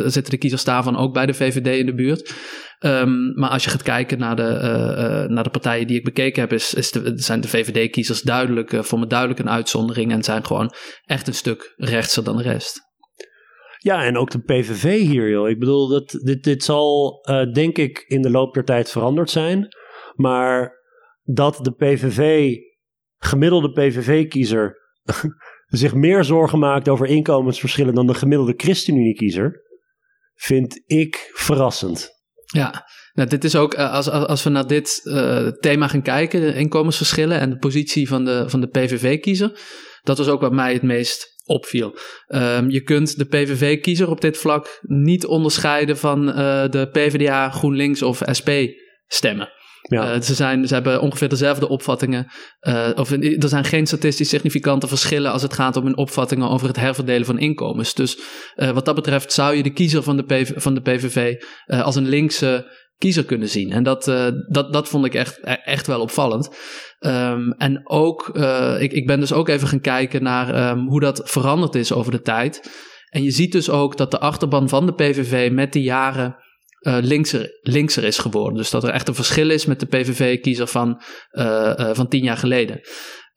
uh, 0.04 0.10
zitten 0.10 0.30
de 0.30 0.38
kiezers 0.38 0.64
daarvan 0.64 0.96
ook 0.96 1.12
bij 1.12 1.26
de 1.26 1.34
VVD 1.34 1.78
in 1.78 1.86
de 1.86 1.94
buurt. 1.94 2.34
Um, 2.80 3.32
maar 3.34 3.50
als 3.50 3.64
je 3.64 3.70
gaat 3.70 3.82
kijken 3.82 4.18
naar 4.18 4.36
de, 4.36 4.42
uh, 4.42 5.34
naar 5.34 5.44
de 5.44 5.50
partijen 5.50 5.86
die 5.86 5.96
ik 5.96 6.04
bekeken 6.04 6.40
heb, 6.40 6.52
is, 6.52 6.74
is 6.74 6.90
de, 6.90 7.12
zijn 7.14 7.40
de 7.40 7.48
VVD-kiezers 7.48 8.22
duidelijk, 8.22 8.76
voor 8.80 8.98
me 8.98 9.06
duidelijk 9.06 9.40
een 9.40 9.50
uitzondering 9.50 10.12
en 10.12 10.22
zijn 10.22 10.46
gewoon 10.46 10.72
echt 11.04 11.26
een 11.26 11.34
stuk 11.34 11.74
rechtser 11.76 12.24
dan 12.24 12.36
de 12.36 12.42
rest. 12.42 12.84
Ja, 13.86 14.04
en 14.04 14.16
ook 14.16 14.30
de 14.30 14.38
PVV 14.38 15.00
hier, 15.00 15.28
joh. 15.30 15.48
Ik 15.48 15.58
bedoel, 15.58 15.88
dat, 15.88 16.10
dit, 16.22 16.44
dit 16.44 16.64
zal 16.64 17.18
uh, 17.30 17.52
denk 17.52 17.78
ik 17.78 18.04
in 18.06 18.22
de 18.22 18.30
loop 18.30 18.54
der 18.54 18.64
tijd 18.64 18.90
veranderd 18.90 19.30
zijn. 19.30 19.68
Maar 20.14 20.72
dat 21.22 21.58
de 21.62 21.72
PVV, 21.72 22.54
gemiddelde 23.18 23.72
PVV-kiezer, 23.72 24.76
zich 25.66 25.94
meer 25.94 26.24
zorgen 26.24 26.58
maakt 26.58 26.88
over 26.88 27.06
inkomensverschillen 27.06 27.94
dan 27.94 28.06
de 28.06 28.14
gemiddelde 28.14 28.54
ChristenUnie-kiezer, 28.56 29.62
vind 30.34 30.82
ik 30.86 31.30
verrassend. 31.34 32.10
Ja, 32.44 32.86
nou, 33.12 33.28
dit 33.28 33.44
is 33.44 33.56
ook, 33.56 33.74
als, 33.74 34.10
als, 34.10 34.26
als 34.26 34.42
we 34.42 34.50
naar 34.50 34.66
dit 34.66 35.00
uh, 35.04 35.48
thema 35.48 35.88
gaan 35.88 36.02
kijken, 36.02 36.40
de 36.40 36.54
inkomensverschillen 36.54 37.40
en 37.40 37.50
de 37.50 37.58
positie 37.58 38.08
van 38.08 38.24
de, 38.24 38.44
van 38.50 38.60
de 38.60 38.68
PVV-kiezer, 38.68 39.58
dat 40.02 40.18
was 40.18 40.28
ook 40.28 40.40
wat 40.40 40.52
mij 40.52 40.72
het 40.72 40.82
meest 40.82 41.35
opviel. 41.46 41.96
Um, 42.28 42.70
je 42.70 42.80
kunt 42.80 43.18
de 43.18 43.24
PVV-kiezer 43.24 44.10
op 44.10 44.20
dit 44.20 44.38
vlak 44.38 44.78
niet 44.82 45.26
onderscheiden 45.26 45.98
van 45.98 46.28
uh, 46.28 46.34
de 46.70 46.88
PvdA, 46.92 47.50
GroenLinks 47.50 48.02
of 48.02 48.22
SP 48.38 48.50
stemmen. 49.06 49.48
Ja. 49.82 50.14
Uh, 50.14 50.20
ze, 50.20 50.34
zijn, 50.34 50.66
ze 50.68 50.74
hebben 50.74 51.00
ongeveer 51.00 51.28
dezelfde 51.28 51.68
opvattingen. 51.68 52.26
Uh, 52.60 52.90
of 52.94 53.10
er 53.10 53.48
zijn 53.48 53.64
geen 53.64 53.86
statistisch 53.86 54.28
significante 54.28 54.88
verschillen 54.88 55.32
als 55.32 55.42
het 55.42 55.52
gaat 55.52 55.76
om 55.76 55.84
hun 55.84 55.96
opvattingen 55.96 56.48
over 56.48 56.66
het 56.66 56.76
herverdelen 56.76 57.26
van 57.26 57.38
inkomens. 57.38 57.94
Dus 57.94 58.18
uh, 58.56 58.70
wat 58.70 58.84
dat 58.84 58.94
betreft 58.94 59.32
zou 59.32 59.54
je 59.54 59.62
de 59.62 59.72
kiezer 59.72 60.02
van 60.02 60.16
de, 60.16 60.24
PV, 60.24 60.50
van 60.56 60.74
de 60.74 60.80
PVV 60.80 61.34
als 61.66 61.96
een 61.96 62.08
linkse 62.08 62.84
kiezer 62.98 63.24
kunnen 63.24 63.48
zien. 63.48 63.72
En 63.72 63.82
dat, 63.82 64.04
dat, 64.48 64.72
dat 64.72 64.88
vond 64.88 65.04
ik 65.04 65.14
echt, 65.14 65.40
echt 65.64 65.86
wel 65.86 66.00
opvallend. 66.00 66.50
Um, 67.00 67.52
en 67.52 67.80
ook, 67.90 68.28
ik, 68.78 68.92
ik 68.92 69.06
ben 69.06 69.20
dus 69.20 69.32
ook 69.32 69.48
even 69.48 69.68
gaan 69.68 69.80
kijken 69.80 70.22
naar 70.22 70.70
um, 70.70 70.88
hoe 70.88 71.00
dat 71.00 71.20
veranderd 71.24 71.74
is 71.74 71.92
over 71.92 72.12
de 72.12 72.20
tijd. 72.20 72.70
En 73.08 73.22
je 73.22 73.30
ziet 73.30 73.52
dus 73.52 73.70
ook 73.70 73.96
dat 73.96 74.10
de 74.10 74.18
achterban 74.18 74.68
van 74.68 74.86
de 74.86 74.94
PVV 74.94 75.50
met 75.52 75.72
de 75.72 75.82
jaren 75.82 76.36
uh, 76.80 76.96
linkser, 77.00 77.58
linkser 77.60 78.04
is 78.04 78.18
geworden. 78.18 78.56
Dus 78.56 78.70
dat 78.70 78.84
er 78.84 78.90
echt 78.90 79.08
een 79.08 79.14
verschil 79.14 79.50
is 79.50 79.66
met 79.66 79.80
de 79.80 79.86
PVV-kiezer 79.86 80.66
van, 80.66 81.02
van 81.92 82.08
tien 82.08 82.24
jaar 82.24 82.36
geleden. 82.36 82.80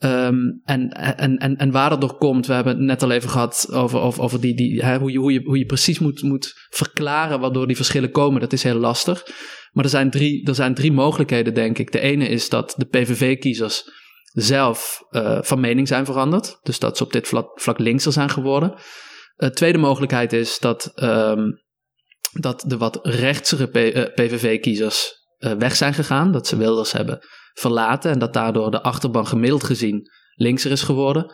Um, 0.04 0.62
en, 0.64 0.90
en, 0.90 1.38
en, 1.38 1.58
en 1.58 1.72
waar 1.72 1.90
dat 1.90 2.02
door 2.02 2.18
komt, 2.18 2.48
we 2.48 2.54
hebben 2.54 2.74
het 2.74 2.82
net 2.82 3.04
al 3.04 3.12
even 3.12 3.30
gehad 3.30 3.68
over, 3.72 4.00
over, 4.00 4.24
over 4.24 4.42
die, 4.42 4.56
die, 4.56 4.86
hè, 4.86 4.98
hoe, 4.98 5.12
je, 5.12 5.18
hoe, 5.18 5.34
je, 5.34 5.42
hoe 5.44 5.58
je 5.58 5.66
precies 5.66 6.00
moet, 6.00 6.22
moet 6.22 6.54
verklaren 6.70 7.40
waardoor 7.40 7.68
die 7.68 7.76
verschillen 7.76 8.12
komen. 8.12 8.42
Dat 8.42 8.54
is 8.54 8.64
heel 8.64 8.76
lastig. 8.76 9.24
Maar 9.72 9.84
er 9.84 9.90
zijn 9.90 10.10
drie, 10.10 10.48
er 10.48 10.56
zijn 10.56 10.74
drie 10.74 10.92
mogelijkheden, 10.92 11.54
denk 11.54 11.78
ik. 11.78 11.92
De 11.92 12.00
ene 12.00 12.28
is 12.28 12.50
dat 12.50 12.74
de 12.78 12.86
PVV-kiezers 12.86 13.84
zelf 14.34 15.04
van 15.42 15.60
mening 15.60 15.88
zijn 15.88 16.06
veranderd. 16.06 16.60
Dus 16.62 16.80
dat 16.80 16.98
ze 16.98 17.04
op 17.04 17.12
dit 17.12 17.28
vlak, 17.28 17.62
vlak 17.62 17.80
linkser 17.80 18.12
zijn 18.12 18.30
geworden. 18.30 18.74
De 19.36 19.52
tweede 19.52 19.78
mogelijkheid 19.78 20.34
is 20.34 20.60
dat 20.60 20.92
um, 20.96 21.62
dat 22.32 22.64
de 22.68 22.78
wat 22.78 23.00
rechtsere 23.04 23.68
PVV-kiezers 24.16 25.14
uh, 25.40 25.52
eh, 25.52 25.58
weg 25.58 25.76
zijn 25.76 25.94
gegaan. 25.94 26.32
Dat 26.32 26.48
ze 26.48 26.58
Wilders 26.58 26.92
hebben 26.92 27.20
verlaten 27.60 28.12
en 28.12 28.20
dat 28.20 28.34
daardoor 28.34 28.72
de 28.72 28.82
achterban 28.82 29.28
gemiddeld 29.28 29.64
gezien 29.64 30.10
linkser 30.36 30.72
is 30.72 30.82
geworden. 30.82 31.34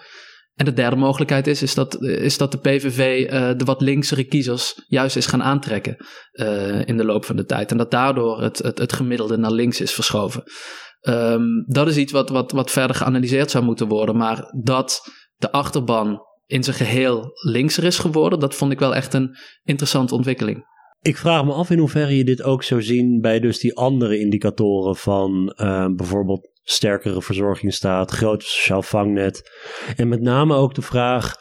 En 0.55 0.65
de 0.65 0.73
derde 0.73 0.95
mogelijkheid 0.95 1.47
is, 1.47 1.61
is, 1.61 1.73
dat, 1.73 2.01
is 2.01 2.37
dat 2.37 2.51
de 2.51 2.57
PVV 2.57 3.25
eh, 3.25 3.49
de 3.57 3.65
wat 3.65 3.81
linksere 3.81 4.23
kiezers 4.23 4.83
juist 4.87 5.15
is 5.15 5.25
gaan 5.25 5.43
aantrekken 5.43 6.05
uh, 6.33 6.87
in 6.87 6.97
de 6.97 7.05
loop 7.05 7.25
van 7.25 7.35
de 7.35 7.45
tijd. 7.45 7.71
En 7.71 7.77
dat 7.77 7.91
daardoor 7.91 8.41
het, 8.41 8.57
het, 8.57 8.77
het 8.77 8.93
gemiddelde 8.93 9.37
naar 9.37 9.51
links 9.51 9.81
is 9.81 9.93
verschoven. 9.93 10.43
Um, 11.01 11.65
dat 11.67 11.87
is 11.87 11.97
iets 11.97 12.11
wat, 12.11 12.29
wat, 12.29 12.51
wat 12.51 12.71
verder 12.71 12.95
geanalyseerd 12.95 13.51
zou 13.51 13.63
moeten 13.63 13.87
worden. 13.87 14.17
Maar 14.17 14.53
dat 14.63 15.01
de 15.35 15.51
achterban 15.51 16.21
in 16.45 16.63
zijn 16.63 16.75
geheel 16.75 17.31
linkser 17.33 17.83
is 17.83 17.99
geworden, 17.99 18.39
dat 18.39 18.55
vond 18.55 18.71
ik 18.71 18.79
wel 18.79 18.95
echt 18.95 19.13
een 19.13 19.35
interessante 19.63 20.15
ontwikkeling. 20.15 20.63
Ik 21.05 21.17
vraag 21.17 21.45
me 21.45 21.51
af 21.51 21.69
in 21.69 21.77
hoeverre 21.77 22.17
je 22.17 22.23
dit 22.23 22.43
ook 22.43 22.63
zou 22.63 22.81
zien 22.81 23.21
bij 23.21 23.39
dus 23.39 23.59
die 23.59 23.75
andere 23.75 24.19
indicatoren 24.19 24.95
van 24.95 25.53
uh, 25.61 25.87
bijvoorbeeld 25.95 26.49
sterkere 26.63 27.21
verzorgingsstaat, 27.21 28.11
groter 28.11 28.47
sociaal 28.47 28.81
vangnet. 28.81 29.51
En 29.95 30.07
met 30.07 30.21
name 30.21 30.55
ook 30.55 30.73
de 30.73 30.81
vraag 30.81 31.35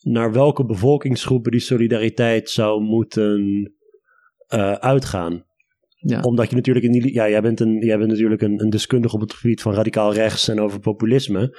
naar 0.00 0.32
welke 0.32 0.64
bevolkingsgroepen 0.64 1.50
die 1.50 1.60
solidariteit 1.60 2.50
zou 2.50 2.82
moeten 2.82 3.72
uh, 4.54 4.72
uitgaan. 4.72 5.44
Ja. 5.96 6.20
Omdat 6.20 6.50
je 6.50 6.56
natuurlijk 6.56 6.86
in 6.86 6.92
die. 6.92 7.12
Ja, 7.12 7.28
jij 7.28 7.42
bent, 7.42 7.60
een, 7.60 7.84
jij 7.84 7.98
bent 7.98 8.10
natuurlijk 8.10 8.42
een, 8.42 8.60
een 8.60 8.70
deskundige 8.70 9.14
op 9.14 9.20
het 9.20 9.34
gebied 9.34 9.62
van 9.62 9.74
radicaal 9.74 10.12
rechts 10.12 10.48
en 10.48 10.60
over 10.60 10.80
populisme. 10.80 11.58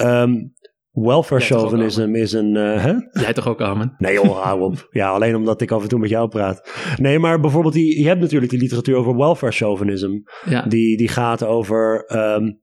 Um, 0.00 0.53
Welfare 0.94 1.40
chauvinism 1.40 2.14
is 2.14 2.32
een. 2.32 2.54
Uh, 2.54 2.82
hè? 2.82 2.92
Jij 3.20 3.32
toch 3.32 3.48
ook, 3.48 3.60
Armen? 3.60 3.94
Nee, 3.98 4.12
joh, 4.12 4.42
hou 4.42 4.60
op. 4.60 4.88
Ja, 4.90 5.10
alleen 5.10 5.36
omdat 5.36 5.60
ik 5.60 5.70
af 5.70 5.82
en 5.82 5.88
toe 5.88 5.98
met 5.98 6.10
jou 6.10 6.28
praat. 6.28 6.70
Nee, 6.96 7.18
maar 7.18 7.40
bijvoorbeeld, 7.40 7.74
die, 7.74 8.00
je 8.00 8.06
hebt 8.06 8.20
natuurlijk 8.20 8.50
die 8.50 8.60
literatuur 8.60 8.96
over 8.96 9.16
welfare 9.16 9.52
chauvinism. 9.52 10.12
Ja. 10.44 10.62
Die, 10.62 10.96
die 10.96 11.08
gaat 11.08 11.44
over. 11.44 12.16
Um, 12.16 12.60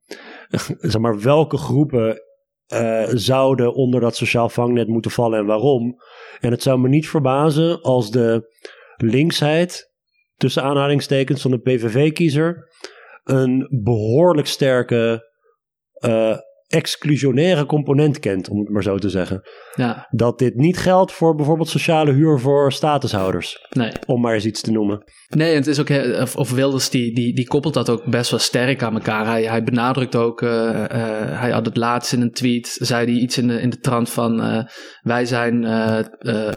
zeg 0.92 1.02
maar, 1.02 1.22
welke 1.22 1.58
groepen 1.58 2.22
uh, 2.74 3.04
zouden 3.08 3.74
onder 3.74 4.00
dat 4.00 4.16
sociaal 4.16 4.50
vangnet 4.50 4.88
moeten 4.88 5.12
vallen 5.12 5.40
en 5.40 5.46
waarom. 5.46 5.96
En 6.40 6.52
het 6.52 6.62
zou 6.62 6.80
me 6.80 6.90
niet 6.90 7.10
verbazen 7.10 7.82
als 7.82 8.12
de 8.12 8.54
linksheid, 8.98 9.92
tussen 10.36 10.64
aanhalingstekens 10.64 11.42
van 11.42 11.52
de 11.52 11.60
PVV-kiezer, 11.60 12.70
een 13.24 13.68
behoorlijk 13.84 14.48
sterke. 14.48 15.30
Uh, 16.06 16.38
exclusionaire 16.72 17.66
component 17.66 18.20
kent, 18.20 18.50
om 18.50 18.60
het 18.60 18.70
maar 18.70 18.84
zo 18.84 18.98
te 18.98 19.10
zeggen. 19.10 19.42
Ja. 19.76 20.08
Dat 20.10 20.40
dit 20.40 20.56
niet 20.56 20.78
geldt 20.78 21.12
voor 21.12 21.36
bijvoorbeeld 21.36 21.70
sociale 21.70 22.12
huur 22.12 22.40
voor 22.40 22.72
statushouders. 22.72 23.68
Nee. 23.70 23.92
Om 24.06 24.22
maar 24.22 24.34
eens 24.34 24.46
iets 24.46 24.62
te 24.62 24.72
noemen. 24.72 25.04
Nee, 25.30 25.56
het 25.56 25.68
is 25.68 25.80
ook, 25.80 25.90
of, 26.22 26.36
of 26.36 26.52
Wilders 26.52 26.90
die, 26.90 27.16
die, 27.16 27.36
die 27.36 27.48
koppelt 27.48 27.74
dat 27.74 27.90
ook 27.90 28.06
best 28.06 28.32
wel 28.32 28.40
sterk 28.40 28.84
aan 28.84 28.94
elkaar. 28.94 29.26
Hij, 29.26 29.44
hij 29.44 29.64
benadrukt 29.64 30.16
ook, 30.16 30.42
uh, 30.42 30.50
uh, 30.50 30.86
hij 31.40 31.52
had 31.52 31.66
het 31.66 31.78
laatst 31.78 32.14
in 32.14 32.22
een 32.22 32.32
tweet, 32.32 32.78
zei 32.80 33.06
hij 33.06 33.22
iets 33.22 33.38
in 33.38 33.48
de, 33.48 33.62
in 33.62 33.70
de 33.70 33.80
trant 33.80 34.10
van, 34.10 34.40
uh, 34.40 34.64
wij 35.02 35.26
zijn 35.26 35.66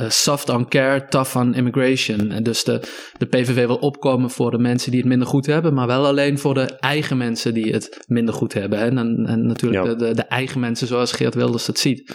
soft 0.09 0.49
on 0.49 0.69
care, 0.69 1.05
tough 1.05 1.37
on 1.37 1.55
immigration. 1.55 2.31
En 2.31 2.43
dus 2.43 2.65
de, 2.65 2.81
de 3.19 3.27
PVV 3.27 3.67
wil 3.67 3.77
opkomen 3.77 4.31
voor 4.31 4.51
de 4.51 4.59
mensen 4.59 4.91
die 4.91 5.01
het 5.01 5.09
minder 5.09 5.29
goed 5.29 5.47
hebben, 5.47 5.75
maar 5.75 5.87
wel 5.87 6.07
alleen 6.07 6.39
voor 6.39 6.55
de 6.55 6.77
eigen 6.79 7.17
mensen 7.17 7.55
die 7.55 7.73
het 7.73 8.05
minder 8.07 8.35
goed 8.35 8.53
hebben. 8.53 8.79
Hè? 8.79 8.87
En, 8.87 9.27
en 9.27 9.47
natuurlijk 9.47 9.85
de, 9.85 9.97
de, 9.97 10.04
de, 10.13 10.23
eigen 10.23 10.61
mensen 10.61 10.87
zoals 10.87 11.13
Geert 11.13 11.35
Wilders 11.35 11.65
dat 11.65 11.79
ziet. 11.79 12.15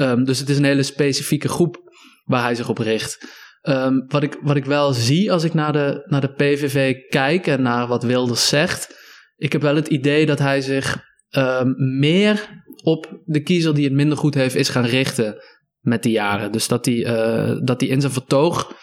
Um, 0.00 0.24
dus 0.24 0.38
het 0.38 0.48
is 0.48 0.56
een 0.56 0.64
hele 0.64 0.82
specifieke 0.82 1.48
groep 1.48 1.80
waar 2.24 2.42
hij 2.42 2.54
zich 2.54 2.68
op 2.68 2.78
richt. 2.78 3.40
Um, 3.62 4.04
wat, 4.08 4.22
ik, 4.22 4.38
wat 4.42 4.56
ik 4.56 4.64
wel 4.64 4.92
zie 4.92 5.32
als 5.32 5.44
ik 5.44 5.54
naar 5.54 5.72
de, 5.72 6.04
naar 6.06 6.20
de 6.20 6.32
PVV 6.32 6.94
kijk 7.08 7.46
en 7.46 7.62
naar 7.62 7.86
wat 7.86 8.02
Wilders 8.02 8.48
zegt. 8.48 9.00
Ik 9.36 9.52
heb 9.52 9.62
wel 9.62 9.76
het 9.76 9.88
idee 9.88 10.26
dat 10.26 10.38
hij 10.38 10.60
zich 10.60 10.96
um, 11.36 11.74
meer 11.98 12.62
op 12.82 13.20
de 13.24 13.42
kiezer 13.42 13.74
die 13.74 13.84
het 13.84 13.92
minder 13.92 14.18
goed 14.18 14.34
heeft 14.34 14.54
is 14.54 14.68
gaan 14.68 14.84
richten 14.84 15.42
met 15.80 16.02
de 16.02 16.10
jaren. 16.10 16.52
Dus 16.52 16.68
dat 16.68 16.84
hij, 16.84 16.94
uh, 16.94 17.60
dat 17.64 17.80
hij 17.80 17.90
in 17.90 18.00
zijn 18.00 18.12
vertoog 18.12 18.76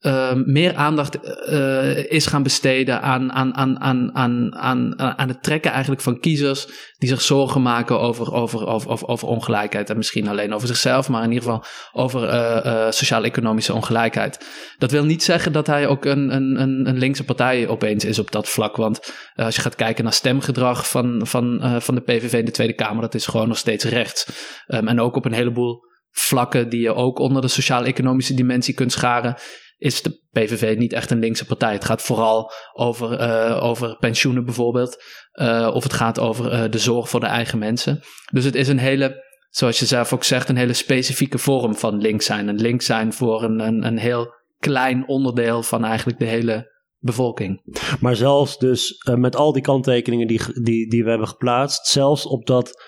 uh, 0.00 0.32
meer 0.44 0.74
aandacht 0.74 1.18
uh, 1.48 2.10
is 2.10 2.26
gaan 2.26 2.42
besteden 2.42 3.02
aan, 3.02 3.32
aan, 3.32 3.54
aan, 3.54 3.80
aan, 3.80 4.14
aan, 4.14 4.54
aan, 4.54 4.98
aan 4.98 5.28
het 5.28 5.42
trekken 5.42 5.70
eigenlijk 5.70 6.02
van 6.02 6.20
kiezers 6.20 6.66
die 6.98 7.08
zich 7.08 7.22
zorgen 7.22 7.62
maken 7.62 8.00
over, 8.00 8.32
over, 8.32 8.66
over, 8.66 9.06
over, 9.08 9.28
ongelijkheid. 9.28 9.90
En 9.90 9.96
misschien 9.96 10.28
alleen 10.28 10.54
over 10.54 10.68
zichzelf, 10.68 11.08
maar 11.08 11.22
in 11.22 11.32
ieder 11.32 11.44
geval 11.44 11.64
over 11.92 12.22
uh, 12.22 12.90
sociaal-economische 12.90 13.74
ongelijkheid. 13.74 14.46
Dat 14.78 14.90
wil 14.90 15.04
niet 15.04 15.22
zeggen 15.22 15.52
dat 15.52 15.66
hij 15.66 15.86
ook 15.86 16.04
een, 16.04 16.34
een, 16.34 16.60
een, 16.60 16.98
linkse 16.98 17.24
partij 17.24 17.68
opeens 17.68 18.04
is 18.04 18.18
op 18.18 18.30
dat 18.30 18.48
vlak. 18.48 18.76
Want 18.76 19.14
als 19.34 19.56
je 19.56 19.62
gaat 19.62 19.74
kijken 19.74 20.04
naar 20.04 20.12
stemgedrag 20.12 20.88
van, 20.88 21.20
van, 21.26 21.60
van 21.82 21.94
de 21.94 22.00
PVV 22.00 22.32
in 22.32 22.44
de 22.44 22.50
Tweede 22.50 22.74
Kamer, 22.74 23.02
dat 23.02 23.14
is 23.14 23.26
gewoon 23.26 23.48
nog 23.48 23.58
steeds 23.58 23.84
rechts. 23.84 24.26
Um, 24.68 24.88
en 24.88 25.00
ook 25.00 25.16
op 25.16 25.24
een 25.24 25.32
heleboel 25.32 25.84
vlakken 26.10 26.68
die 26.68 26.80
je 26.80 26.94
ook 26.94 27.18
onder 27.18 27.42
de 27.42 27.48
sociaal-economische 27.48 28.34
dimensie 28.34 28.74
kunt 28.74 28.92
scharen 28.92 29.36
is 29.78 30.02
de 30.02 30.20
PVV 30.32 30.76
niet 30.78 30.92
echt 30.92 31.10
een 31.10 31.18
linkse 31.18 31.46
partij. 31.46 31.72
Het 31.72 31.84
gaat 31.84 32.02
vooral 32.02 32.52
over, 32.72 33.20
uh, 33.20 33.62
over 33.62 33.96
pensioenen 33.96 34.44
bijvoorbeeld. 34.44 35.02
Uh, 35.34 35.70
of 35.74 35.82
het 35.82 35.92
gaat 35.92 36.18
over 36.18 36.52
uh, 36.52 36.70
de 36.70 36.78
zorg 36.78 37.08
voor 37.08 37.20
de 37.20 37.26
eigen 37.26 37.58
mensen. 37.58 38.00
Dus 38.32 38.44
het 38.44 38.54
is 38.54 38.68
een 38.68 38.78
hele, 38.78 39.24
zoals 39.50 39.78
je 39.78 39.86
zelf 39.86 40.12
ook 40.12 40.24
zegt, 40.24 40.48
een 40.48 40.56
hele 40.56 40.72
specifieke 40.72 41.38
vorm 41.38 41.76
van 41.76 41.98
links 41.98 42.26
zijn. 42.26 42.48
Een 42.48 42.60
links 42.60 42.86
zijn 42.86 43.12
voor 43.12 43.42
een, 43.42 43.60
een, 43.60 43.86
een 43.86 43.98
heel 43.98 44.34
klein 44.58 45.08
onderdeel 45.08 45.62
van 45.62 45.84
eigenlijk 45.84 46.18
de 46.18 46.24
hele 46.24 46.74
bevolking. 46.98 47.62
Maar 48.00 48.16
zelfs 48.16 48.58
dus 48.58 49.04
met 49.14 49.36
al 49.36 49.52
die 49.52 49.62
kanttekeningen 49.62 50.26
die, 50.26 50.40
die, 50.62 50.90
die 50.90 51.04
we 51.04 51.10
hebben 51.10 51.28
geplaatst, 51.28 51.86
zelfs 51.86 52.26
op 52.26 52.46
dat 52.46 52.84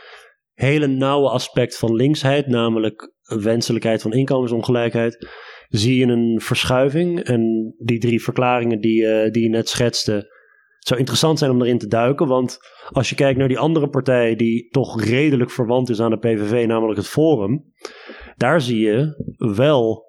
hele 0.52 0.86
nauwe 0.86 1.28
aspect 1.28 1.78
van 1.78 1.94
linksheid, 1.94 2.46
namelijk 2.46 3.12
wenselijkheid 3.22 4.02
van 4.02 4.12
inkomensongelijkheid 4.12 5.26
zie 5.68 5.96
je 5.96 6.06
een 6.06 6.40
verschuiving. 6.40 7.20
En 7.20 7.74
die 7.78 7.98
drie 7.98 8.22
verklaringen 8.22 8.80
die, 8.80 9.02
uh, 9.02 9.30
die 9.30 9.42
je 9.42 9.48
net 9.48 9.68
schetste, 9.68 10.12
het 10.78 10.88
zou 10.88 11.00
interessant 11.00 11.38
zijn 11.38 11.50
om 11.50 11.62
erin 11.62 11.78
te 11.78 11.86
duiken. 11.86 12.26
Want 12.26 12.58
als 12.88 13.08
je 13.08 13.14
kijkt 13.14 13.38
naar 13.38 13.48
die 13.48 13.58
andere 13.58 13.88
partij 13.88 14.36
die 14.36 14.68
toch 14.68 15.04
redelijk 15.04 15.50
verwant 15.50 15.88
is 15.88 16.00
aan 16.00 16.10
de 16.10 16.18
PVV, 16.18 16.66
namelijk 16.66 16.98
het 16.98 17.08
Forum, 17.08 17.72
daar 18.36 18.60
zie 18.60 18.80
je 18.80 19.14
wel 19.36 20.06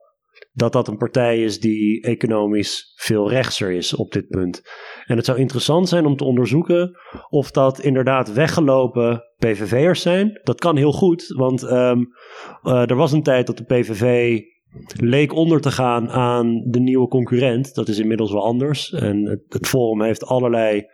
dat 0.51 0.73
dat 0.73 0.87
een 0.87 0.97
partij 0.97 1.43
is 1.43 1.59
die 1.59 2.01
economisch 2.01 2.93
veel 2.95 3.29
rechtser 3.29 3.71
is 3.71 3.95
op 3.95 4.11
dit 4.11 4.27
punt. 4.27 4.61
En 5.05 5.15
het 5.15 5.25
zou 5.25 5.39
interessant 5.39 5.89
zijn 5.89 6.05
om 6.05 6.15
te 6.15 6.23
onderzoeken 6.23 6.97
of 7.29 7.51
dat 7.51 7.79
inderdaad 7.79 8.33
weggelopen 8.33 9.23
PVV'ers 9.37 10.01
zijn. 10.01 10.39
Dat 10.43 10.59
kan 10.59 10.77
heel 10.77 10.91
goed, 10.91 11.27
want 11.27 11.63
um, 11.63 12.07
uh, 12.63 12.89
er 12.89 12.95
was 12.95 13.11
een 13.11 13.23
tijd 13.23 13.47
dat 13.47 13.57
de 13.57 13.63
PVV 13.63 14.39
leek 14.99 15.33
onder 15.33 15.61
te 15.61 15.71
gaan 15.71 16.09
aan 16.09 16.63
de 16.65 16.79
nieuwe 16.79 17.07
concurrent. 17.07 17.75
Dat 17.75 17.87
is 17.87 17.99
inmiddels 17.99 18.31
wel 18.31 18.43
anders. 18.43 18.93
En 18.93 19.25
het, 19.49 19.67
forum 19.67 20.01
heeft 20.01 20.25
allerlei, 20.25 20.85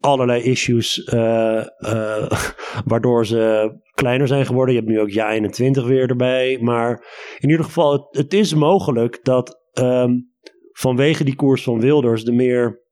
allerlei 0.00 0.42
issues 0.42 0.98
uh, 0.98 1.64
uh, 1.78 2.30
waardoor 2.90 3.26
ze 3.26 3.72
kleiner 3.94 4.26
zijn 4.26 4.46
geworden. 4.46 4.74
Je 4.74 4.80
hebt 4.80 4.92
nu 4.92 5.00
ook 5.00 5.10
Ja 5.10 5.30
21 5.32 5.86
weer 5.86 6.08
erbij. 6.08 6.58
Maar 6.60 7.06
in 7.38 7.50
ieder 7.50 7.64
geval, 7.64 8.08
het, 8.10 8.32
is 8.34 8.54
mogelijk 8.54 9.18
dat 9.22 9.60
um, 9.80 10.32
vanwege 10.72 11.24
die 11.24 11.36
koers 11.36 11.62
van 11.62 11.80
Wilders 11.80 12.24
de 12.24 12.32
meer 12.32 12.84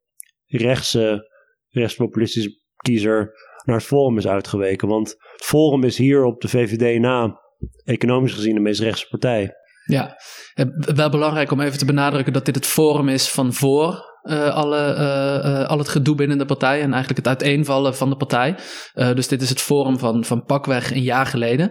rechtse, 0.46 1.31
rechtspopulistische 1.68 2.61
kiezer 2.76 3.33
naar 3.64 3.76
het 3.76 3.87
Forum 3.87 4.18
is 4.18 4.28
uitgeweken. 4.28 4.88
Want 4.88 5.09
het 5.09 5.44
Forum 5.44 5.85
is 5.85 5.98
hier 5.98 6.24
op 6.24 6.40
de 6.40 6.48
VVD 6.48 7.00
na, 7.00 7.40
economisch 7.85 8.35
gezien, 8.35 8.54
de 8.54 8.61
meest 8.61 8.81
rechtse 8.81 9.09
partij. 9.09 9.52
Ja, 9.88 10.16
eh, 10.55 10.66
wel 10.79 11.09
belangrijk 11.09 11.51
om 11.51 11.61
even 11.61 11.79
te 11.79 11.85
benadrukken 11.85 12.33
dat 12.33 12.44
dit 12.44 12.55
het 12.55 12.66
forum 12.66 13.09
is 13.09 13.29
van 13.29 13.53
voor 13.53 14.16
uh, 14.22 14.55
alle, 14.55 14.94
uh, 14.98 15.68
al 15.68 15.79
het 15.79 15.88
gedoe 15.88 16.14
binnen 16.14 16.38
de 16.38 16.44
partij 16.44 16.81
en 16.81 16.92
eigenlijk 16.92 17.16
het 17.16 17.29
uiteenvallen 17.29 17.96
van 17.96 18.11
de 18.11 18.16
partij. 18.16 18.55
dus 18.94 19.29
dit 19.29 19.42
is 19.42 19.48
het 19.48 19.61
forum 19.61 19.98
van, 19.98 20.24
van 20.24 20.44
pakweg 20.44 20.90
een 20.90 21.03
jaar 21.03 21.27
geleden. 21.27 21.70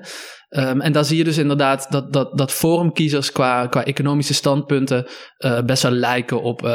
Um, 0.49 0.81
en 0.81 0.91
daar 0.91 1.05
zie 1.05 1.17
je 1.17 1.23
dus 1.23 1.37
inderdaad 1.37 1.87
dat, 1.89 2.13
dat, 2.13 2.37
dat 2.37 2.51
forumkiezers 2.51 3.31
qua, 3.31 3.67
qua 3.67 3.85
economische 3.85 4.33
standpunten 4.33 5.07
best 5.65 5.83
wel 5.83 5.91
lijken 5.91 6.41
op 6.41 6.67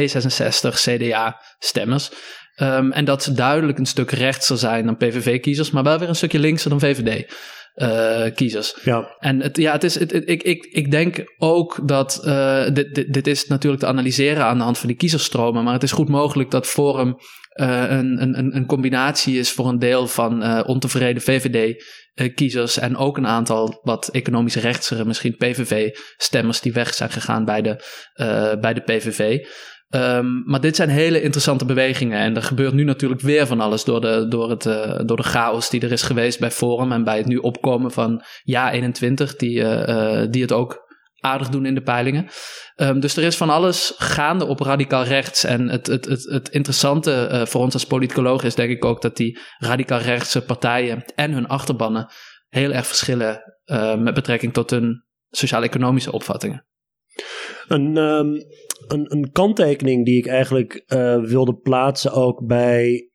D66, 0.00 0.68
CDA-stemmers. 0.68 2.10
Um, 2.56 2.92
en 2.92 3.04
dat 3.04 3.22
ze 3.22 3.32
duidelijk 3.32 3.78
een 3.78 3.86
stuk 3.86 4.10
rechtser 4.10 4.58
zijn 4.58 4.86
dan 4.86 4.96
PVV-kiezers, 4.96 5.70
maar 5.70 5.82
wel 5.82 5.98
weer 5.98 6.08
een 6.08 6.14
stukje 6.14 6.38
linkser 6.38 6.70
dan 6.70 6.80
VVD. 6.80 7.32
Uh, 7.74 8.24
kiezers. 8.34 8.76
Ja. 8.84 9.16
En 9.18 9.40
het, 9.40 9.56
ja, 9.56 9.72
het 9.72 9.84
is, 9.84 9.98
het, 9.98 10.12
ik, 10.12 10.42
ik, 10.42 10.64
ik 10.64 10.90
denk 10.90 11.34
ook 11.38 11.88
dat 11.88 12.22
uh, 12.24 12.64
dit, 12.72 12.94
dit, 12.94 13.12
dit, 13.12 13.26
is 13.26 13.46
natuurlijk 13.46 13.82
te 13.82 13.88
analyseren 13.88 14.44
aan 14.44 14.58
de 14.58 14.64
hand 14.64 14.78
van 14.78 14.88
die 14.88 14.96
kiezerstromen, 14.96 15.64
maar 15.64 15.72
het 15.72 15.82
is 15.82 15.92
goed 15.92 16.08
mogelijk 16.08 16.50
dat 16.50 16.66
Forum 16.66 17.16
uh, 17.60 17.84
een, 17.88 18.22
een, 18.22 18.56
een 18.56 18.66
combinatie 18.66 19.38
is 19.38 19.52
voor 19.52 19.68
een 19.68 19.78
deel 19.78 20.06
van 20.06 20.64
ontevreden 20.66 21.22
VVD-kiezers 21.22 22.78
en 22.78 22.96
ook 22.96 23.16
een 23.16 23.26
aantal 23.26 23.80
wat 23.82 24.08
economisch 24.08 24.56
rechtsere, 24.56 25.04
misschien 25.04 25.36
PVV-stemmers 25.36 26.60
die 26.60 26.72
weg 26.72 26.94
zijn 26.94 27.10
gegaan 27.10 27.44
bij 27.44 27.62
de, 27.62 27.84
bij 28.60 28.74
de 28.74 28.80
PVV. 28.80 29.46
Um, 29.94 30.42
maar 30.46 30.60
dit 30.60 30.76
zijn 30.76 30.88
hele 30.88 31.22
interessante 31.22 31.64
bewegingen. 31.64 32.18
En 32.18 32.36
er 32.36 32.42
gebeurt 32.42 32.72
nu 32.72 32.84
natuurlijk 32.84 33.20
weer 33.20 33.46
van 33.46 33.60
alles 33.60 33.84
door 33.84 34.00
de, 34.00 34.26
door, 34.28 34.50
het, 34.50 34.64
uh, 34.64 35.00
door 35.04 35.16
de 35.16 35.22
chaos 35.22 35.70
die 35.70 35.80
er 35.80 35.92
is 35.92 36.02
geweest 36.02 36.40
bij 36.40 36.50
Forum. 36.50 36.92
En 36.92 37.04
bij 37.04 37.16
het 37.16 37.26
nu 37.26 37.36
opkomen 37.36 37.90
van 37.90 38.22
Ja 38.42 38.72
21, 38.72 39.36
die, 39.36 39.58
uh, 39.60 40.22
die 40.30 40.42
het 40.42 40.52
ook 40.52 40.90
aardig 41.18 41.48
doen 41.48 41.66
in 41.66 41.74
de 41.74 41.82
peilingen. 41.82 42.28
Um, 42.76 43.00
dus 43.00 43.16
er 43.16 43.22
is 43.22 43.36
van 43.36 43.50
alles 43.50 43.94
gaande 43.96 44.46
op 44.46 44.60
radicaal 44.60 45.04
rechts. 45.04 45.44
En 45.44 45.68
het, 45.68 45.86
het, 45.86 46.04
het, 46.04 46.22
het 46.22 46.48
interessante 46.48 47.42
voor 47.48 47.60
ons 47.60 47.74
als 47.74 47.86
politicoloog 47.86 48.42
is 48.42 48.54
denk 48.54 48.70
ik 48.70 48.84
ook 48.84 49.02
dat 49.02 49.16
die 49.16 49.38
radicaal 49.58 50.00
rechtse 50.00 50.44
partijen 50.44 51.04
en 51.14 51.32
hun 51.32 51.48
achterbannen 51.48 52.06
heel 52.48 52.72
erg 52.72 52.86
verschillen 52.86 53.40
met 53.98 54.14
betrekking 54.14 54.52
tot 54.52 54.70
hun 54.70 55.04
sociaal-economische 55.30 56.12
opvattingen. 56.12 56.66
Een, 57.68 57.96
um, 57.96 58.34
een, 58.86 59.12
een 59.12 59.30
kanttekening 59.32 60.04
die 60.04 60.18
ik 60.18 60.26
eigenlijk 60.26 60.84
uh, 60.86 61.24
wilde 61.24 61.54
plaatsen 61.54 62.12
ook 62.12 62.46
bij 62.46 63.10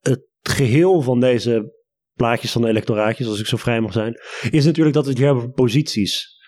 het 0.00 0.26
geheel 0.42 1.00
van 1.00 1.20
deze 1.20 1.78
plaatjes 2.14 2.52
van 2.52 2.62
de 2.62 2.68
electoraatjes, 2.68 3.26
als 3.26 3.40
ik 3.40 3.46
zo 3.46 3.56
vrij 3.56 3.80
mag 3.80 3.92
zijn, 3.92 4.20
is 4.50 4.64
natuurlijk 4.64 4.94
dat 4.94 5.04
we 5.04 5.10
het 5.10 5.18
hier 5.18 5.26
hebben 5.26 5.44
over 5.44 5.56
posities. 5.56 6.38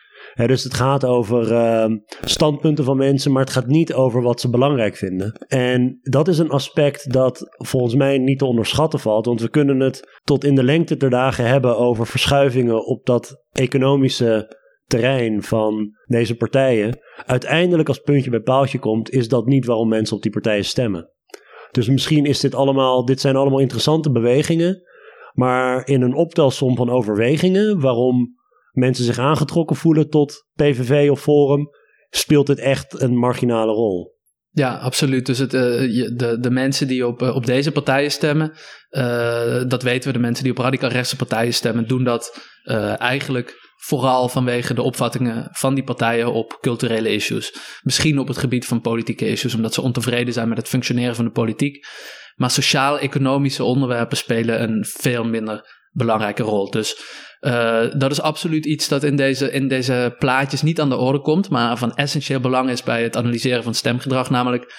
Dus 0.46 0.64
het 0.64 0.74
gaat 0.74 1.04
over 1.04 1.52
uh, 1.52 1.96
standpunten 2.24 2.84
van 2.84 2.96
mensen, 2.96 3.32
maar 3.32 3.42
het 3.42 3.52
gaat 3.52 3.66
niet 3.66 3.92
over 3.92 4.22
wat 4.22 4.40
ze 4.40 4.50
belangrijk 4.50 4.96
vinden. 4.96 5.32
En 5.46 5.98
dat 6.02 6.28
is 6.28 6.38
een 6.38 6.50
aspect 6.50 7.12
dat 7.12 7.46
volgens 7.48 7.94
mij 7.94 8.18
niet 8.18 8.38
te 8.38 8.44
onderschatten 8.44 9.00
valt, 9.00 9.26
want 9.26 9.40
we 9.40 9.50
kunnen 9.50 9.80
het 9.80 10.20
tot 10.24 10.44
in 10.44 10.54
de 10.54 10.62
lengte 10.62 10.96
der 10.96 11.10
dagen 11.10 11.46
hebben 11.46 11.76
over 11.76 12.06
verschuivingen 12.06 12.86
op 12.86 13.06
dat 13.06 13.44
economische 13.52 14.60
terrein 14.92 15.42
van 15.42 15.96
deze 16.06 16.34
partijen. 16.34 16.98
Uiteindelijk 17.26 17.88
als 17.88 17.98
puntje 17.98 18.30
bij 18.30 18.40
paaltje 18.40 18.78
komt, 18.78 19.10
is 19.10 19.28
dat 19.28 19.46
niet 19.46 19.66
waarom 19.66 19.88
mensen 19.88 20.16
op 20.16 20.22
die 20.22 20.32
partijen 20.32 20.64
stemmen. 20.64 21.10
Dus 21.70 21.88
misschien 21.88 22.24
is 22.24 22.40
dit 22.40 22.54
allemaal, 22.54 23.04
dit 23.04 23.20
zijn 23.20 23.36
allemaal 23.36 23.58
interessante 23.58 24.10
bewegingen. 24.10 24.82
Maar 25.32 25.86
in 25.86 26.02
een 26.02 26.14
optelsom 26.14 26.76
van 26.76 26.90
overwegingen 26.90 27.80
waarom 27.80 28.36
mensen 28.70 29.04
zich 29.04 29.18
aangetrokken 29.18 29.76
voelen 29.76 30.08
tot 30.08 30.46
PVV 30.54 31.10
of 31.10 31.20
Forum, 31.20 31.68
speelt 32.10 32.46
dit 32.46 32.58
echt 32.58 33.00
een 33.00 33.16
marginale 33.16 33.72
rol. 33.72 34.20
Ja, 34.50 34.78
absoluut. 34.78 35.26
Dus 35.26 35.38
het, 35.38 35.54
uh, 35.54 35.60
de, 36.16 36.36
de 36.40 36.50
mensen 36.50 36.88
die 36.88 37.06
op, 37.06 37.22
uh, 37.22 37.34
op 37.34 37.46
deze 37.46 37.72
partijen 37.72 38.10
stemmen, 38.10 38.52
uh, 38.90 39.62
dat 39.68 39.82
weten 39.82 40.06
we, 40.06 40.12
de 40.12 40.22
mensen 40.24 40.44
die 40.44 40.52
op 40.52 40.58
radicaal 40.58 40.90
rechtse 40.90 41.16
partijen 41.16 41.54
stemmen, 41.54 41.88
doen 41.88 42.04
dat 42.04 42.50
eigenlijk 42.98 43.61
Vooral 43.84 44.28
vanwege 44.28 44.74
de 44.74 44.82
opvattingen 44.82 45.48
van 45.52 45.74
die 45.74 45.84
partijen 45.84 46.32
op 46.32 46.58
culturele 46.60 47.08
issues. 47.08 47.54
Misschien 47.82 48.18
op 48.18 48.28
het 48.28 48.38
gebied 48.38 48.66
van 48.66 48.80
politieke 48.80 49.26
issues, 49.26 49.54
omdat 49.54 49.74
ze 49.74 49.82
ontevreden 49.82 50.32
zijn 50.32 50.48
met 50.48 50.58
het 50.58 50.68
functioneren 50.68 51.14
van 51.14 51.24
de 51.24 51.30
politiek. 51.30 51.86
Maar 52.34 52.50
sociaal-economische 52.50 53.64
onderwerpen 53.64 54.16
spelen 54.16 54.62
een 54.62 54.84
veel 54.84 55.24
minder 55.24 55.80
belangrijke 55.90 56.42
rol. 56.42 56.70
Dus 56.70 57.02
uh, 57.40 57.84
dat 57.96 58.10
is 58.10 58.20
absoluut 58.20 58.66
iets 58.66 58.88
dat 58.88 59.02
in 59.02 59.16
deze, 59.16 59.50
in 59.50 59.68
deze 59.68 60.14
plaatjes 60.18 60.62
niet 60.62 60.80
aan 60.80 60.88
de 60.88 60.96
orde 60.96 61.20
komt, 61.20 61.48
maar 61.48 61.76
van 61.76 61.94
essentieel 61.94 62.40
belang 62.40 62.70
is 62.70 62.82
bij 62.82 63.02
het 63.02 63.16
analyseren 63.16 63.62
van 63.62 63.74
stemgedrag. 63.74 64.30
Namelijk, 64.30 64.74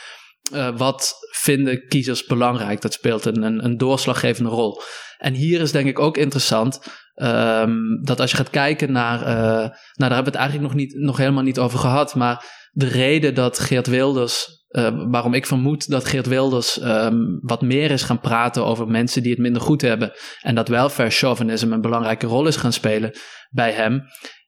uh, 0.53 0.77
wat 0.77 1.13
vinden 1.31 1.87
kiezers 1.87 2.25
belangrijk? 2.25 2.81
Dat 2.81 2.93
speelt 2.93 3.25
een, 3.25 3.41
een, 3.41 3.65
een 3.65 3.77
doorslaggevende 3.77 4.49
rol. 4.49 4.81
En 5.17 5.33
hier 5.33 5.61
is 5.61 5.71
denk 5.71 5.87
ik 5.87 5.99
ook 5.99 6.17
interessant 6.17 6.79
Um, 7.15 8.03
dat 8.03 8.19
als 8.19 8.31
je 8.31 8.37
gaat 8.37 8.49
kijken 8.49 8.91
naar, 8.91 9.19
uh, 9.19 9.27
nou 9.27 9.71
daar 9.95 10.13
hebben 10.13 10.23
we 10.23 10.29
het 10.29 10.35
eigenlijk 10.39 10.67
nog, 10.67 10.73
niet, 10.73 10.93
nog 10.95 11.17
helemaal 11.17 11.43
niet 11.43 11.59
over 11.59 11.79
gehad, 11.79 12.15
maar 12.15 12.45
de 12.71 12.87
reden 12.87 13.35
dat 13.35 13.59
Geert 13.59 13.87
Wilders, 13.87 14.65
uh, 14.69 14.89
waarom 15.09 15.33
ik 15.33 15.45
vermoed 15.45 15.89
dat 15.89 16.05
Geert 16.05 16.27
Wilders 16.27 16.81
um, 16.81 17.39
wat 17.41 17.61
meer 17.61 17.91
is 17.91 18.03
gaan 18.03 18.19
praten 18.19 18.65
over 18.65 18.87
mensen 18.87 19.21
die 19.21 19.31
het 19.31 19.41
minder 19.41 19.61
goed 19.61 19.81
hebben 19.81 20.11
en 20.41 20.55
dat 20.55 20.67
welfare 20.67 21.09
chauvinisme 21.09 21.73
een 21.73 21.81
belangrijke 21.81 22.27
rol 22.27 22.47
is 22.47 22.55
gaan 22.55 22.73
spelen 22.73 23.11
bij 23.49 23.71
hem, 23.71 24.03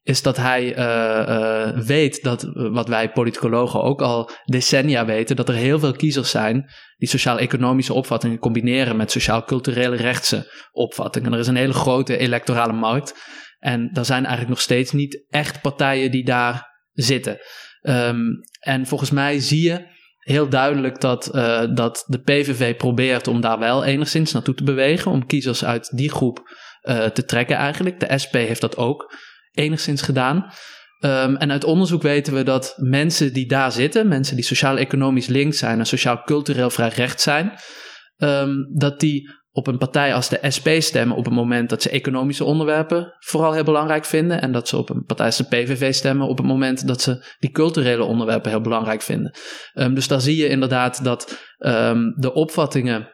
is 0.06 0.22
dat 0.22 0.38
hij 0.38 0.78
uh, 0.78 1.26
uh, 1.28 1.78
weet 1.78 2.24
dat, 2.24 2.50
wat 2.54 2.88
wij 2.88 3.12
politicologen 3.12 3.82
ook 3.82 4.02
al 4.02 4.30
decennia 4.44 5.06
weten, 5.06 5.36
dat 5.36 5.50
er 5.50 5.56
heel 5.56 5.80
veel 5.80 5.91
kiezers 5.91 6.30
zijn 6.30 6.72
die 6.98 7.10
sociaal-economische 7.10 7.94
opvattingen 7.94 8.39
combineren 8.39 8.96
met 8.96 9.12
sociaal-culturele 9.12 9.96
rechtse 9.96 10.52
opvattingen. 10.72 11.34
Er 11.34 11.39
is 11.39 11.48
een 11.48 11.56
hele 11.56 11.74
grote 11.74 12.18
electorale 12.18 12.74
markt 12.74 13.13
en 13.60 13.89
er 13.94 14.06
zijn 14.06 14.20
eigenlijk 14.20 14.50
nog 14.50 14.62
steeds 14.62 14.91
niet 14.91 15.26
echt 15.30 15.62
partijen 15.62 16.12
die 16.12 16.26
daar 16.26 16.68
zitten. 16.91 17.38
Um, 17.82 18.39
en 18.60 18.86
volgens 18.86 19.12
mij 19.12 19.39
zie 19.39 19.62
je 19.62 19.86
heel 20.20 20.50
duidelijk 20.50 21.02
dat, 21.02 21.30
dat 21.76 22.04
de 22.08 22.22
PVV 22.22 22.76
probeert 22.76 23.28
om 23.28 23.41
daar 23.41 23.60
wel 23.60 23.84
enigszins 23.84 24.32
naartoe 24.32 24.56
te 24.56 24.63
bewegen, 24.63 25.12
om 25.12 25.26
kiezers 25.26 25.65
uit 25.65 25.98
die 25.98 26.12
groep 26.12 26.58
te 27.13 27.24
trekken 27.26 27.56
eigenlijk. 27.56 28.00
De 28.00 28.18
SP 28.18 28.34
heeft 28.34 28.62
dat 28.62 28.78
ook 28.78 29.13
enigszins 29.56 30.02
gedaan. 30.02 30.52
Um, 31.00 31.36
en 31.36 31.52
uit 31.52 31.63
onderzoek 31.63 32.02
weten 32.02 32.34
we 32.34 32.44
dat 32.44 32.74
mensen 32.78 33.34
die 33.34 33.48
daar 33.48 33.72
zitten, 33.72 34.08
mensen 34.08 34.36
die 34.36 34.46
sociaal-economisch 34.46 35.28
links 35.28 35.58
zijn 35.58 35.80
en 35.80 35.86
sociaal-cultureel 35.86 36.70
vrij 36.70 36.89
rechts 36.89 37.24
zijn, 37.24 37.54
um, 38.18 38.78
dat 38.78 39.00
die 39.00 39.30
op 39.52 39.68
een 39.68 39.78
partij 39.78 40.13
als 40.13 40.30
de 40.30 40.39
SP 40.56 40.70
stemmen 40.80 41.18
op 41.18 41.26
het 41.26 41.34
moment 41.34 41.70
dat 41.70 41.82
ze 41.82 41.89
economische 41.89 42.44
onderwerpen 42.44 43.15
vooral 43.20 43.54
heel 43.54 43.63
belangrijk 43.63 44.06
vinden. 44.06 44.41
En 44.41 44.52
dat 44.52 44.68
ze 44.68 44.78
op 44.78 44.89
een 44.89 45.04
partij 45.06 45.26
als 45.26 45.38
de 45.38 45.44
PVV 45.44 45.94
stemmen 45.94 46.28
op 46.28 46.38
het 46.38 46.48
moment 46.48 46.88
dat 46.88 47.02
ze 47.02 47.36
die 47.39 47.52
culturele 47.52 48.04
onderwerpen 48.04 48.52
heel 48.52 48.62
belangrijk 48.62 49.02
vinden. 49.02 49.36
Um, 49.74 49.94
dus 49.94 50.08
daar 50.08 50.22
zie 50.22 50.36
je 50.36 50.48
inderdaad 50.48 51.04
dat 51.04 51.39
de 52.15 52.32
opvattingen 52.34 53.10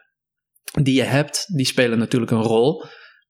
die 0.82 0.96
je 0.96 1.04
hebt, 1.04 1.46
die 1.56 1.66
spelen 1.66 2.00
natuurlijk 2.00 2.32
een 2.32 2.42
rol. 2.42 2.86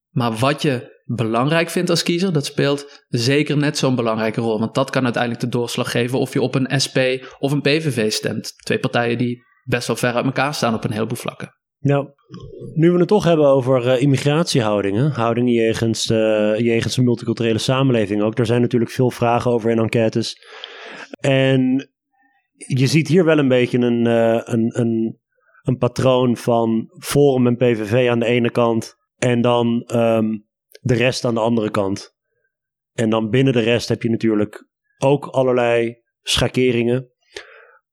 Maar 0.09 0.33
wat 0.33 0.61
je 0.61 1.00
belangrijk 1.15 1.69
vindt 1.69 1.89
als 1.89 2.03
kiezer, 2.03 2.33
dat 2.33 2.45
speelt 2.45 3.03
zeker 3.07 3.57
net 3.57 3.77
zo'n 3.77 3.95
belangrijke 3.95 4.41
rol. 4.41 4.59
Want 4.59 4.75
dat 4.75 4.89
kan 4.89 5.03
uiteindelijk 5.03 5.43
de 5.43 5.49
doorslag 5.49 5.91
geven 5.91 6.19
of 6.19 6.33
je 6.33 6.41
op 6.41 6.55
een 6.55 6.81
SP 6.85 6.97
of 7.39 7.51
een 7.51 7.61
PVV 7.61 8.11
stemt. 8.11 8.53
Twee 8.63 8.79
partijen 8.79 9.17
die 9.17 9.43
best 9.63 9.87
wel 9.87 9.95
ver 9.95 10.13
uit 10.13 10.25
elkaar 10.25 10.53
staan 10.53 10.73
op 10.73 10.83
een 10.83 10.91
heleboel 10.91 11.17
vlakken. 11.17 11.55
Nou, 11.79 12.07
nu 12.73 12.91
we 12.91 12.99
het 12.99 13.07
toch 13.07 13.23
hebben 13.23 13.45
over 13.45 13.85
uh, 13.85 14.01
immigratiehoudingen, 14.01 15.11
houdingen 15.11 15.53
jegens, 15.53 16.03
jegens 16.57 16.97
een 16.97 17.03
multiculturele 17.03 17.57
samenleving 17.57 18.21
ook. 18.21 18.35
Daar 18.35 18.45
zijn 18.45 18.61
natuurlijk 18.61 18.91
veel 18.91 19.11
vragen 19.11 19.51
over 19.51 19.71
in 19.71 19.79
enquêtes. 19.79 20.35
En 21.19 21.89
je 22.67 22.87
ziet 22.87 23.07
hier 23.07 23.25
wel 23.25 23.37
een 23.37 23.47
beetje 23.47 23.77
een, 23.77 24.05
uh, 24.05 24.41
een, 24.43 24.79
een, 24.79 25.19
een 25.61 25.77
patroon 25.77 26.37
van 26.37 26.89
Forum 26.99 27.47
en 27.47 27.55
PVV 27.55 28.09
aan 28.09 28.19
de 28.19 28.25
ene 28.25 28.51
kant. 28.51 28.95
En 29.17 29.41
dan 29.41 29.83
um, 29.95 30.45
de 30.81 30.93
rest 30.93 31.25
aan 31.25 31.33
de 31.33 31.39
andere 31.39 31.71
kant. 31.71 32.15
En 32.93 33.09
dan 33.09 33.29
binnen 33.29 33.53
de 33.53 33.59
rest 33.59 33.89
heb 33.89 34.01
je 34.01 34.09
natuurlijk 34.09 34.67
ook 34.97 35.25
allerlei 35.25 36.01
schakeringen. 36.21 37.09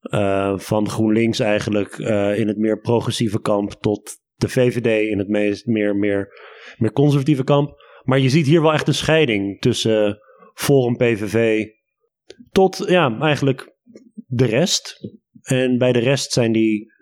Uh, 0.03 0.59
van 0.59 0.89
GroenLinks 0.89 1.39
eigenlijk 1.39 1.99
uh, 1.99 2.39
in 2.39 2.49
het 2.49 2.57
meer 2.57 2.81
progressieve 2.81 3.41
kamp 3.41 3.73
tot 3.73 4.11
de 4.35 4.49
VVD 4.49 5.11
in 5.11 5.19
het 5.19 5.29
meest, 5.29 5.67
meer, 5.67 5.97
meer, 5.97 6.29
meer 6.77 6.93
conservatieve 6.93 7.45
kamp. 7.45 7.83
Maar 8.03 8.19
je 8.19 8.29
ziet 8.29 8.47
hier 8.47 8.63
wel 8.63 8.73
echt 8.73 8.89
een 8.89 8.95
scheiding 8.95 9.61
tussen 9.61 10.19
Forum 10.55 10.97
PVV 10.97 11.67
tot 12.51 12.85
ja, 12.87 13.19
eigenlijk 13.21 13.77
de 14.27 14.45
rest. 14.45 14.97
En 15.43 15.79
bij 15.79 15.93
de 15.93 15.99
rest 15.99 16.33
zijn 16.33 16.53
die 16.53 16.93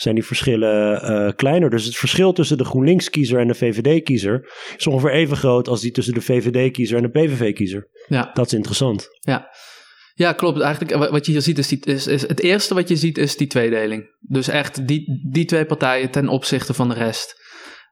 zijn 0.00 0.14
die 0.14 0.24
verschillen 0.24 1.02
eh, 1.02 1.32
kleiner. 1.36 1.70
Dus 1.70 1.84
het 1.84 1.96
verschil 1.96 2.32
tussen 2.32 2.58
de 2.58 2.64
GroenLinks-kiezer 2.64 3.40
en 3.40 3.48
de 3.48 3.54
VVD-kiezer 3.54 4.48
is 4.76 4.86
ongeveer 4.86 5.12
even 5.12 5.36
groot 5.36 5.68
als 5.68 5.80
die 5.80 5.90
tussen 5.90 6.14
de 6.14 6.20
VVD-kiezer 6.20 6.96
en 6.96 7.02
de 7.02 7.08
PVV-kiezer. 7.08 7.88
Ja. 8.08 8.30
Dat 8.34 8.46
is 8.46 8.52
interessant. 8.52 9.08
Ja. 9.20 9.50
Ja, 10.14 10.32
klopt. 10.32 10.60
Eigenlijk 10.60 11.10
wat 11.10 11.26
je 11.26 11.32
hier 11.32 11.42
ziet 11.42 11.58
is, 11.58 11.68
die, 11.68 11.80
is, 11.84 12.06
is 12.06 12.22
het 12.22 12.40
eerste 12.40 12.74
wat 12.74 12.88
je 12.88 12.96
ziet 12.96 13.18
is 13.18 13.36
die 13.36 13.46
tweedeling. 13.46 14.16
Dus 14.20 14.48
echt 14.48 14.86
die, 14.86 15.28
die 15.30 15.44
twee 15.44 15.64
partijen 15.64 16.10
ten 16.10 16.28
opzichte 16.28 16.74
van 16.74 16.88
de 16.88 16.94
rest. 16.94 17.36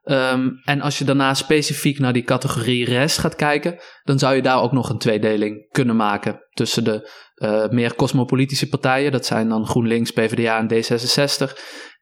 Ehm, 0.03 0.49
en 0.63 0.81
als 0.81 0.97
je 0.97 1.05
daarna 1.05 1.33
specifiek 1.33 1.99
naar 1.99 2.13
die 2.13 2.23
categorie 2.23 2.85
rest 2.85 3.17
gaat 3.17 3.35
kijken, 3.35 3.79
dan 4.03 4.19
zou 4.19 4.35
je 4.35 4.41
daar 4.41 4.61
ook 4.61 4.71
nog 4.71 4.89
een 4.89 4.97
tweedeling 4.97 5.71
kunnen 5.71 5.95
maken 5.95 6.39
tussen 6.53 6.83
de 6.83 7.09
uh, 7.37 7.67
meer 7.69 7.95
cosmopolitische 7.95 8.69
partijen, 8.69 9.11
dat 9.11 9.25
zijn 9.25 9.49
dan 9.49 9.67
GroenLinks, 9.67 10.11
PvdA 10.11 10.57
en 10.57 10.73
D66, 10.73 11.53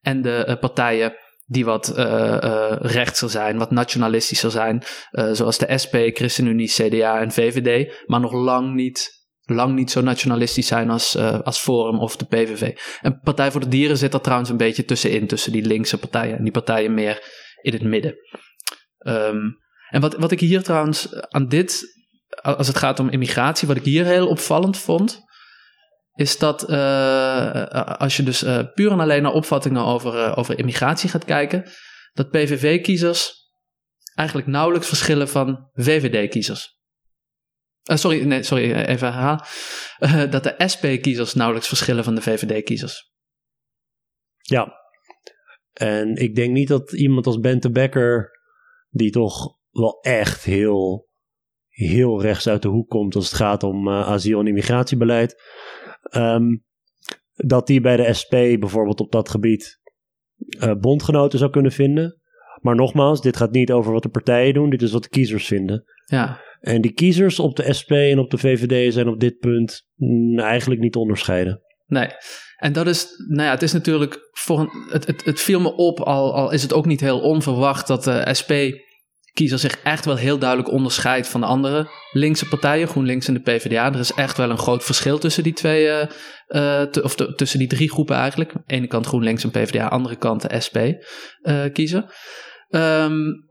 en 0.05 0.21
de 0.21 0.45
uh, 0.47 0.55
partijen 0.59 1.13
die 1.45 1.65
wat 1.65 1.93
uh, 1.97 2.75
rechtser 2.79 3.29
zijn, 3.29 3.57
wat 3.57 3.71
nationalistischer 3.71 4.51
zijn, 4.51 4.83
zoals 5.31 5.57
de 5.57 5.77
SP, 5.83 5.95
ChristenUnie, 6.13 6.67
CDA 6.67 7.19
en 7.19 7.31
VVD, 7.31 7.93
maar 8.05 8.19
nog 8.19 8.33
lang 8.33 8.73
niet 8.73 9.23
lang 9.47 9.75
niet 9.75 9.91
zo 9.91 10.01
nationalistisch 10.01 10.67
zijn 10.67 10.89
als, 10.89 11.17
als 11.17 11.59
Forum 11.59 11.99
of 11.99 12.15
de 12.15 12.25
PVV. 12.25 12.77
En 13.01 13.19
Partij 13.19 13.51
voor 13.51 13.61
de 13.61 13.67
Dieren 13.67 13.97
zit 13.97 14.13
er 14.13 14.21
trouwens 14.21 14.49
een 14.49 14.57
beetje 14.57 14.85
tussenin, 14.85 15.27
tussen 15.27 15.51
die 15.51 15.65
linkse 15.65 15.97
partijen 15.97 16.37
en 16.37 16.43
die 16.43 16.53
partijen 16.53 16.93
meer 16.93 17.23
in 17.61 17.73
het 17.73 17.83
midden. 17.83 18.15
Um, 19.07 19.57
en 19.89 20.01
wat, 20.01 20.15
wat 20.15 20.31
ik 20.31 20.39
hier 20.39 20.63
trouwens 20.63 21.15
aan 21.29 21.47
dit, 21.47 21.83
als 22.41 22.67
het 22.67 22.77
gaat 22.77 22.99
om 22.99 23.09
immigratie, 23.09 23.67
wat 23.67 23.77
ik 23.77 23.83
hier 23.83 24.05
heel 24.05 24.27
opvallend 24.27 24.77
vond, 24.77 25.23
is 26.15 26.38
dat 26.38 26.69
uh, 26.69 27.63
als 27.97 28.17
je 28.17 28.23
dus 28.23 28.43
uh, 28.43 28.60
puur 28.73 28.91
en 28.91 28.99
alleen 28.99 29.21
naar 29.21 29.34
opvattingen 29.34 29.86
over, 29.86 30.38
over 30.38 30.60
immigratie 30.60 31.10
gaat 31.10 31.25
kijken, 31.25 31.69
dat 32.13 32.30
PVV-kiezers 32.30 33.34
eigenlijk 34.15 34.47
nauwelijks 34.47 34.88
verschillen 34.88 35.30
van 35.30 35.69
VVD-kiezers. 35.73 36.73
Sorry, 37.82 38.23
nee, 38.25 38.43
sorry, 38.43 38.71
even 38.71 39.13
herhalen. 39.13 39.45
Dat 40.32 40.43
de 40.43 40.56
SP-kiezers 40.58 41.34
nauwelijks 41.34 41.67
verschillen 41.67 42.04
van 42.04 42.15
de 42.15 42.21
VVD-kiezers. 42.21 43.13
Ja. 44.41 44.73
En 45.73 46.15
ik 46.15 46.36
denk 46.36 46.54
niet 46.54 46.67
dat 46.67 46.91
iemand 46.91 47.25
als 47.25 47.39
Bente 47.39 47.71
Becker, 47.71 48.32
die 48.89 49.12
toch 49.12 49.58
wel 49.69 49.99
echt 50.01 50.43
heel, 50.43 51.10
heel 51.67 52.21
rechts 52.21 52.47
uit 52.47 52.62
de 52.62 52.67
hoek 52.67 52.89
komt 52.89 53.15
als 53.15 53.25
het 53.25 53.36
gaat 53.36 53.63
om 53.63 53.89
asiel- 53.89 54.39
en 54.39 54.47
immigratiebeleid, 54.47 55.41
um, 56.11 56.63
dat 57.33 57.67
die 57.67 57.81
bij 57.81 57.97
de 57.97 58.13
SP 58.19 58.33
bijvoorbeeld 58.59 58.99
op 58.99 59.11
dat 59.11 59.29
gebied 59.29 59.79
bondgenoten 60.79 61.39
zou 61.39 61.51
kunnen 61.51 61.71
vinden. 61.71 62.19
Maar 62.61 62.75
nogmaals, 62.75 63.21
dit 63.21 63.37
gaat 63.37 63.51
niet 63.51 63.71
over 63.71 63.91
wat 63.91 64.03
de 64.03 64.09
partijen 64.09 64.53
doen, 64.53 64.69
dit 64.69 64.81
is 64.81 64.91
wat 64.91 65.03
de 65.03 65.09
kiezers 65.09 65.47
vinden. 65.47 65.83
Ja. 66.05 66.41
En 66.59 66.81
die 66.81 66.93
kiezers 66.93 67.39
op 67.39 67.55
de 67.55 67.73
SP 67.79 67.91
en 67.91 68.19
op 68.19 68.29
de 68.29 68.37
VVD 68.37 68.93
zijn 68.93 69.07
op 69.07 69.19
dit 69.19 69.37
punt 69.37 69.87
mm, 69.95 70.39
eigenlijk 70.39 70.81
niet 70.81 70.91
te 70.91 70.99
onderscheiden. 70.99 71.61
Nee, 71.85 72.07
en 72.55 72.73
dat 72.73 72.87
is, 72.87 73.07
nou 73.27 73.43
ja, 73.43 73.51
het 73.51 73.61
is 73.61 73.73
natuurlijk, 73.73 74.29
voor 74.31 74.59
een, 74.59 74.69
het, 74.89 75.07
het, 75.07 75.25
het 75.25 75.39
viel 75.39 75.59
me 75.59 75.75
op, 75.75 75.99
al, 75.99 76.35
al 76.35 76.51
is 76.51 76.61
het 76.61 76.73
ook 76.73 76.85
niet 76.85 76.99
heel 76.99 77.19
onverwacht 77.19 77.87
dat 77.87 78.03
de 78.03 78.11
SP-kiezer 79.35 79.59
zich 79.59 79.79
echt 79.83 80.05
wel 80.05 80.15
heel 80.15 80.37
duidelijk 80.37 80.71
onderscheidt 80.71 81.27
van 81.27 81.41
de 81.41 81.47
andere 81.47 81.89
linkse 82.11 82.47
partijen, 82.47 82.87
GroenLinks 82.87 83.27
en 83.27 83.33
de 83.33 83.39
PvdA. 83.39 83.93
Er 83.93 83.99
is 83.99 84.13
echt 84.13 84.37
wel 84.37 84.49
een 84.49 84.57
groot 84.57 84.83
verschil 84.83 85.17
tussen 85.17 85.43
die 85.43 85.53
twee, 85.53 86.07
uh, 86.47 86.85
of 87.01 87.15
tussen 87.15 87.59
die 87.59 87.67
drie 87.67 87.89
groepen 87.89 88.15
eigenlijk. 88.15 88.53
Aan 88.53 88.63
de 88.65 88.73
ene 88.73 88.87
kant 88.87 89.05
GroenLinks 89.05 89.43
en 89.43 89.51
PvdA, 89.51 89.87
andere 89.87 90.15
kant 90.15 90.41
de 90.41 90.59
SP-kiezer. 90.59 92.13
Uh, 92.69 93.03
um, 93.03 93.43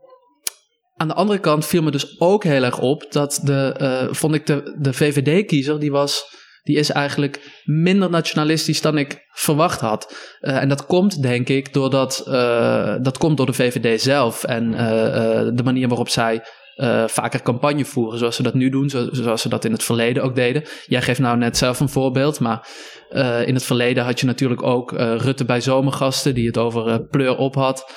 aan 0.95 1.07
de 1.07 1.13
andere 1.13 1.39
kant 1.39 1.65
viel 1.65 1.83
me 1.83 1.91
dus 1.91 2.19
ook 2.19 2.43
heel 2.43 2.63
erg 2.63 2.79
op 2.79 3.05
dat 3.09 3.39
de, 3.43 4.07
vond 4.11 4.35
ik 4.35 4.45
de, 4.45 4.77
de 4.79 4.93
VVD-kiezer, 4.93 5.79
die 5.79 5.91
was, 5.91 6.23
die 6.65 6.77
is 6.77 6.91
eigenlijk 6.91 7.61
minder 7.63 8.09
nationalistisch 8.09 8.81
dan 8.81 8.97
ik 8.97 9.25
verwacht 9.31 9.79
had. 9.79 10.15
Uh, 10.41 10.61
en 10.61 10.69
dat 10.69 10.85
komt, 10.85 11.21
denk 11.21 11.49
ik, 11.49 11.73
doordat, 11.73 12.23
uh, 12.27 12.95
dat 13.01 13.17
komt 13.17 13.37
door 13.37 13.45
de 13.45 13.53
VVD 13.53 14.01
zelf 14.01 14.43
en 14.43 14.71
de 15.55 15.63
manier 15.63 15.87
waarop 15.87 16.09
zij 16.09 16.43
uh, 16.75 17.07
vaker 17.07 17.41
campagne 17.41 17.85
voeren, 17.85 18.17
zoals 18.17 18.35
ze 18.35 18.43
dat 18.43 18.53
nu 18.53 18.69
doen, 18.69 18.89
zo, 18.89 19.07
zoals 19.11 19.41
ze 19.41 19.49
dat 19.49 19.65
in 19.65 19.71
het 19.71 19.83
verleden 19.83 20.23
ook 20.23 20.35
deden. 20.35 20.63
Jij 20.85 21.01
geeft 21.01 21.19
nou 21.19 21.37
net 21.37 21.57
zelf 21.57 21.79
een 21.79 21.89
voorbeeld, 21.89 22.39
maar 22.39 22.67
uh, 23.11 23.47
in 23.47 23.53
het 23.53 23.63
verleden 23.63 24.03
had 24.03 24.19
je 24.19 24.25
natuurlijk 24.25 24.63
ook 24.63 24.91
uh, 24.91 25.15
Rutte 25.15 25.45
bij 25.45 25.61
Zomergasten, 25.61 26.33
die 26.33 26.47
het 26.47 26.57
over 26.57 27.05
pleur 27.07 27.37
op 27.37 27.55
had. 27.55 27.91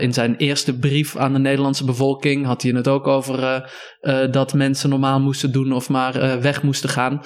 in 0.00 0.12
zijn 0.12 0.36
eerste 0.36 0.78
brief 0.78 1.16
aan 1.16 1.32
de 1.32 1.38
Nederlandse 1.38 1.84
bevolking 1.84 2.46
had 2.46 2.62
hij 2.62 2.72
het 2.72 2.88
ook 2.88 3.06
over 3.06 3.70
dat 4.30 4.54
mensen 4.54 4.90
normaal 4.90 5.20
moesten 5.20 5.52
doen 5.52 5.72
of 5.72 5.88
maar 5.88 6.40
weg 6.40 6.62
moesten 6.62 6.88
gaan. 6.88 7.20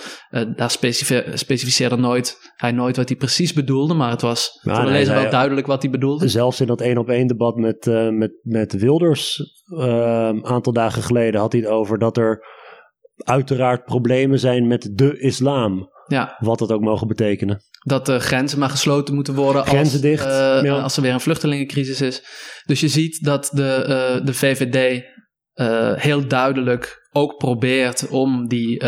daar 0.56 0.70
specifice 0.70 1.30
specificeerde 1.34 1.96
nooit, 1.96 2.52
hij 2.56 2.72
nooit 2.72 2.96
wat 2.96 3.08
hij 3.08 3.18
precies 3.18 3.52
bedoelde, 3.52 3.94
maar 3.94 4.10
het 4.10 4.22
was 4.22 4.60
voor 4.62 4.84
de 4.84 4.90
lezer 4.90 5.14
wel 5.14 5.30
duidelijk 5.30 5.66
wat 5.66 5.82
hij 5.82 5.90
bedoelde. 5.90 6.28
Zelfs 6.28 6.60
in 6.60 6.66
dat 6.66 6.80
één 6.80 6.98
op 6.98 7.08
één 7.08 7.26
debat 7.26 7.56
met, 7.56 7.86
met, 8.10 8.32
met 8.42 8.72
Wilders, 8.72 9.42
een 9.66 10.44
aantal 10.44 10.72
dagen 10.78 11.02
geleden 11.02 11.40
had 11.40 11.52
hij 11.52 11.60
het 11.60 11.70
over 11.70 11.98
dat 11.98 12.16
er 12.16 12.46
uiteraard 13.16 13.84
problemen 13.84 14.38
zijn 14.38 14.66
met 14.66 14.90
de 14.92 15.18
islam. 15.18 15.96
Ja. 16.06 16.36
Wat 16.38 16.58
dat 16.58 16.72
ook 16.72 16.80
mogen 16.80 17.06
betekenen. 17.06 17.62
Dat 17.86 18.06
de 18.06 18.20
grenzen 18.20 18.58
maar 18.58 18.70
gesloten 18.70 19.14
moeten 19.14 19.34
worden 19.34 19.66
grenzen 19.66 19.92
als, 19.92 20.00
dicht, 20.00 20.26
uh, 20.26 20.62
ja. 20.62 20.80
als 20.80 20.96
er 20.96 21.02
weer 21.02 21.12
een 21.12 21.20
vluchtelingencrisis 21.20 22.00
is. 22.00 22.22
Dus 22.64 22.80
je 22.80 22.88
ziet 22.88 23.24
dat 23.24 23.50
de, 23.52 23.84
uh, 24.18 24.26
de 24.26 24.34
VVD 24.34 25.04
uh, 25.54 25.92
heel 25.94 26.26
duidelijk 26.26 27.08
ook 27.12 27.36
probeert 27.36 28.08
om 28.08 28.48
die 28.48 28.82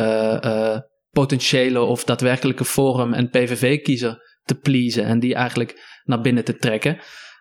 potentiële 1.11 1.81
of 1.81 2.05
daadwerkelijke 2.05 2.65
Forum- 2.65 3.15
en 3.15 3.31
PVV-kiezer 3.31 4.39
te 4.43 4.55
pleasen 4.55 5.05
en 5.05 5.21
die 5.21 5.35
eigenlijk 5.35 6.01
naar 6.05 6.21
binnen 6.21 6.45
te 6.45 6.57
trekken. 6.57 6.99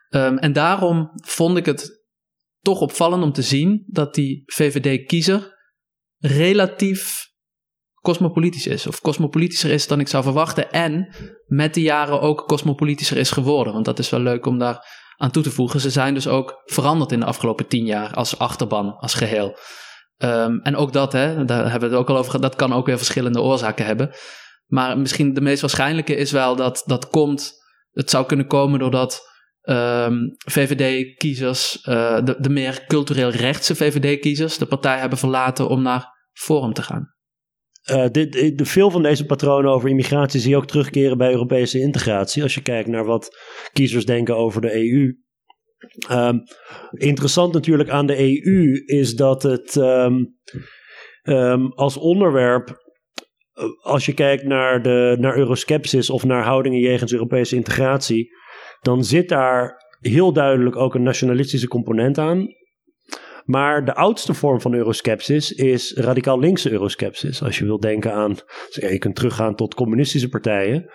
Um, 0.09 0.37
en 0.37 0.53
daarom 0.53 1.11
vond 1.25 1.57
ik 1.57 1.65
het 1.65 1.98
toch 2.61 2.79
opvallend 2.79 3.23
om 3.23 3.31
te 3.31 3.41
zien 3.41 3.83
dat 3.87 4.13
die 4.13 4.43
VVD-kiezer 4.45 5.57
relatief 6.17 7.27
cosmopolitisch 8.01 8.67
is. 8.67 8.87
Of 8.87 9.01
cosmopolitischer 9.01 9.71
is 9.71 9.87
dan 9.87 9.99
ik 9.99 10.07
zou 10.07 10.23
verwachten. 10.23 10.71
En 10.71 11.15
met 11.45 11.73
de 11.73 11.81
jaren 11.81 12.21
ook 12.21 12.47
cosmopolitischer 12.47 13.17
is 13.17 13.31
geworden. 13.31 13.73
Want 13.73 13.85
dat 13.85 13.99
is 13.99 14.09
wel 14.09 14.19
leuk 14.19 14.45
om 14.45 14.57
daar 14.57 14.85
aan 15.17 15.31
toe 15.31 15.43
te 15.43 15.51
voegen. 15.51 15.79
Ze 15.79 15.89
zijn 15.89 16.13
dus 16.13 16.27
ook 16.27 16.61
veranderd 16.65 17.11
in 17.11 17.19
de 17.19 17.25
afgelopen 17.25 17.67
tien 17.67 17.85
jaar 17.85 18.13
als 18.13 18.37
achterban, 18.37 18.95
als 18.97 19.13
geheel. 19.13 19.57
Um, 20.17 20.59
en 20.61 20.75
ook 20.75 20.93
dat, 20.93 21.13
hè, 21.13 21.45
daar 21.45 21.71
hebben 21.71 21.89
we 21.89 21.95
het 21.95 22.03
ook 22.03 22.09
al 22.09 22.17
over 22.17 22.31
gehad, 22.31 22.41
dat 22.41 22.55
kan 22.55 22.73
ook 22.73 22.85
weer 22.85 22.97
verschillende 22.97 23.41
oorzaken 23.41 23.85
hebben. 23.85 24.11
Maar 24.65 24.97
misschien 24.97 25.33
de 25.33 25.41
meest 25.41 25.61
waarschijnlijke 25.61 26.15
is 26.15 26.31
wel 26.31 26.55
dat 26.55 26.83
dat 26.85 27.09
komt, 27.09 27.53
het 27.91 28.09
zou 28.09 28.25
kunnen 28.25 28.47
komen 28.47 28.79
doordat 28.79 29.21
um, 29.61 30.35
VVD-kiezers, 30.45 31.85
uh, 31.89 32.23
de, 32.23 32.35
de 32.39 32.49
meer 32.49 32.83
cultureel 32.87 33.29
rechtse 33.29 33.75
VVD-kiezers, 33.75 34.57
de 34.57 34.65
partij 34.65 34.97
hebben 34.97 35.17
verlaten 35.17 35.67
om 35.67 35.81
naar 35.81 36.07
Forum 36.33 36.73
te 36.73 36.81
gaan. 36.81 37.13
Uh, 37.91 38.07
dit, 38.11 38.57
de, 38.57 38.65
veel 38.65 38.91
van 38.91 39.03
deze 39.03 39.25
patronen 39.25 39.71
over 39.71 39.89
immigratie 39.89 40.39
zie 40.39 40.49
je 40.49 40.57
ook 40.57 40.67
terugkeren 40.67 41.17
bij 41.17 41.31
Europese 41.31 41.79
integratie. 41.79 42.43
Als 42.43 42.53
je 42.53 42.61
kijkt 42.61 42.89
naar 42.89 43.05
wat 43.05 43.37
kiezers 43.73 44.05
denken 44.05 44.35
over 44.35 44.61
de 44.61 44.73
EU. 44.73 45.17
Um, 46.11 46.43
interessant 46.91 47.53
natuurlijk 47.53 47.89
aan 47.89 48.05
de 48.05 48.19
EU 48.19 48.83
is 48.85 49.15
dat 49.15 49.43
het 49.43 49.75
um, 51.23 51.73
als 51.73 51.97
onderwerp, 51.97 52.93
als 53.81 54.05
je 54.05 54.13
kijkt 54.13 54.43
naar, 54.43 54.81
de, 54.81 55.17
naar 55.19 55.37
euroskepsis 55.37 56.09
of 56.09 56.23
naar 56.23 56.43
houdingen 56.43 56.79
jegens 56.79 57.13
Europese 57.13 57.55
integratie, 57.55 58.31
dan 58.81 59.03
zit 59.03 59.29
daar 59.29 59.87
heel 59.99 60.33
duidelijk 60.33 60.75
ook 60.75 60.95
een 60.95 61.03
nationalistische 61.03 61.67
component 61.67 62.17
aan. 62.17 62.57
Maar 63.45 63.85
de 63.85 63.95
oudste 63.95 64.33
vorm 64.33 64.61
van 64.61 64.73
euroskepsis 64.73 65.51
is 65.51 65.93
radicaal 65.93 66.39
linkse 66.39 66.71
euroskepsis. 66.71 67.43
Als 67.43 67.57
je 67.57 67.65
wilt 67.65 67.81
denken 67.81 68.13
aan, 68.13 68.37
je 68.69 68.97
kunt 68.97 69.15
teruggaan 69.15 69.55
tot 69.55 69.73
communistische 69.73 70.29
partijen. 70.29 70.91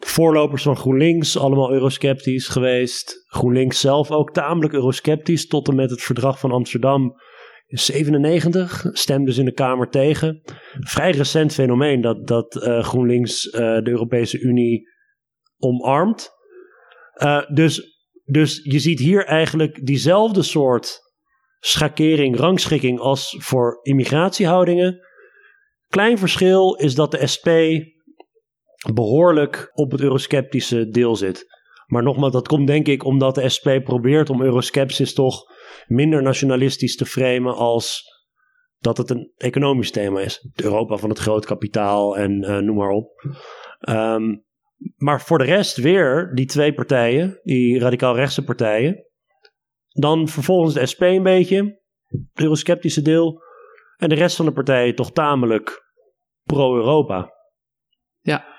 De 0.00 0.06
voorlopers 0.06 0.62
van 0.62 0.76
GroenLinks, 0.76 1.38
allemaal 1.38 1.72
eurosceptisch 1.72 2.48
geweest. 2.48 3.24
GroenLinks 3.26 3.80
zelf 3.80 4.10
ook 4.10 4.32
tamelijk 4.32 4.72
eurosceptisch, 4.72 5.46
tot 5.46 5.68
en 5.68 5.74
met 5.74 5.90
het 5.90 6.02
verdrag 6.02 6.38
van 6.38 6.50
Amsterdam 6.50 7.14
in 7.66 7.78
97. 7.78 8.86
Stemden 8.92 9.34
ze 9.34 9.40
in 9.40 9.46
de 9.46 9.52
Kamer 9.52 9.88
tegen. 9.88 10.40
Vrij 10.80 11.10
recent 11.10 11.52
fenomeen 11.52 12.00
dat, 12.00 12.26
dat 12.26 12.56
uh, 12.56 12.82
GroenLinks 12.82 13.46
uh, 13.46 13.52
de 13.60 13.90
Europese 13.90 14.40
Unie 14.40 14.88
omarmt. 15.60 16.30
Uh, 17.22 17.46
dus, 17.54 17.98
dus 18.24 18.60
je 18.62 18.78
ziet 18.78 18.98
hier 18.98 19.24
eigenlijk 19.24 19.86
diezelfde 19.86 20.42
soort 20.42 20.98
schakering, 21.58 22.36
rangschikking 22.36 22.98
als 22.98 23.36
voor 23.38 23.78
immigratiehoudingen. 23.82 25.00
Klein 25.88 26.18
verschil 26.18 26.74
is 26.74 26.94
dat 26.94 27.10
de 27.10 27.26
SP 27.34 27.48
behoorlijk 28.94 29.70
op 29.72 29.90
het 29.90 30.00
eurosceptische 30.00 30.88
deel 30.88 31.16
zit. 31.16 31.46
Maar 31.86 32.02
nogmaals, 32.02 32.32
dat 32.32 32.48
komt 32.48 32.66
denk 32.66 32.86
ik 32.86 33.04
omdat 33.04 33.34
de 33.34 33.48
SP 33.56 33.68
probeert 33.84 34.30
om 34.30 34.42
euroskepsis 34.42 35.14
toch 35.14 35.42
minder 35.86 36.22
nationalistisch 36.22 36.96
te 36.96 37.06
framen 37.06 37.54
als 37.54 38.02
dat 38.78 38.96
het 38.96 39.10
een 39.10 39.32
economisch 39.36 39.90
thema 39.90 40.20
is. 40.20 40.50
Europa 40.54 40.96
van 40.96 41.08
het 41.08 41.18
groot 41.18 41.46
kapitaal 41.46 42.16
en 42.16 42.42
uh, 42.42 42.58
noem 42.58 42.76
maar 42.76 42.90
op. 42.90 43.10
Um, 43.88 44.44
maar 44.96 45.20
voor 45.20 45.38
de 45.38 45.44
rest 45.44 45.76
weer 45.76 46.30
die 46.34 46.46
twee 46.46 46.74
partijen, 46.74 47.40
die 47.42 47.78
radicaal-rechtse 47.78 48.44
partijen. 48.44 49.04
Dan 49.88 50.28
vervolgens 50.28 50.74
de 50.74 50.86
SP 50.92 51.02
een 51.02 51.22
beetje, 51.22 51.80
eurosceptische 52.34 53.02
deel. 53.02 53.42
En 53.96 54.08
de 54.08 54.14
rest 54.14 54.36
van 54.36 54.44
de 54.44 54.52
partijen 54.52 54.94
toch 54.94 55.12
tamelijk 55.12 55.84
pro-Europa. 56.42 57.32
Ja, 58.20 58.50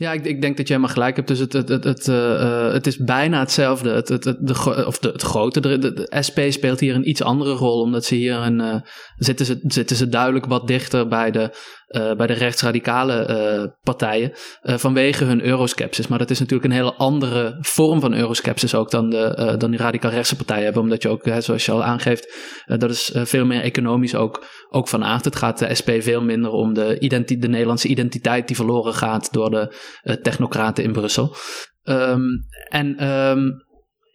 ja, 0.00 0.12
ik, 0.12 0.24
ik, 0.24 0.40
denk 0.40 0.56
dat 0.56 0.68
jij 0.68 0.78
maar 0.78 0.88
gelijk 0.88 1.16
hebt. 1.16 1.28
Dus 1.28 1.38
het, 1.38 1.52
het, 1.52 1.68
het, 1.68 1.84
het, 1.84 2.06
uh, 2.06 2.72
het 2.72 2.86
is 2.86 2.96
bijna 2.96 3.38
hetzelfde. 3.38 3.90
Het, 3.90 4.08
het, 4.08 4.22
de, 4.22 4.84
of 4.86 4.98
de, 4.98 5.08
het 5.08 5.22
grote. 5.22 5.60
De, 5.60 6.06
SP 6.26 6.38
speelt 6.48 6.80
hier 6.80 6.94
een 6.94 7.08
iets 7.08 7.22
andere 7.22 7.52
rol. 7.52 7.80
Omdat 7.80 8.04
ze 8.04 8.14
hier 8.14 8.34
een, 8.34 8.60
uh, 8.60 8.80
zitten, 9.16 9.46
ze, 9.46 9.60
zitten 9.62 9.96
ze 9.96 10.08
duidelijk 10.08 10.46
wat 10.46 10.66
dichter 10.66 11.08
bij 11.08 11.30
de, 11.30 11.54
uh, 11.90 12.12
bij 12.12 12.26
de 12.26 12.32
rechtsradicale 12.32 13.76
partijen. 13.82 14.32
vanwege 14.62 15.24
hun 15.24 15.44
euroskepsis. 15.44 16.08
Maar 16.08 16.18
dat 16.18 16.30
is 16.30 16.38
natuurlijk 16.38 16.68
een 16.68 16.76
hele 16.76 16.94
andere 16.94 17.56
vorm 17.60 18.00
van 18.00 18.14
euroskepsis 18.14 18.74
ook 18.74 18.90
dan, 18.90 19.10
de, 19.10 19.54
dan 19.58 19.70
die 19.70 19.80
radicaal 19.80 20.10
rechtse 20.10 20.36
partijen 20.36 20.64
hebben. 20.64 20.82
Omdat 20.82 21.02
je 21.02 21.08
ook, 21.08 21.24
hè, 21.24 21.40
zoals 21.40 21.66
je 21.66 21.72
al 21.72 21.84
aangeeft, 21.84 22.34
dat 22.66 22.90
is 22.90 23.10
veel 23.14 23.44
meer 23.44 23.62
economisch 23.62 24.14
ook, 24.14 24.44
ook 24.68 24.88
van 24.88 25.04
aard. 25.04 25.24
Het 25.24 25.36
gaat 25.36 25.58
de 25.58 25.74
SP 25.80 25.90
veel 25.98 26.22
minder 26.22 26.50
om 26.50 26.74
de, 26.74 27.24
de 27.38 27.48
Nederlandse 27.48 27.88
identiteit 27.88 28.46
die 28.46 28.56
verloren 28.56 28.94
gaat 28.94 29.32
door 29.32 29.50
de 29.50 29.74
technocraten 30.22 30.84
in 30.84 30.92
Brussel. 30.92 31.36
Um, 31.84 32.46
en 32.68 33.08
um, 33.08 33.64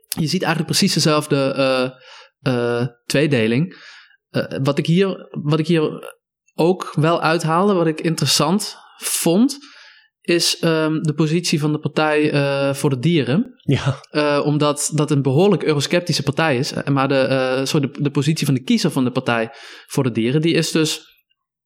je 0.07 0.27
ziet 0.27 0.43
eigenlijk 0.43 0.65
precies 0.65 0.93
dezelfde 0.93 1.93
tweedeling. 3.05 3.75
wat, 4.61 4.77
ik 4.77 4.85
hier, 4.85 5.27
wat 5.41 5.59
ik 5.59 5.67
hier 5.67 6.13
ook 6.55 6.93
wel 6.95 7.21
uithaalde, 7.21 7.73
wat 7.73 7.87
ik 7.87 8.01
interessant 8.01 8.77
vond, 8.97 9.57
is 10.21 10.63
um, 10.63 11.01
de 11.03 11.13
positie 11.13 11.59
van 11.59 11.71
de 11.71 11.79
Partij 11.79 12.33
uh, 12.33 12.73
voor 12.73 12.89
de 12.89 12.99
Dieren. 12.99 13.53
Ja. 13.57 13.99
Uh, 14.11 14.41
omdat 14.45 14.91
dat 14.93 15.11
een 15.11 15.21
behoorlijk 15.21 15.63
eurosceptische 15.63 16.23
partij 16.23 16.57
is. 16.57 16.73
Maar 16.91 17.07
de, 17.07 17.27
uh, 17.59 17.65
sorry, 17.65 17.89
de, 17.91 18.01
de, 18.01 18.11
positie 18.11 18.45
van 18.45 18.55
de 18.55 18.63
kiezer 18.63 18.91
van 18.91 19.03
de 19.03 19.11
Partij 19.11 19.49
voor 19.85 20.03
de 20.03 20.11
Dieren, 20.11 20.41
die 20.41 20.53
is 20.53 20.71
dus 20.71 21.13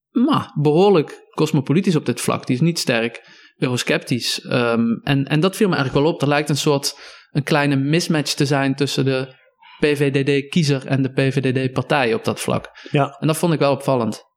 maar, 0.10 0.52
behoorlijk 0.62 1.28
cosmopolitisch 1.36 1.96
op 1.96 2.06
dit 2.06 2.22
vlak. 2.22 2.46
Die 2.46 2.56
is 2.56 2.62
niet 2.62 2.80
sterk 2.80 3.22
eurosceptisch. 3.58 4.46
Um, 4.46 5.00
en, 5.04 5.26
en 5.26 5.40
dat 5.40 5.56
viel 5.56 5.68
me 5.68 5.76
eigenlijk 5.76 6.06
wel 6.06 6.14
op. 6.14 6.22
Er 6.22 6.28
lijkt 6.28 6.50
een 6.50 6.58
soort 6.58 7.00
een 7.32 7.44
kleine 7.44 7.76
mismatch 7.76 8.34
te 8.34 8.46
zijn 8.46 8.76
tussen 8.76 9.06
de 9.06 9.36
PVDD-kiezer 9.80 10.86
en 10.86 11.02
de 11.02 11.12
PVDD-partij 11.12 12.14
op 12.14 12.24
dat 12.24 12.40
vlak. 12.40 12.70
Ja. 12.92 13.18
En 13.20 13.28
dat 13.28 13.38
vond 13.38 13.54
ik 13.54 13.60
wel 13.60 13.72
opvallend. 13.72 14.29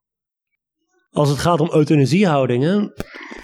Als 1.13 1.29
het 1.29 1.37
gaat 1.37 1.59
om 1.59 1.71
euthanasiehoudingen, 1.73 2.93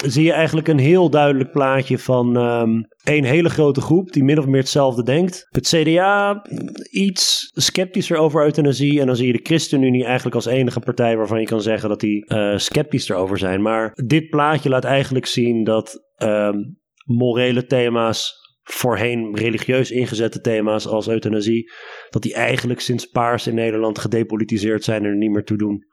zie 0.06 0.24
je 0.24 0.32
eigenlijk 0.32 0.68
een 0.68 0.78
heel 0.78 1.10
duidelijk 1.10 1.52
plaatje 1.52 1.98
van 1.98 2.36
um, 2.36 2.86
één 3.02 3.24
hele 3.24 3.48
grote 3.48 3.80
groep 3.80 4.12
die 4.12 4.24
min 4.24 4.38
of 4.38 4.46
meer 4.46 4.60
hetzelfde 4.60 5.02
denkt. 5.02 5.46
Het 5.48 5.66
CDA 5.66 6.42
iets 6.90 7.50
sceptischer 7.52 8.16
over 8.16 8.44
euthanasie 8.44 9.00
en 9.00 9.06
dan 9.06 9.16
zie 9.16 9.26
je 9.26 9.32
de 9.32 9.40
ChristenUnie 9.42 10.04
eigenlijk 10.04 10.34
als 10.34 10.46
enige 10.46 10.80
partij 10.80 11.16
waarvan 11.16 11.40
je 11.40 11.46
kan 11.46 11.62
zeggen 11.62 11.88
dat 11.88 12.00
die 12.00 12.32
uh, 12.32 12.56
sceptisch 12.56 13.08
erover 13.08 13.38
zijn. 13.38 13.62
Maar 13.62 13.92
dit 14.06 14.28
plaatje 14.28 14.68
laat 14.68 14.84
eigenlijk 14.84 15.26
zien 15.26 15.64
dat 15.64 15.98
um, 16.22 16.78
morele 17.04 17.66
thema's 17.66 18.32
voorheen 18.62 19.36
religieus 19.36 19.90
ingezette 19.90 20.40
thema's 20.40 20.86
als 20.86 21.08
euthanasie, 21.08 21.72
dat 22.08 22.22
die 22.22 22.34
eigenlijk 22.34 22.80
sinds 22.80 23.06
paars 23.06 23.46
in 23.46 23.54
Nederland 23.54 23.98
gedepolitiseerd 23.98 24.84
zijn 24.84 25.04
en 25.04 25.10
er 25.10 25.16
niet 25.16 25.30
meer 25.30 25.44
toe 25.44 25.58
doen. 25.58 25.86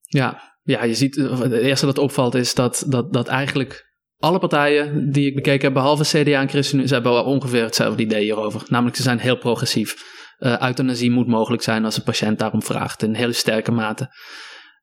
Ja, 0.00 0.51
ja, 0.62 0.84
je 0.84 0.94
ziet, 0.94 1.16
het 1.16 1.52
eerste 1.52 1.86
dat 1.86 1.98
opvalt 1.98 2.34
is 2.34 2.54
dat, 2.54 2.84
dat, 2.86 3.12
dat 3.12 3.28
eigenlijk 3.28 3.90
alle 4.18 4.38
partijen 4.38 5.10
die 5.10 5.26
ik 5.26 5.34
bekeken 5.34 5.64
heb, 5.64 5.72
behalve 5.72 6.22
CDA 6.22 6.40
en 6.40 6.48
ChristenUnie, 6.48 6.88
ze 6.88 6.94
hebben 6.94 7.24
ongeveer 7.24 7.64
hetzelfde 7.64 8.02
idee 8.02 8.22
hierover. 8.22 8.62
Namelijk, 8.68 8.96
ze 8.96 9.02
zijn 9.02 9.18
heel 9.18 9.38
progressief. 9.38 10.20
Uh, 10.38 10.60
euthanasie 10.60 11.10
moet 11.10 11.26
mogelijk 11.26 11.62
zijn 11.62 11.84
als 11.84 11.96
een 11.96 12.02
patiënt 12.02 12.38
daarom 12.38 12.62
vraagt, 12.62 13.02
in 13.02 13.14
hele 13.14 13.32
sterke 13.32 13.72
mate. 13.72 14.10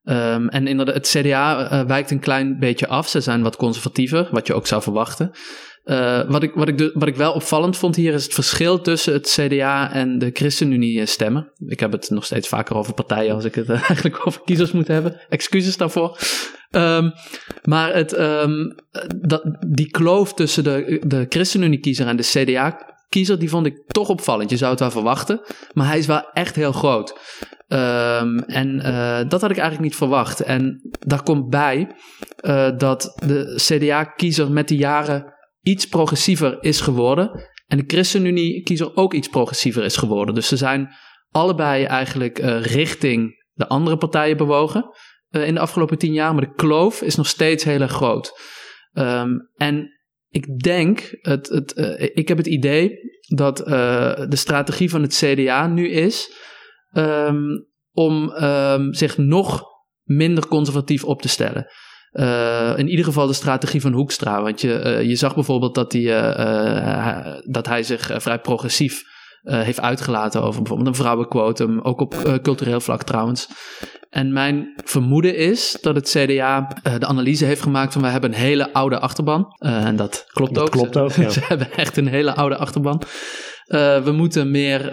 Um, 0.04 0.48
en 0.48 0.66
inderdaad, 0.66 0.94
het 0.94 1.08
CDA 1.08 1.72
uh, 1.72 1.86
wijkt 1.86 2.10
een 2.10 2.20
klein 2.20 2.58
beetje 2.58 2.86
af. 2.86 3.08
Ze 3.08 3.20
zijn 3.20 3.42
wat 3.42 3.56
conservatiever, 3.56 4.28
wat 4.30 4.46
je 4.46 4.54
ook 4.54 4.66
zou 4.66 4.82
verwachten. 4.82 5.30
Uh, 5.84 6.20
wat, 6.28 6.42
ik, 6.42 6.54
wat, 6.54 6.68
ik 6.68 6.78
de, 6.78 6.90
wat 6.94 7.08
ik 7.08 7.16
wel 7.16 7.32
opvallend 7.32 7.76
vond 7.76 7.96
hier 7.96 8.14
is 8.14 8.24
het 8.24 8.34
verschil 8.34 8.80
tussen 8.80 9.12
het 9.12 9.38
CDA 9.38 9.92
en 9.92 10.18
de 10.18 10.30
ChristenUnie 10.32 11.06
stemmen. 11.06 11.52
Ik 11.66 11.80
heb 11.80 11.92
het 11.92 12.10
nog 12.10 12.24
steeds 12.24 12.48
vaker 12.48 12.76
over 12.76 12.94
partijen 12.94 13.34
als 13.34 13.44
ik 13.44 13.54
het 13.54 13.68
uh, 13.68 13.82
eigenlijk 13.88 14.26
over 14.26 14.40
kiezers 14.44 14.72
moet 14.72 14.88
hebben. 14.88 15.20
Excuses 15.28 15.76
daarvoor. 15.76 16.18
Um, 16.70 17.12
maar 17.62 17.94
het, 17.94 18.18
um, 18.18 18.74
dat, 19.20 19.42
die 19.68 19.90
kloof 19.90 20.34
tussen 20.34 20.64
de, 20.64 21.02
de 21.06 21.26
ChristenUnie-kiezer 21.28 22.06
en 22.06 22.16
de 22.16 22.22
CDA-kiezer, 22.22 23.38
die 23.38 23.50
vond 23.50 23.66
ik 23.66 23.82
toch 23.86 24.08
opvallend. 24.08 24.50
Je 24.50 24.56
zou 24.56 24.70
het 24.70 24.80
wel 24.80 24.90
verwachten, 24.90 25.40
maar 25.72 25.86
hij 25.86 25.98
is 25.98 26.06
wel 26.06 26.30
echt 26.32 26.54
heel 26.54 26.72
groot. 26.72 27.18
Um, 27.68 28.38
en 28.38 28.78
dat 29.28 29.40
had 29.40 29.50
ik 29.50 29.56
eigenlijk 29.56 29.80
niet 29.80 29.96
verwacht. 29.96 30.40
En 30.40 30.80
daar 31.06 31.22
komt 31.22 31.50
bij 31.50 31.88
dat 32.76 33.12
de 33.26 33.54
CDA-kiezer 33.56 34.50
met 34.50 34.68
de 34.68 34.76
jaren 34.76 35.38
iets 35.60 35.88
progressiever 35.88 36.62
is 36.62 36.80
geworden. 36.80 37.48
En 37.66 37.78
de 37.78 37.84
ChristenUnie-kiezer 37.86 38.96
ook 38.96 39.14
iets 39.14 39.28
progressiever 39.28 39.84
is 39.84 39.96
geworden. 39.96 40.34
Dus 40.34 40.48
ze 40.48 40.56
zijn 40.56 40.90
allebei 41.30 41.84
eigenlijk 41.84 42.38
uh, 42.38 42.62
richting 42.62 43.44
de 43.52 43.68
andere 43.68 43.96
partijen 43.96 44.36
bewogen 44.36 44.90
uh, 45.30 45.46
in 45.46 45.54
de 45.54 45.60
afgelopen 45.60 45.98
tien 45.98 46.12
jaar. 46.12 46.32
Maar 46.34 46.44
de 46.44 46.54
kloof 46.54 47.02
is 47.02 47.14
nog 47.14 47.26
steeds 47.26 47.64
heel 47.64 47.80
erg 47.80 47.92
groot. 47.92 48.40
Um, 48.92 49.50
en 49.56 49.90
ik 50.28 50.58
denk, 50.58 51.18
het, 51.20 51.48
het, 51.48 51.76
uh, 51.76 52.08
ik 52.14 52.28
heb 52.28 52.36
het 52.36 52.46
idee 52.46 52.98
dat 53.36 53.56
de 53.56 54.36
strategie 54.36 54.90
van 54.90 55.02
het 55.02 55.14
CDA 55.14 55.66
nu 55.66 55.88
is 55.88 56.32
um, 56.92 57.68
om 57.92 58.30
um, 58.30 58.94
zich 58.94 59.18
nog 59.18 59.62
minder 60.02 60.46
conservatief 60.46 61.04
op 61.04 61.22
te 61.22 61.28
stellen. 61.28 61.66
Uh, 62.12 62.72
in 62.78 62.88
ieder 62.88 63.04
geval 63.04 63.26
de 63.26 63.32
strategie 63.32 63.80
van 63.80 63.92
Hoekstra. 63.92 64.42
Want 64.42 64.60
je, 64.60 64.82
uh, 64.84 65.08
je 65.08 65.16
zag 65.16 65.34
bijvoorbeeld 65.34 65.74
dat, 65.74 65.90
die, 65.90 66.06
uh, 66.08 67.26
dat 67.42 67.66
hij 67.66 67.82
zich 67.82 68.10
vrij 68.16 68.38
progressief 68.38 69.02
heeft 69.42 69.80
uitgelaten 69.80 70.42
over 70.42 70.60
bijvoorbeeld 70.62 70.88
een 70.88 71.02
vrouwenquotum. 71.02 71.80
Ook 71.80 72.00
op 72.00 72.38
cultureel 72.42 72.80
vlak 72.80 73.02
trouwens. 73.02 73.48
En 74.10 74.32
mijn 74.32 74.72
vermoeden 74.84 75.36
is 75.36 75.78
dat 75.80 75.94
het 75.94 76.08
CDA 76.08 76.76
de 76.98 77.06
analyse 77.06 77.44
heeft 77.44 77.62
gemaakt 77.62 77.92
van 77.92 78.02
wij 78.02 78.10
hebben 78.10 78.30
een 78.30 78.38
hele 78.38 78.72
oude 78.72 78.98
achterban. 78.98 79.46
en 79.58 79.96
dat 79.96 80.24
klopt 80.32 80.54
dat 80.54 80.62
ook. 80.62 80.70
Klopt 80.70 80.96
ook 80.96 81.12
ja. 81.24 81.28
Ze 81.28 81.40
hebben 81.48 81.72
echt 81.72 81.96
een 81.96 82.08
hele 82.08 82.34
oude 82.34 82.56
achterban. 82.56 83.02
we 84.04 84.12
moeten 84.12 84.50
meer 84.50 84.92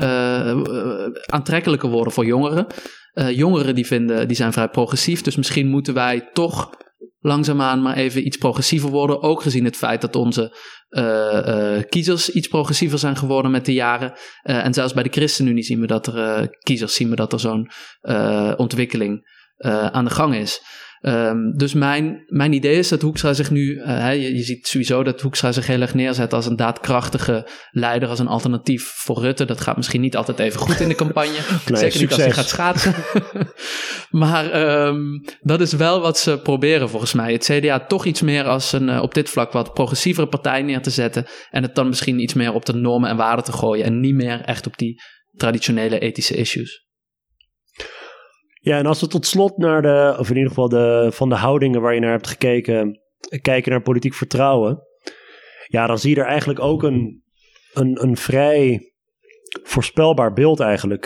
aantrekkelijker 1.25 1.89
worden 1.89 2.13
voor 2.13 2.25
jongeren. 2.25 2.67
jongeren 3.13 3.75
die, 3.75 3.85
vinden, 3.85 4.27
die 4.27 4.37
zijn 4.37 4.53
vrij 4.53 4.69
progressief. 4.69 5.21
Dus 5.21 5.35
misschien 5.35 5.67
moeten 5.67 5.93
wij 5.93 6.29
toch 6.33 6.69
langzaamaan 7.27 7.81
maar 7.81 7.95
even 7.95 8.25
iets 8.25 8.37
progressiever 8.37 8.89
worden. 8.89 9.21
Ook 9.21 9.41
gezien 9.41 9.65
het 9.65 9.75
feit 9.75 10.01
dat 10.01 10.15
onze 10.15 10.57
uh, 10.89 11.03
uh, 11.03 11.83
kiezers 11.89 12.29
iets 12.29 12.47
progressiever 12.47 12.99
zijn 12.99 13.17
geworden 13.17 13.51
met 13.51 13.65
de 13.65 13.73
jaren. 13.73 14.11
Uh, 14.43 14.65
en 14.65 14.73
zelfs 14.73 14.93
bij 14.93 15.03
de 15.03 15.09
ChristenUnie 15.09 15.63
zien 15.63 15.79
we 15.79 15.87
dat 15.87 16.07
er 16.07 16.49
kiezers 16.59 16.93
zien 16.93 17.09
we 17.09 17.15
dat 17.15 17.33
er 17.33 17.39
zo'n 17.39 17.69
ontwikkeling 18.57 19.35
aan 19.91 20.05
de 20.05 20.11
gang 20.11 20.35
is. 20.35 20.61
Um, 21.01 21.57
dus 21.57 21.73
mijn, 21.73 22.23
mijn 22.27 22.53
idee 22.53 22.77
is 22.77 22.87
dat 22.87 23.01
Hoekstra 23.01 23.33
zich 23.33 23.51
nu, 23.51 23.75
uh, 23.75 24.13
je, 24.13 24.35
je, 24.35 24.43
ziet 24.43 24.67
sowieso 24.67 25.03
dat 25.03 25.21
Hoekstra 25.21 25.51
zich 25.51 25.67
heel 25.67 25.81
erg 25.81 25.93
neerzet 25.93 26.33
als 26.33 26.45
een 26.45 26.55
daadkrachtige 26.55 27.47
leider, 27.71 28.09
als 28.09 28.19
een 28.19 28.27
alternatief 28.27 28.83
voor 28.83 29.21
Rutte. 29.21 29.45
Dat 29.45 29.61
gaat 29.61 29.75
misschien 29.75 30.01
niet 30.01 30.15
altijd 30.15 30.39
even 30.39 30.59
goed 30.59 30.79
in 30.79 30.87
de 30.87 30.95
campagne. 30.95 31.31
nee, 31.65 31.77
Zeker 31.77 31.79
succes. 31.79 31.99
niet 31.99 32.11
als 32.11 32.21
hij 32.21 32.31
gaat 32.31 32.47
schaatsen. 32.47 32.95
maar 34.23 34.71
um, 34.87 35.23
dat 35.39 35.61
is 35.61 35.73
wel 35.73 36.01
wat 36.01 36.17
ze 36.17 36.39
proberen 36.39 36.89
volgens 36.89 37.13
mij. 37.13 37.31
Het 37.31 37.49
CDA 37.51 37.79
toch 37.79 38.05
iets 38.05 38.21
meer 38.21 38.43
als 38.43 38.71
een 38.71 38.87
uh, 38.87 39.01
op 39.01 39.13
dit 39.13 39.29
vlak 39.29 39.51
wat 39.51 39.73
progressievere 39.73 40.27
partij 40.27 40.61
neer 40.61 40.81
te 40.81 40.89
zetten. 40.89 41.25
En 41.49 41.63
het 41.63 41.75
dan 41.75 41.87
misschien 41.87 42.19
iets 42.19 42.33
meer 42.33 42.53
op 42.53 42.65
de 42.65 42.73
normen 42.73 43.09
en 43.09 43.17
waarden 43.17 43.45
te 43.45 43.51
gooien. 43.51 43.85
En 43.85 43.99
niet 43.99 44.15
meer 44.15 44.41
echt 44.41 44.67
op 44.67 44.77
die 44.77 45.01
traditionele 45.35 45.99
ethische 45.99 46.35
issues. 46.35 46.86
Ja, 48.67 48.77
en 48.77 48.85
als 48.85 49.01
we 49.01 49.07
tot 49.07 49.25
slot 49.25 49.57
naar 49.57 49.81
de, 49.81 50.15
of 50.19 50.29
in 50.29 50.35
ieder 50.35 50.49
geval 50.49 50.69
de, 50.69 51.07
van 51.11 51.29
de 51.29 51.35
houdingen 51.35 51.81
waar 51.81 51.93
je 51.93 51.99
naar 51.99 52.11
hebt 52.11 52.27
gekeken, 52.27 52.99
kijken 53.41 53.71
naar 53.71 53.81
politiek 53.81 54.13
vertrouwen. 54.13 54.79
Ja, 55.67 55.87
dan 55.87 55.99
zie 55.99 56.15
je 56.15 56.21
er 56.21 56.27
eigenlijk 56.27 56.59
ook 56.59 56.83
een, 56.83 57.23
een, 57.73 58.03
een 58.03 58.17
vrij 58.17 58.91
voorspelbaar 59.63 60.33
beeld 60.33 60.59
eigenlijk. 60.59 61.05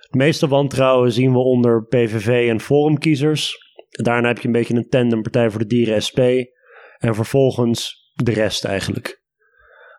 Het 0.00 0.14
meeste 0.14 0.48
wantrouwen 0.48 1.12
zien 1.12 1.32
we 1.32 1.38
onder 1.38 1.86
PVV 1.86 2.48
en 2.48 2.60
Forumkiezers. 2.60 3.56
Daarna 3.88 4.28
heb 4.28 4.38
je 4.38 4.46
een 4.46 4.52
beetje 4.52 4.74
een 4.74 4.88
tandem 4.88 5.22
Partij 5.22 5.50
voor 5.50 5.60
de 5.60 5.66
Dieren 5.66 6.02
SP. 6.06 6.18
En 6.98 7.14
vervolgens 7.14 8.10
de 8.12 8.32
rest 8.32 8.64
eigenlijk. 8.64 9.22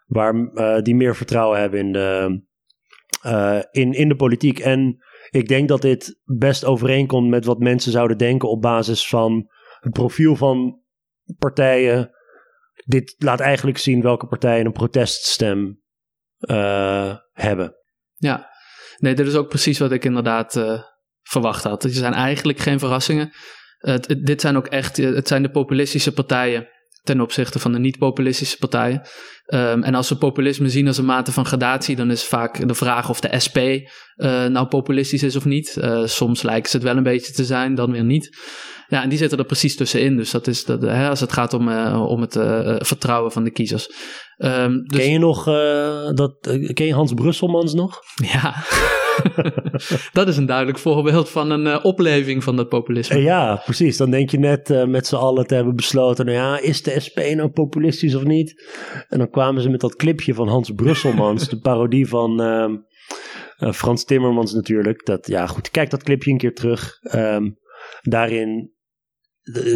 Waar 0.06 0.36
uh, 0.36 0.78
die 0.80 0.96
meer 0.96 1.16
vertrouwen 1.16 1.60
hebben 1.60 1.80
in 1.80 1.92
de, 1.92 2.42
uh, 3.26 3.60
in, 3.72 3.94
in 3.94 4.08
de 4.08 4.16
politiek. 4.16 4.60
En 4.60 5.04
ik 5.34 5.48
denk 5.48 5.68
dat 5.68 5.82
dit 5.82 6.20
best 6.24 6.66
overeenkomt 6.66 7.30
met 7.30 7.46
wat 7.46 7.60
mensen 7.60 7.92
zouden 7.92 8.18
denken 8.18 8.50
op 8.50 8.62
basis 8.62 9.08
van 9.08 9.50
het 9.80 9.94
profiel 9.94 10.36
van 10.36 10.82
partijen. 11.38 12.12
Dit 12.86 13.16
laat 13.18 13.40
eigenlijk 13.40 13.78
zien 13.78 14.02
welke 14.02 14.28
partijen 14.28 14.66
een 14.66 14.72
proteststem 14.72 15.82
uh, 16.40 17.16
hebben. 17.32 17.76
Ja, 18.16 18.50
nee, 18.98 19.16
dit 19.16 19.28
is 19.28 19.36
ook 19.36 19.48
precies 19.48 19.80
wat 19.80 19.92
ik 19.92 20.06
inderdaad 20.06 20.56
uh, 20.56 20.82
verwacht 21.22 21.64
had. 21.64 21.84
Er 21.84 21.90
zijn 21.90 22.14
eigenlijk 22.14 22.60
geen 22.60 22.80
verrassingen. 22.80 23.32
Het, 23.78 24.16
dit 24.26 24.42
zijn 24.42 24.58
ook 24.58 24.68
echt, 24.68 24.98
het 24.98 25.28
zijn 25.28 25.44
de 25.44 25.52
populistische 25.52 26.14
partijen 26.14 26.68
ten 27.02 27.22
opzichte 27.22 27.60
van 27.60 27.72
de 27.72 27.80
niet-populistische 27.80 28.58
partijen. 28.58 29.02
Um, 29.48 29.84
en 29.84 29.96
als 29.96 30.10
we 30.10 30.16
populisme 30.16 30.70
zien 30.70 30.88
als 30.88 30.98
een 30.98 31.06
mate 31.06 31.32
van 31.32 31.46
gradatie, 31.46 31.96
dan 31.96 32.12
is 32.12 32.24
vaak 32.24 32.68
de 32.68 32.74
vraag 32.74 33.10
of 33.10 33.20
de 33.20 33.40
SP 33.46 33.58
uh, 33.58 34.46
nou 34.46 34.68
populistisch 34.68 35.24
is 35.24 35.36
of 35.36 35.46
niet. 35.46 35.78
Uh, 35.80 36.06
soms 36.06 36.42
lijken 36.42 36.70
ze 36.70 36.76
het 36.76 36.86
wel 36.86 36.98
een 36.98 37.04
beetje 37.04 37.34
te 37.34 37.46
zijn, 37.46 37.76
dan 37.76 37.92
weer 37.92 38.04
niet. 38.04 38.38
Ja, 38.88 39.04
en 39.04 39.10
die 39.10 39.18
zitten 39.18 39.38
er 39.38 39.46
precies 39.46 39.76
tussenin. 39.76 40.18
Dus 40.18 40.32
dat 40.32 40.48
is 40.48 40.66
dat, 40.66 40.82
hè, 40.82 41.10
als 41.10 41.20
het 41.20 41.34
gaat 41.34 41.54
om, 41.54 41.68
uh, 41.68 42.06
om 42.08 42.22
het 42.22 42.34
vertrouwen 42.88 43.32
van 43.32 43.44
de 43.44 43.52
kiezers. 43.52 43.90
Um, 44.38 44.84
dus... 44.88 45.00
Ken 45.00 45.12
je 45.12 45.20
nog 45.20 45.46
dat? 46.16 46.38
ken 46.74 46.86
je 46.86 46.94
Hans 46.94 47.14
Brusselmans 47.14 47.74
nog? 47.74 48.00
Ja. 48.34 48.64
dat 50.14 50.28
is 50.28 50.38
een 50.38 50.46
duidelijk 50.46 50.78
voorbeeld 50.78 51.30
van 51.30 51.52
een 51.52 51.66
uh, 51.66 51.80
opleving 51.82 52.44
van 52.44 52.56
dat 52.56 52.70
populisme. 52.70 53.22
ja, 53.22 53.62
precies. 53.66 53.98
Dan 53.98 54.12
denk 54.12 54.30
je 54.30 54.40
net 54.40 54.70
uh, 54.70 54.86
met 54.86 55.08
z'n 55.08 55.16
allen 55.16 55.48
te 55.48 55.56
hebben 55.56 55.76
besloten, 55.76 56.26
nou 56.26 56.38
ja, 56.38 56.60
is 56.60 56.84
de 56.84 57.00
SP 57.06 57.18
nou 57.36 57.50
populistisch 57.50 58.16
of 58.16 58.24
niet? 58.24 58.64
En 59.10 59.18
dan 59.18 59.30
kwamen 59.34 59.62
ze 59.62 59.70
met 59.70 59.80
dat 59.80 59.96
clipje 59.96 60.34
van 60.34 60.48
Hans 60.48 60.72
Brusselmans, 60.72 61.50
de 61.50 61.60
parodie 61.60 62.08
van 62.08 62.42
uh, 62.42 63.72
Frans 63.72 64.04
Timmermans 64.04 64.54
natuurlijk. 64.54 65.06
Dat, 65.06 65.28
ja 65.28 65.48
goed, 65.48 65.70
kijk 65.70 65.90
dat 65.90 66.04
clipje 66.04 66.32
een 66.32 66.38
keer 66.38 66.54
terug. 66.54 67.00
Um, 67.16 67.58
daarin 68.02 68.72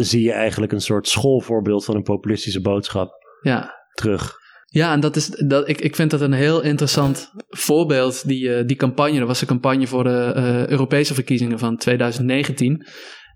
zie 0.00 0.22
je 0.22 0.32
eigenlijk 0.32 0.72
een 0.72 0.80
soort 0.80 1.08
schoolvoorbeeld 1.08 1.84
van 1.84 1.96
een 1.96 2.02
populistische 2.02 2.60
boodschap 2.60 3.12
ja. 3.40 3.74
terug. 3.92 4.36
Ja, 4.70 4.92
en 4.92 5.00
dat 5.00 5.16
is, 5.16 5.26
dat, 5.26 5.68
ik, 5.68 5.80
ik 5.80 5.94
vind 5.94 6.10
dat 6.10 6.20
een 6.20 6.32
heel 6.32 6.62
interessant 6.62 7.30
voorbeeld, 7.48 8.26
die, 8.26 8.48
uh, 8.48 8.66
die 8.66 8.76
campagne. 8.76 9.18
Dat 9.18 9.28
was 9.28 9.40
een 9.40 9.46
campagne 9.46 9.86
voor 9.86 10.04
de 10.04 10.32
uh, 10.36 10.66
Europese 10.66 11.14
verkiezingen 11.14 11.58
van 11.58 11.76
2019. 11.76 12.86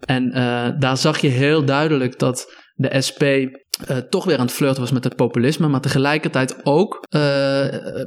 En 0.00 0.28
uh, 0.28 0.68
daar 0.78 0.96
zag 0.96 1.18
je 1.18 1.28
heel 1.28 1.64
duidelijk 1.64 2.18
dat 2.18 2.54
de 2.74 3.00
SP 3.06 3.22
uh, 3.90 3.96
toch 3.96 4.24
weer 4.24 4.38
aan 4.38 4.46
het 4.46 4.54
flirten 4.54 4.80
was 4.80 4.92
met 4.92 5.04
het 5.04 5.16
populisme, 5.16 5.68
maar 5.68 5.80
tegelijkertijd 5.80 6.56
ook 6.62 7.06
uh, 7.10 7.20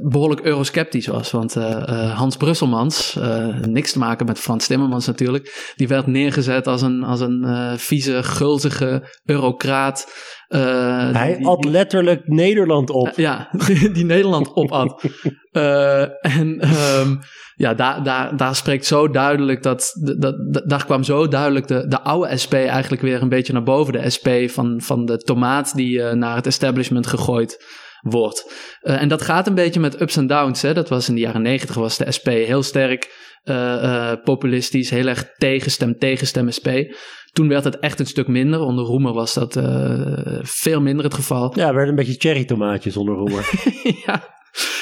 behoorlijk 0.02 0.40
eurosceptisch 0.40 1.06
was. 1.06 1.30
Want 1.30 1.56
uh, 1.56 2.16
Hans 2.16 2.36
Brusselmans, 2.36 3.18
niks 3.60 3.92
te 3.92 3.98
maken 3.98 4.26
met 4.26 4.38
Frans 4.38 4.66
Timmermans 4.66 5.06
natuurlijk, 5.06 5.72
die 5.76 5.88
werd 5.88 6.06
neergezet 6.06 6.66
als 6.66 6.82
een, 6.82 7.04
als 7.04 7.20
een 7.20 7.44
vieze, 7.78 8.22
gulzige 8.22 9.16
eurocraat. 9.24 10.12
Hij 10.48 11.36
die, 11.36 11.46
at 11.46 11.64
letterlijk 11.64 12.28
Nederland 12.28 12.90
op. 12.90 13.12
ja, 13.16 13.48
die, 13.66 13.90
die 13.90 14.04
Nederland 14.04 14.54
opat. 14.54 15.02
en 16.20 16.68
um, 17.00 17.20
ja, 17.56 17.74
daar, 17.74 18.02
daar, 18.02 18.36
daar 18.36 18.54
spreekt 18.54 18.86
zo 18.86 19.10
duidelijk 19.10 19.62
dat, 19.62 19.92
dat, 20.18 20.36
daar 20.68 20.84
kwam 20.84 21.02
zo 21.02 21.28
duidelijk 21.28 21.68
de, 21.68 21.88
de 21.88 22.00
oude 22.00 22.36
SP 22.42 22.54
eigenlijk 22.54 23.02
weer 23.02 23.22
een 23.22 23.28
beetje 23.28 23.52
naar 23.52 23.62
boven. 23.62 23.92
De 23.92 24.10
SP 24.16 24.28
van, 24.46 24.80
van 24.80 25.04
de 25.04 25.16
tomaat 25.16 25.55
die 25.64 25.98
uh, 25.98 26.12
naar 26.12 26.36
het 26.36 26.46
establishment 26.46 27.06
gegooid 27.06 27.64
wordt. 28.00 28.52
Uh, 28.82 29.02
en 29.02 29.08
dat 29.08 29.22
gaat 29.22 29.46
een 29.46 29.54
beetje 29.54 29.80
met 29.80 30.00
ups 30.00 30.16
en 30.16 30.26
downs. 30.26 30.62
Hè. 30.62 30.74
Dat 30.74 30.88
was 30.88 31.08
in 31.08 31.14
de 31.14 31.20
jaren 31.20 31.42
negentig 31.42 31.76
was 31.76 31.96
de 31.96 32.12
SP 32.16 32.28
heel 32.28 32.62
sterk 32.62 33.24
uh, 33.44 34.12
populistisch, 34.24 34.90
heel 34.90 35.06
erg 35.06 35.32
tegenstem, 35.36 35.98
tegenstem 35.98 36.50
SP. 36.58 36.68
Toen 37.32 37.48
werd 37.48 37.64
het 37.64 37.78
echt 37.78 38.00
een 38.00 38.06
stuk 38.06 38.28
minder. 38.28 38.60
Onder 38.60 38.84
Roemer 38.84 39.12
was 39.12 39.34
dat 39.34 39.52
veel 40.42 40.80
minder 40.80 41.04
het 41.04 41.14
geval. 41.14 41.52
Ja, 41.58 41.74
werd 41.74 41.88
een 41.88 41.94
beetje 41.94 42.14
cherry 42.18 42.44
tomaatjes 42.44 42.96
onder 42.96 43.14
Roemer. 43.14 43.50
ja, 44.06 44.36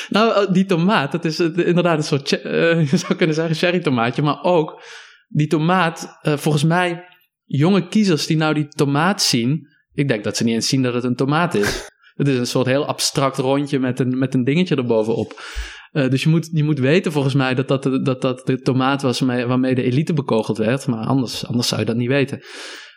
nou, 0.08 0.46
oh, 0.46 0.52
die 0.52 0.64
tomaat, 0.64 1.12
dat 1.12 1.24
is 1.24 1.40
inderdaad 1.40 1.96
een 1.96 2.04
soort, 2.04 2.32
uh, 2.32 2.90
je 2.90 2.96
zou 2.96 3.14
kunnen 3.14 3.34
zeggen, 3.34 3.54
cherry 3.54 3.80
tomaatje. 3.80 4.22
Maar 4.22 4.42
ook 4.42 4.82
die 5.28 5.46
tomaat, 5.46 6.18
uh, 6.22 6.36
volgens 6.36 6.64
mij, 6.64 7.04
jonge 7.44 7.88
kiezers 7.88 8.26
die 8.26 8.36
nou 8.36 8.54
die 8.54 8.68
tomaat 8.68 9.22
zien, 9.22 9.68
ik 9.94 10.08
denk 10.08 10.24
dat 10.24 10.36
ze 10.36 10.44
niet 10.44 10.54
eens 10.54 10.68
zien 10.68 10.82
dat 10.82 10.94
het 10.94 11.04
een 11.04 11.16
tomaat 11.16 11.54
is. 11.54 11.82
Het 12.14 12.28
is 12.28 12.38
een 12.38 12.46
soort 12.46 12.66
heel 12.66 12.86
abstract 12.86 13.38
rondje 13.38 13.78
met 13.78 14.00
een, 14.00 14.18
met 14.18 14.34
een 14.34 14.44
dingetje 14.44 14.76
erbovenop. 14.76 15.42
Uh, 15.92 16.10
dus 16.10 16.22
je 16.22 16.28
moet, 16.28 16.48
je 16.52 16.64
moet 16.64 16.78
weten 16.78 17.12
volgens 17.12 17.34
mij 17.34 17.54
dat 17.54 17.68
dat, 17.68 17.82
dat, 18.04 18.22
dat 18.22 18.46
de 18.46 18.60
tomaat 18.60 19.02
was 19.02 19.20
waarmee 19.20 19.74
de 19.74 19.82
elite 19.82 20.12
bekogeld 20.12 20.58
werd. 20.58 20.86
Maar 20.86 21.06
anders, 21.06 21.46
anders 21.46 21.68
zou 21.68 21.80
je 21.80 21.86
dat 21.86 21.96
niet 21.96 22.08
weten. 22.08 22.40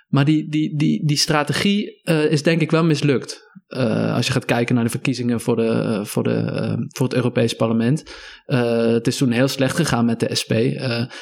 Maar 0.08 0.26
die, 0.26 0.50
die, 0.50 0.78
die, 0.78 1.06
die 1.06 1.18
strategie 1.18 2.02
uh, 2.04 2.32
is 2.32 2.44
denk 2.44 2.62
ik 2.62 2.72
wel 2.72 2.84
mislukt. 2.84 3.47
Uh, 3.68 4.16
als 4.16 4.26
je 4.28 4.32
gaat 4.32 4.46
kijken 4.46 4.76
naar 4.76 4.84
de 4.84 4.90
verkiezingen 4.90 5.42
voor, 5.42 5.56
de, 5.56 6.00
voor, 6.04 6.24
de, 6.24 6.30
uh, 6.30 6.86
voor 6.88 7.06
het 7.06 7.16
Europees 7.16 7.54
Parlement. 7.54 8.04
het 8.46 9.08
is 9.08 9.18
toen 9.18 9.32
heel 9.32 9.48
slecht 9.48 9.76
gegaan 9.76 10.06
met 10.06 10.20
de 10.20 10.36
SP. 10.42 10.54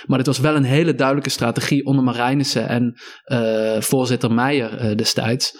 maar 0.06 0.18
het 0.18 0.28
was 0.28 0.39
wel 0.39 0.56
een 0.56 0.64
hele 0.64 0.96
duidelijke 0.96 1.30
strategie 1.30 1.86
onder 1.86 2.04
Marijnissen 2.04 2.68
en 2.68 2.93
voorzitter 3.82 4.32
Meijer 4.32 4.98
destijds. 4.98 5.58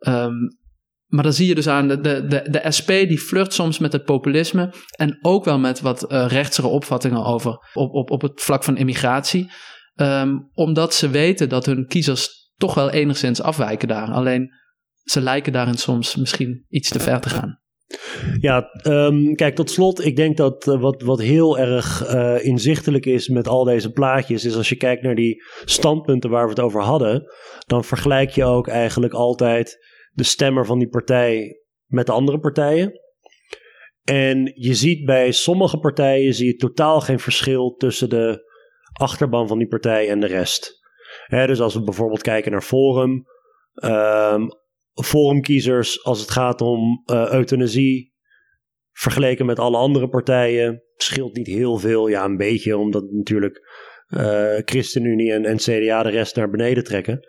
Um, 0.00 0.62
maar 1.06 1.22
dan 1.22 1.32
zie 1.32 1.46
je 1.46 1.54
dus 1.54 1.68
aan, 1.68 1.88
de, 1.88 2.00
de, 2.00 2.26
de, 2.50 2.62
SP 2.76 2.88
die 2.88 3.18
flirt 3.18 3.52
soms 3.52 3.78
met 3.78 3.92
het 3.92 4.04
populisme 4.04 4.72
en 4.96 5.18
ook 5.20 5.44
wel 5.44 5.58
met 5.58 5.80
wat 5.80 6.06
rechtsere 6.08 6.66
opvattingen 6.66 7.24
over 7.24 7.50
op, 7.72 7.94
op, 7.94 8.10
op 8.10 8.22
het 8.22 8.40
vlak 8.40 8.64
van 8.64 8.76
immigratie. 8.76 9.50
Um, 9.96 10.50
omdat 10.52 10.94
ze 10.94 11.10
weten 11.10 11.48
dat 11.48 11.66
hun 11.66 11.86
kiezers 11.86 12.50
toch 12.56 12.74
wel 12.74 12.90
enigszins 12.90 13.42
afwijken 13.42 13.88
daar. 13.88 14.10
Alleen 14.10 14.52
ze 15.04 15.20
lijken 15.20 15.52
daarin 15.52 15.74
soms 15.74 16.16
misschien 16.16 16.64
iets 16.68 16.88
te 16.88 17.00
ver 17.00 17.20
te 17.20 17.28
gaan. 17.28 17.62
Ja, 18.40 18.70
um, 18.86 19.34
kijk, 19.34 19.54
tot 19.54 19.70
slot, 19.70 20.04
ik 20.04 20.16
denk 20.16 20.36
dat 20.36 20.66
uh, 20.66 20.80
wat, 20.80 21.02
wat 21.02 21.20
heel 21.20 21.58
erg 21.58 22.14
uh, 22.14 22.44
inzichtelijk 22.44 23.06
is 23.06 23.28
met 23.28 23.48
al 23.48 23.64
deze 23.64 23.90
plaatjes, 23.90 24.44
is 24.44 24.56
als 24.56 24.68
je 24.68 24.76
kijkt 24.76 25.02
naar 25.02 25.14
die 25.14 25.42
standpunten 25.64 26.30
waar 26.30 26.44
we 26.44 26.50
het 26.50 26.60
over 26.60 26.82
hadden, 26.82 27.22
dan 27.66 27.84
vergelijk 27.84 28.30
je 28.30 28.44
ook 28.44 28.68
eigenlijk 28.68 29.12
altijd 29.12 29.78
de 30.10 30.24
stemmer 30.24 30.66
van 30.66 30.78
die 30.78 30.88
partij 30.88 31.60
met 31.86 32.06
de 32.06 32.12
andere 32.12 32.38
partijen. 32.38 33.00
En 34.04 34.52
je 34.54 34.74
ziet 34.74 35.04
bij 35.04 35.32
sommige 35.32 35.78
partijen 35.78 36.34
zie 36.34 36.46
je 36.46 36.56
totaal 36.56 37.00
geen 37.00 37.18
verschil 37.18 37.74
tussen 37.74 38.08
de 38.08 38.52
achterban 38.92 39.48
van 39.48 39.58
die 39.58 39.68
partij 39.68 40.08
en 40.08 40.20
de 40.20 40.26
rest 40.26 40.82
dus 41.28 41.60
als 41.60 41.74
we 41.74 41.82
bijvoorbeeld 41.82 42.22
kijken 42.22 42.52
naar 42.52 42.62
Forum, 42.62 43.26
um, 43.74 44.48
forumkiezers 45.02 46.04
als 46.04 46.20
het 46.20 46.30
gaat 46.30 46.60
om 46.60 47.02
uh, 47.12 47.32
euthanasie, 47.32 48.12
vergeleken 48.92 49.46
met 49.46 49.58
alle 49.58 49.76
andere 49.76 50.08
partijen, 50.08 50.82
scheelt 50.96 51.36
niet 51.36 51.46
heel 51.46 51.76
veel. 51.78 52.08
Ja, 52.08 52.24
een 52.24 52.36
beetje, 52.36 52.76
omdat 52.76 53.10
natuurlijk 53.10 53.68
uh, 54.08 54.52
ChristenUnie 54.64 55.32
en, 55.32 55.56
CDA 55.56 56.02
de 56.02 56.10
rest 56.10 56.36
naar 56.36 56.50
beneden 56.50 56.84
trekken. 56.84 57.20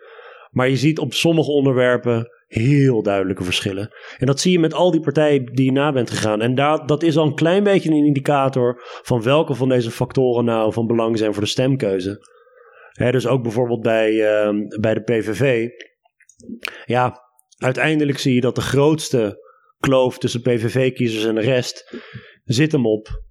Maar 0.50 0.68
je 0.68 0.76
ziet 0.76 0.98
op 0.98 1.12
sommige 1.12 1.50
onderwerpen 1.50 2.30
heel 2.46 3.02
duidelijke 3.02 3.44
verschillen. 3.44 3.94
En 4.18 4.26
dat 4.26 4.40
zie 4.40 4.52
je 4.52 4.58
met 4.58 4.74
al 4.74 4.90
die 4.90 5.00
partijen 5.00 5.44
die 5.44 5.64
je 5.64 5.72
na 5.72 5.92
bent 5.92 6.10
gegaan. 6.10 6.40
En 6.40 6.54
daar, 6.54 6.86
dat 6.86 7.02
is 7.02 7.16
al 7.16 7.26
een 7.26 7.34
klein 7.34 7.64
beetje 7.64 7.90
een 7.90 8.06
indicator 8.06 8.82
van 9.02 9.22
welke 9.22 9.54
van 9.54 9.68
deze 9.68 9.90
factoren 9.90 10.44
nou 10.44 10.72
van 10.72 10.86
belang 10.86 11.18
zijn 11.18 11.32
voor 11.32 11.42
de 11.42 11.48
stemkeuze 11.48 12.34
dus 12.96 13.26
ook 13.26 13.42
bijvoorbeeld 13.42 13.82
bij, 13.82 14.12
uh, 14.12 14.50
bij 14.80 14.94
de 14.94 15.02
PVV. 15.02 15.68
Ja, 16.84 17.20
uiteindelijk 17.56 18.18
zie 18.18 18.34
je 18.34 18.40
dat 18.40 18.54
de 18.54 18.60
grootste 18.60 19.44
kloof 19.78 20.18
tussen 20.18 20.40
PVV-kiezers 20.40 21.24
en 21.24 21.34
de 21.34 21.40
rest 21.40 21.96
zit 22.44 22.72
hem 22.72 22.86
op 22.86 23.22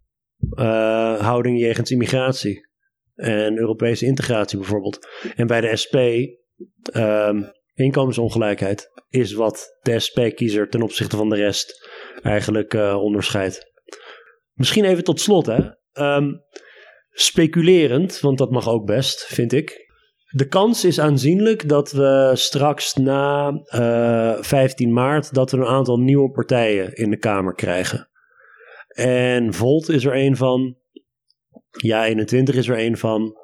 uh, 0.60 1.20
houding 1.20 1.60
jegens 1.60 1.92
immigratie 1.92 2.68
en 3.16 3.58
Europese 3.58 4.06
integratie 4.06 4.58
bijvoorbeeld. 4.58 5.08
En 5.36 5.48
bij 5.48 5.62
de 5.62 5.76
SP, 5.84 5.96
ehm, 6.92 7.44
inkomensongelijkheid, 7.74 8.92
is 9.10 9.34
wat 9.34 9.78
de 9.82 10.00
SP-kiezer 10.00 10.70
ten 10.70 10.82
opzichte 10.82 11.18
van 11.18 11.30
de 11.30 11.36
rest 11.36 11.90
eigenlijk 12.22 12.74
uh, 12.74 13.02
onderscheidt. 13.02 13.74
Misschien 14.54 14.86
even 14.86 15.04
tot 15.04 15.20
slot, 15.20 15.46
hè. 15.46 15.60
Um, 15.94 16.44
speculerend, 17.10 18.20
want 18.20 18.38
dat 18.38 18.52
mag 18.52 18.70
ook 18.70 18.86
best, 18.86 19.26
vind 19.26 19.54
ik. 19.54 19.85
De 20.36 20.48
kans 20.48 20.86
is 20.86 21.00
aanzienlijk 21.00 21.70
dat 21.70 21.92
we 21.92 22.32
straks 22.34 22.94
na 22.94 23.52
uh, 23.76 24.32
eh, 24.32 24.44
15 24.44 24.94
maart 24.94 25.34
dat 25.34 25.52
we 25.52 25.58
een 25.58 25.66
aantal 25.66 25.98
nieuwe 25.98 26.32
partijen 26.32 26.94
in 26.94 27.10
de 27.10 27.18
Kamer 27.18 27.54
krijgen. 27.54 28.10
En 28.88 29.54
Volt 29.54 29.90
is 29.90 30.06
er 30.06 30.16
een 30.16 30.36
van. 30.36 30.78
Ja, 31.72 32.06
21 32.06 32.56
is 32.56 32.68
er 32.68 32.80
een 32.80 32.98
van. 32.98 33.36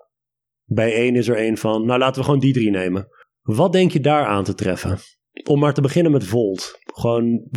Bij 0.63 0.93
1 0.93 1.15
is 1.15 1.27
er 1.27 1.39
een 1.39 1.57
van. 1.57 1.85
Nou, 1.85 1.99
laten 1.99 2.19
we 2.19 2.25
gewoon 2.25 2.39
die 2.39 2.53
drie 2.53 2.71
nemen. 2.71 3.07
Wat 3.41 3.71
denk 3.71 3.91
je 3.91 3.99
daar 3.99 4.25
aan 4.25 4.43
te 4.43 4.55
treffen? 4.55 4.97
om 5.43 5.59
maar 5.59 5.73
te 5.73 5.81
beginnen 5.81 6.11
met 6.11 6.25
Volt. 6.25 6.79
Gewoon 6.93 7.49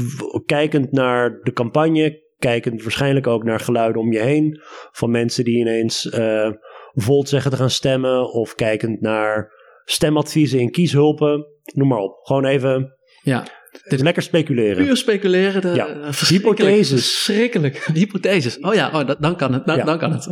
kijkend 0.46 0.92
naar 0.92 1.40
de 1.42 1.52
campagne, 1.52 2.22
kijkend 2.38 2.82
waarschijnlijk 2.82 3.26
ook 3.26 3.44
naar 3.44 3.60
geluiden 3.60 4.02
om 4.02 4.12
je 4.12 4.20
heen. 4.20 4.60
Van 4.92 5.10
mensen 5.10 5.44
die 5.44 5.58
ineens 5.58 6.04
uh, 6.04 6.50
Volt 6.94 7.28
zeggen 7.28 7.50
te 7.50 7.56
gaan 7.56 7.70
stemmen. 7.70 8.32
Of 8.32 8.54
kijkend 8.54 9.00
naar 9.00 9.52
stemadviezen 9.84 10.60
in 10.60 10.70
kieshulpen. 10.70 11.46
Noem 11.72 11.88
maar 11.88 11.98
op. 11.98 12.18
Gewoon 12.22 12.44
even. 12.44 12.96
Ja. 13.22 13.46
Dit 13.84 14.00
lekker 14.00 14.22
speculeren. 14.22 14.84
Puur 14.84 14.96
speculeren. 14.96 15.60
De, 15.60 15.68
ja. 15.68 16.10
Hypotheses. 16.28 17.12
Verschrikkelijk. 17.12 17.76
Hypotheses. 17.94 18.58
Oh 18.58 18.74
ja, 18.74 18.90
oh, 19.00 19.10
dan 19.18 19.36
kan 19.36 19.52
het. 19.52 19.66
Dan, 19.66 19.84
dan 19.84 19.98
kan 19.98 20.12
het. 20.12 20.28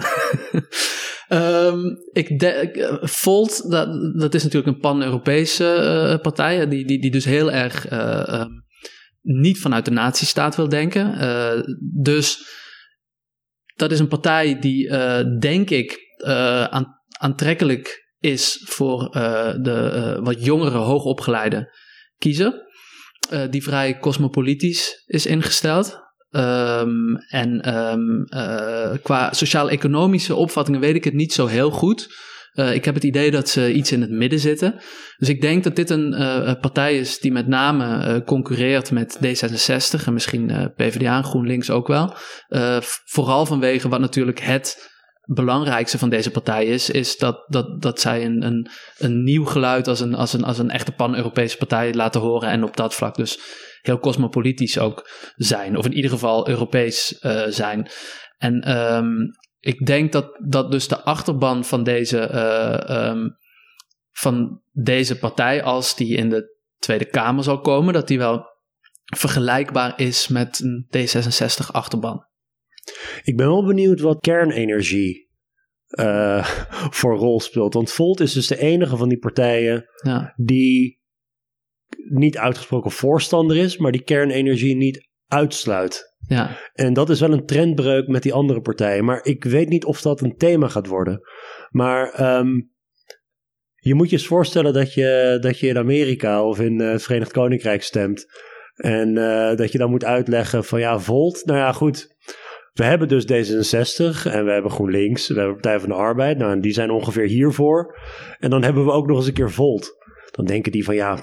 um, 1.28 1.96
ik 2.22 2.38
de, 2.38 2.98
Volt, 3.02 3.70
dat, 3.70 4.18
dat 4.18 4.34
is 4.34 4.42
natuurlijk 4.42 4.74
een 4.74 4.80
pan-Europese 4.80 5.76
uh, 6.14 6.20
partij. 6.20 6.68
Die, 6.68 6.86
die, 6.86 7.00
die 7.00 7.10
dus 7.10 7.24
heel 7.24 7.52
erg 7.52 7.92
uh, 7.92 8.40
um, 8.40 8.64
niet 9.20 9.58
vanuit 9.58 9.84
de 9.84 9.90
nazistaat 9.90 10.56
wil 10.56 10.68
denken. 10.68 11.14
Uh, 11.14 11.62
dus 12.02 12.46
dat 13.76 13.92
is 13.92 13.98
een 13.98 14.08
partij 14.08 14.58
die, 14.60 14.88
denk 15.38 15.70
ik, 15.70 15.98
aantrekkelijk 17.18 18.00
is 18.18 18.62
voor 18.64 19.08
de 19.60 20.18
wat 20.22 20.44
jongere, 20.44 20.78
hoogopgeleide 20.78 21.76
kiezer. 22.18 22.70
Die 23.50 23.62
vrij 23.62 23.98
cosmopolitisch 23.98 25.02
is 25.06 25.26
ingesteld. 25.26 26.00
Um, 26.30 27.16
en 27.16 27.68
uh, 27.68 28.92
qua 29.02 29.32
sociaal-economische 29.32 30.34
opvattingen 30.34 30.80
weet 30.80 30.94
ik 30.94 31.04
het 31.04 31.14
niet 31.14 31.32
zo 31.32 31.46
heel 31.46 31.70
goed. 31.70 32.30
Ik 32.52 32.84
heb 32.84 32.94
het 32.94 33.04
idee 33.04 33.30
dat 33.30 33.48
ze 33.48 33.72
iets 33.72 33.92
in 33.92 34.00
het 34.00 34.10
midden 34.10 34.38
zitten. 34.38 34.80
Dus 35.16 35.28
ik 35.28 35.40
denk 35.40 35.64
dat 35.64 35.76
dit 35.76 35.90
een 35.90 36.10
partij 36.60 36.98
is 36.98 37.18
die 37.18 37.32
met 37.32 37.46
name 37.46 38.22
concurreert 38.24 38.90
met 38.90 39.18
D66 39.26 40.04
en 40.06 40.12
misschien 40.12 40.72
PvdA 40.76 41.16
en 41.16 41.24
GroenLinks 41.24 41.70
ook 41.70 41.86
wel. 41.86 42.14
vooral 43.04 43.46
vanwege 43.46 43.88
wat 43.88 44.00
natuurlijk 44.00 44.40
het 44.40 44.91
belangrijkste 45.22 45.98
van 45.98 46.08
deze 46.08 46.30
partij 46.30 46.66
is, 46.66 46.90
is 46.90 47.18
dat, 47.18 47.44
dat, 47.46 47.82
dat 47.82 48.00
zij 48.00 48.24
een, 48.24 48.42
een, 48.42 48.70
een 48.98 49.22
nieuw 49.22 49.44
geluid 49.44 49.88
als 49.88 50.00
een, 50.00 50.14
als, 50.14 50.32
een, 50.32 50.44
als 50.44 50.58
een 50.58 50.70
echte 50.70 50.92
pan-Europese 50.92 51.56
partij 51.56 51.94
laten 51.94 52.20
horen 52.20 52.48
en 52.48 52.64
op 52.64 52.76
dat 52.76 52.94
vlak 52.94 53.14
dus 53.14 53.38
heel 53.80 53.98
cosmopolitisch 53.98 54.78
ook 54.78 55.08
zijn, 55.36 55.76
of 55.76 55.84
in 55.84 55.92
ieder 55.92 56.10
geval 56.10 56.48
Europees 56.48 57.18
uh, 57.20 57.42
zijn. 57.46 57.88
En 58.38 58.76
um, 58.94 59.30
ik 59.58 59.86
denk 59.86 60.12
dat, 60.12 60.38
dat 60.48 60.70
dus 60.70 60.88
de 60.88 61.00
achterban 61.00 61.64
van 61.64 61.82
deze, 61.82 62.30
uh, 62.88 63.08
um, 63.08 63.36
van 64.10 64.62
deze 64.70 65.18
partij, 65.18 65.62
als 65.62 65.96
die 65.96 66.16
in 66.16 66.28
de 66.28 66.60
Tweede 66.78 67.04
Kamer 67.04 67.44
zal 67.44 67.60
komen, 67.60 67.92
dat 67.92 68.08
die 68.08 68.18
wel 68.18 68.50
vergelijkbaar 69.16 69.92
is 69.98 70.28
met 70.28 70.60
een 70.60 70.86
D66-achterban. 70.96 72.30
Ik 73.22 73.36
ben 73.36 73.46
wel 73.46 73.66
benieuwd 73.66 74.00
wat 74.00 74.20
kernenergie 74.20 75.30
uh, 75.88 76.46
voor 76.98 77.16
rol 77.16 77.40
speelt. 77.40 77.74
Want 77.74 77.90
Volt 77.90 78.20
is 78.20 78.32
dus 78.32 78.46
de 78.46 78.58
enige 78.58 78.96
van 78.96 79.08
die 79.08 79.18
partijen 79.18 79.84
ja. 80.02 80.34
die 80.36 81.00
niet 82.08 82.38
uitgesproken 82.38 82.90
voorstander 82.90 83.56
is, 83.56 83.76
maar 83.76 83.92
die 83.92 84.02
kernenergie 84.02 84.76
niet 84.76 85.08
uitsluit. 85.26 86.14
Ja. 86.28 86.58
En 86.72 86.92
dat 86.92 87.10
is 87.10 87.20
wel 87.20 87.32
een 87.32 87.46
trendbreuk 87.46 88.06
met 88.06 88.22
die 88.22 88.32
andere 88.32 88.60
partijen. 88.60 89.04
Maar 89.04 89.24
ik 89.24 89.44
weet 89.44 89.68
niet 89.68 89.84
of 89.84 90.00
dat 90.00 90.20
een 90.20 90.36
thema 90.36 90.68
gaat 90.68 90.86
worden. 90.86 91.20
Maar 91.70 92.36
um, 92.38 92.70
je 93.74 93.94
moet 93.94 94.10
je 94.10 94.16
eens 94.16 94.26
voorstellen 94.26 94.72
dat 94.72 94.94
je, 94.94 95.38
dat 95.40 95.58
je 95.58 95.66
in 95.66 95.78
Amerika 95.78 96.44
of 96.44 96.60
in 96.60 96.80
uh, 96.80 96.90
het 96.90 97.02
Verenigd 97.02 97.32
Koninkrijk 97.32 97.82
stemt. 97.82 98.26
En 98.74 99.16
uh, 99.16 99.56
dat 99.56 99.72
je 99.72 99.78
dan 99.78 99.90
moet 99.90 100.04
uitleggen 100.04 100.64
van 100.64 100.80
ja, 100.80 100.98
Volt, 100.98 101.44
nou 101.44 101.58
ja, 101.58 101.72
goed. 101.72 102.11
We 102.72 102.84
hebben 102.84 103.08
dus 103.08 103.24
D66 103.24 104.32
en 104.32 104.44
we 104.44 104.52
hebben 104.52 104.70
GroenLinks, 104.70 105.28
we 105.28 105.34
hebben 105.34 105.54
Partij 105.54 105.80
van 105.80 105.88
de 105.88 105.94
Arbeid. 105.94 106.38
Nou, 106.38 106.52
en 106.52 106.60
die 106.60 106.72
zijn 106.72 106.90
ongeveer 106.90 107.26
hiervoor. 107.26 107.98
En 108.38 108.50
dan 108.50 108.62
hebben 108.62 108.84
we 108.84 108.92
ook 108.92 109.06
nog 109.06 109.16
eens 109.16 109.26
een 109.26 109.32
keer 109.32 109.50
Volt. 109.50 110.00
Dan 110.30 110.44
denken 110.44 110.72
die 110.72 110.84
van 110.84 110.94
ja, 110.94 111.18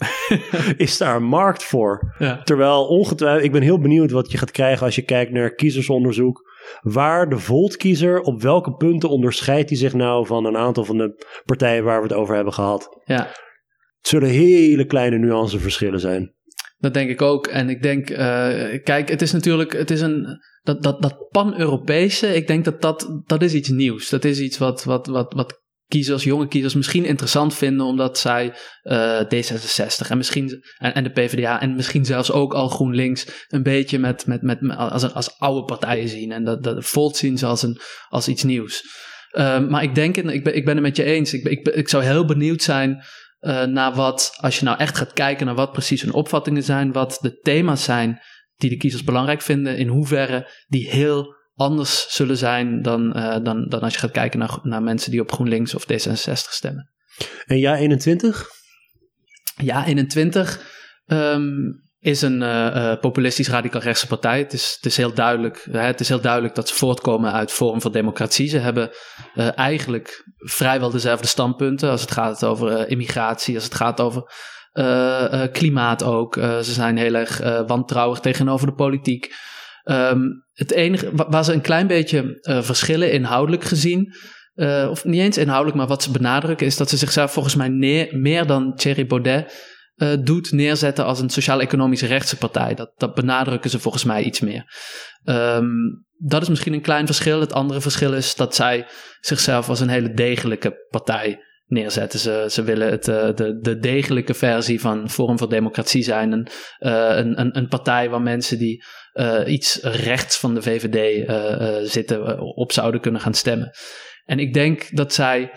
is 0.76 0.98
daar 0.98 1.16
een 1.16 1.24
markt 1.24 1.64
voor? 1.64 2.14
Ja. 2.18 2.42
Terwijl 2.42 2.86
ongetwijfeld, 2.86 3.44
ik 3.44 3.52
ben 3.52 3.62
heel 3.62 3.80
benieuwd 3.80 4.10
wat 4.10 4.32
je 4.32 4.38
gaat 4.38 4.50
krijgen 4.50 4.86
als 4.86 4.94
je 4.94 5.02
kijkt 5.02 5.32
naar 5.32 5.54
kiezersonderzoek. 5.54 6.50
Waar 6.80 7.28
de 7.28 7.38
Volt-kiezer, 7.38 8.20
op 8.20 8.42
welke 8.42 8.74
punten 8.74 9.08
onderscheidt 9.08 9.68
hij 9.68 9.78
zich 9.78 9.92
nou 9.92 10.26
van 10.26 10.44
een 10.44 10.56
aantal 10.56 10.84
van 10.84 10.96
de 10.96 11.26
partijen 11.44 11.84
waar 11.84 12.02
we 12.02 12.08
het 12.08 12.16
over 12.16 12.34
hebben 12.34 12.52
gehad? 12.52 13.00
Ja. 13.04 13.26
Het 13.98 14.10
zullen 14.10 14.28
hele 14.28 14.86
kleine 14.86 15.18
nuanceverschillen 15.18 16.00
zijn. 16.00 16.34
Dat 16.82 16.94
denk 16.94 17.10
ik 17.10 17.22
ook. 17.22 17.46
En 17.46 17.68
ik 17.68 17.82
denk, 17.82 18.10
uh, 18.10 18.18
kijk, 18.82 19.08
het 19.08 19.22
is 19.22 19.32
natuurlijk, 19.32 19.72
het 19.72 19.90
is 19.90 20.00
een, 20.00 20.40
dat, 20.62 20.82
dat, 20.82 21.02
dat 21.02 21.28
pan-Europese, 21.30 22.34
ik 22.34 22.46
denk 22.46 22.64
dat 22.64 22.82
dat, 22.82 23.22
dat 23.26 23.42
is 23.42 23.54
iets 23.54 23.68
nieuws. 23.68 24.08
Dat 24.08 24.24
is 24.24 24.40
iets 24.40 24.58
wat, 24.58 24.84
wat, 24.84 25.06
wat, 25.06 25.32
wat 25.32 25.60
kiezers, 25.88 26.24
jonge 26.24 26.48
kiezers 26.48 26.74
misschien 26.74 27.04
interessant 27.04 27.54
vinden, 27.54 27.86
omdat 27.86 28.18
zij 28.18 28.54
uh, 28.82 29.20
D66 29.20 30.08
en 30.08 30.16
misschien 30.16 30.64
en, 30.78 30.94
en, 30.94 31.04
de 31.04 31.10
PvdA 31.10 31.60
en 31.60 31.74
misschien 31.74 32.04
zelfs 32.04 32.32
ook 32.32 32.54
al 32.54 32.68
GroenLinks 32.68 33.46
een 33.48 33.62
beetje 33.62 33.98
met, 33.98 34.26
met, 34.26 34.42
met, 34.42 34.58
als, 34.76 35.12
als 35.12 35.38
oude 35.38 35.64
partijen 35.64 36.08
zien 36.08 36.32
en 36.32 36.44
dat, 36.44 36.62
dat 36.62 36.84
Volt 36.84 37.16
zien 37.16 37.38
ze 37.38 37.46
als, 37.46 37.62
een, 37.62 37.80
als 38.08 38.28
iets 38.28 38.42
nieuws. 38.42 38.82
Uh, 39.32 39.68
maar 39.68 39.82
ik 39.82 39.94
denk, 39.94 40.16
ik 40.16 40.44
ben, 40.44 40.56
ik 40.56 40.64
ben 40.64 40.74
het 40.74 40.82
met 40.82 40.96
je 40.96 41.04
eens. 41.04 41.32
Ik, 41.32 41.44
ik, 41.44 41.68
ik 41.68 41.88
zou 41.88 42.04
heel 42.04 42.24
benieuwd 42.24 42.62
zijn 42.62 43.04
uh, 43.42 43.62
naar 43.62 43.94
wat, 43.94 44.34
als 44.40 44.58
je 44.58 44.64
nou 44.64 44.78
echt 44.78 44.96
gaat 44.96 45.12
kijken 45.12 45.46
naar 45.46 45.54
wat 45.54 45.72
precies 45.72 46.02
hun 46.02 46.12
opvattingen 46.12 46.62
zijn, 46.62 46.92
wat 46.92 47.18
de 47.20 47.38
thema's 47.38 47.84
zijn 47.84 48.20
die 48.56 48.70
de 48.70 48.76
kiezers 48.76 49.04
belangrijk 49.04 49.42
vinden, 49.42 49.76
in 49.76 49.88
hoeverre 49.88 50.50
die 50.66 50.90
heel 50.90 51.34
anders 51.54 52.14
zullen 52.14 52.36
zijn 52.36 52.82
dan, 52.82 53.16
uh, 53.16 53.36
dan, 53.42 53.68
dan 53.68 53.80
als 53.80 53.92
je 53.92 53.98
gaat 53.98 54.10
kijken 54.10 54.38
naar, 54.38 54.58
naar 54.62 54.82
mensen 54.82 55.10
die 55.10 55.20
op 55.20 55.32
GroenLinks 55.32 55.74
of 55.74 55.82
D66 55.92 56.32
stemmen. 56.32 56.90
En 57.44 57.58
ja 57.58 57.76
21? 57.76 58.48
Ja 59.56 59.86
21 59.86 60.60
um, 61.06 61.81
is 62.02 62.22
een 62.22 62.40
uh, 62.42 62.94
populistisch 63.00 63.48
radicaal 63.48 63.80
rechtse 63.80 64.06
partij. 64.06 64.38
Het 64.38 64.52
is, 64.52 64.72
het 64.76 64.86
is, 64.86 64.96
heel 64.96 65.14
duidelijk, 65.14 65.66
hè, 65.70 65.80
het 65.80 66.00
is 66.00 66.08
heel 66.08 66.20
duidelijk 66.20 66.54
dat 66.54 66.68
ze 66.68 66.74
voortkomen 66.74 67.32
uit 67.32 67.52
Forum 67.52 67.80
voor 67.80 67.92
Democratie. 67.92 68.48
Ze 68.48 68.58
hebben 68.58 68.90
uh, 69.34 69.58
eigenlijk 69.58 70.24
vrijwel 70.36 70.90
dezelfde 70.90 71.26
standpunten 71.26 71.90
als 71.90 72.00
het 72.00 72.10
gaat 72.10 72.44
over 72.44 72.88
immigratie, 72.88 73.54
als 73.54 73.64
het 73.64 73.74
gaat 73.74 74.00
over 74.00 74.32
klimaat 75.52 76.02
ook. 76.02 76.34
ze 76.34 76.72
zijn 76.72 76.96
heel 76.96 77.14
erg 77.14 77.38
wantrouwig 77.66 78.20
tegenover 78.20 78.66
de 78.66 78.74
politiek. 78.74 79.34
Um, 79.84 80.44
het 80.52 80.70
enige 80.70 81.10
waar 81.14 81.44
ze 81.44 81.52
een 81.52 81.60
klein 81.60 81.86
beetje 81.86 82.38
verschillen 82.62 83.12
inhoudelijk 83.12 83.64
gezien, 83.64 84.14
of 84.90 85.04
niet 85.04 85.20
eens 85.20 85.38
inhoudelijk, 85.38 85.76
maar 85.76 85.86
wat 85.86 86.02
ze 86.02 86.10
benadrukken, 86.10 86.66
is 86.66 86.76
dat 86.76 86.88
ze 86.88 86.96
zichzelf 86.96 87.32
volgens 87.32 87.54
mij 87.54 87.70
meer 88.10 88.46
dan 88.46 88.74
Thierry 88.74 89.06
Baudet 89.06 89.71
uh, 89.96 90.12
doet 90.20 90.52
neerzetten 90.52 91.04
als 91.04 91.20
een 91.20 91.30
sociaal-economische 91.30 92.06
rechtse 92.06 92.36
partij. 92.36 92.74
Dat, 92.74 92.92
dat 92.96 93.14
benadrukken 93.14 93.70
ze 93.70 93.78
volgens 93.78 94.04
mij 94.04 94.22
iets 94.22 94.40
meer. 94.40 94.64
Um, 95.24 96.04
dat 96.16 96.42
is 96.42 96.48
misschien 96.48 96.72
een 96.72 96.80
klein 96.80 97.06
verschil. 97.06 97.40
Het 97.40 97.52
andere 97.52 97.80
verschil 97.80 98.14
is 98.14 98.34
dat 98.34 98.54
zij 98.54 98.86
zichzelf 99.20 99.68
als 99.68 99.80
een 99.80 99.88
hele 99.88 100.12
degelijke 100.12 100.86
partij 100.90 101.44
neerzetten. 101.66 102.18
Ze, 102.18 102.46
ze 102.50 102.62
willen 102.62 102.90
het, 102.90 103.08
uh, 103.08 103.34
de, 103.34 103.58
de 103.60 103.78
degelijke 103.78 104.34
versie 104.34 104.80
van 104.80 105.10
Forum 105.10 105.38
voor 105.38 105.48
Democratie 105.48 106.02
zijn. 106.02 106.32
Een, 106.32 106.48
uh, 106.80 107.16
een, 107.16 107.40
een, 107.40 107.56
een, 107.56 107.68
partij 107.68 108.10
waar 108.10 108.22
mensen 108.22 108.58
die 108.58 108.84
iets 109.46 109.78
rechts 109.82 110.38
van 110.38 110.54
de 110.54 110.62
VVD 110.62 111.26
zitten 111.90 112.40
op 112.40 112.72
zouden 112.72 113.00
kunnen 113.00 113.20
gaan 113.20 113.34
stemmen. 113.34 113.70
En 114.24 114.38
ik 114.38 114.54
denk 114.54 114.96
dat 114.96 115.14
zij. 115.14 115.50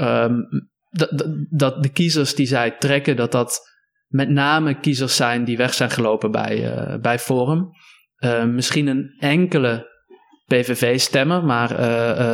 Um, 0.00 0.48
dat, 0.90 1.28
dat 1.50 1.82
de 1.82 1.88
kiezers 1.88 2.34
die 2.34 2.46
zij 2.46 2.70
trekken, 2.70 3.16
dat 3.16 3.32
dat 3.32 3.73
met 4.14 4.28
name 4.28 4.80
kiezers 4.80 5.16
zijn 5.16 5.44
die 5.44 5.56
weg 5.56 5.74
zijn 5.74 5.90
gelopen 5.90 6.30
bij, 6.30 6.76
uh, 6.76 7.00
bij 7.00 7.18
Forum. 7.18 7.70
Uh, 8.18 8.44
misschien 8.44 8.86
een 8.86 9.14
enkele 9.18 9.92
PVV-stemmer, 10.46 11.44
maar 11.44 11.70
uh, 11.70 11.78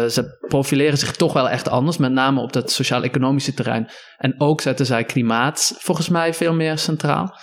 ze 0.05 0.39
profileren 0.49 0.99
zich 0.99 1.12
toch 1.12 1.33
wel 1.33 1.49
echt 1.49 1.68
anders, 1.68 1.97
met 1.97 2.12
name 2.12 2.41
op 2.41 2.53
dat 2.53 2.72
sociaal-economische 2.72 3.55
terrein. 3.55 3.91
En 4.16 4.41
ook 4.41 4.61
zetten 4.61 4.87
zij 4.87 5.05
klimaat 5.05 5.76
volgens 5.78 6.09
mij 6.09 6.35
veel 6.35 6.55
meer 6.55 6.78
centraal. 6.78 7.39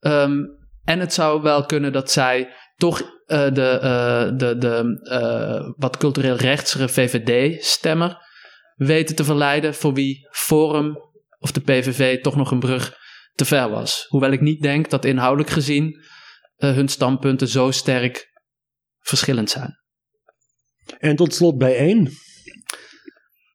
Um, 0.00 0.46
en 0.84 1.00
het 1.00 1.12
zou 1.14 1.42
wel 1.42 1.66
kunnen 1.66 1.92
dat 1.92 2.10
zij 2.10 2.52
toch 2.76 3.02
de, 3.26 3.52
de, 4.36 4.56
de 4.58 5.74
wat 5.76 5.96
cultureel 5.96 6.36
rechtsere 6.36 6.88
VVD-stemmer 6.88 8.16
weten 8.74 9.16
te 9.16 9.24
verleiden, 9.24 9.74
voor 9.74 9.94
wie 9.94 10.28
Forum 10.30 10.98
of 11.38 11.52
de 11.52 11.60
PVV 11.60 12.20
toch 12.20 12.36
nog 12.36 12.50
een 12.50 12.60
brug 12.60 13.00
te 13.34 13.44
ver 13.44 13.70
was. 13.70 14.06
Hoewel 14.08 14.30
ik 14.30 14.40
niet 14.40 14.62
denk 14.62 14.90
dat 14.90 15.04
inhoudelijk 15.04 15.50
gezien 15.50 16.00
uh, 16.62 16.74
hun 16.74 16.88
standpunten 16.88 17.48
zo 17.48 17.70
sterk 17.70 18.30
verschillend 18.98 19.50
zijn. 19.50 19.80
En 20.98 21.16
tot 21.16 21.34
slot 21.34 21.58
bij 21.58 21.76
één. 21.76 22.10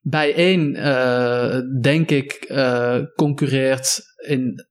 Bij 0.01 0.33
één, 0.33 0.75
uh, 0.75 1.59
denk 1.81 2.09
ik, 2.09 2.45
uh, 2.49 2.99
concurreert 3.15 3.99
in 4.27 4.65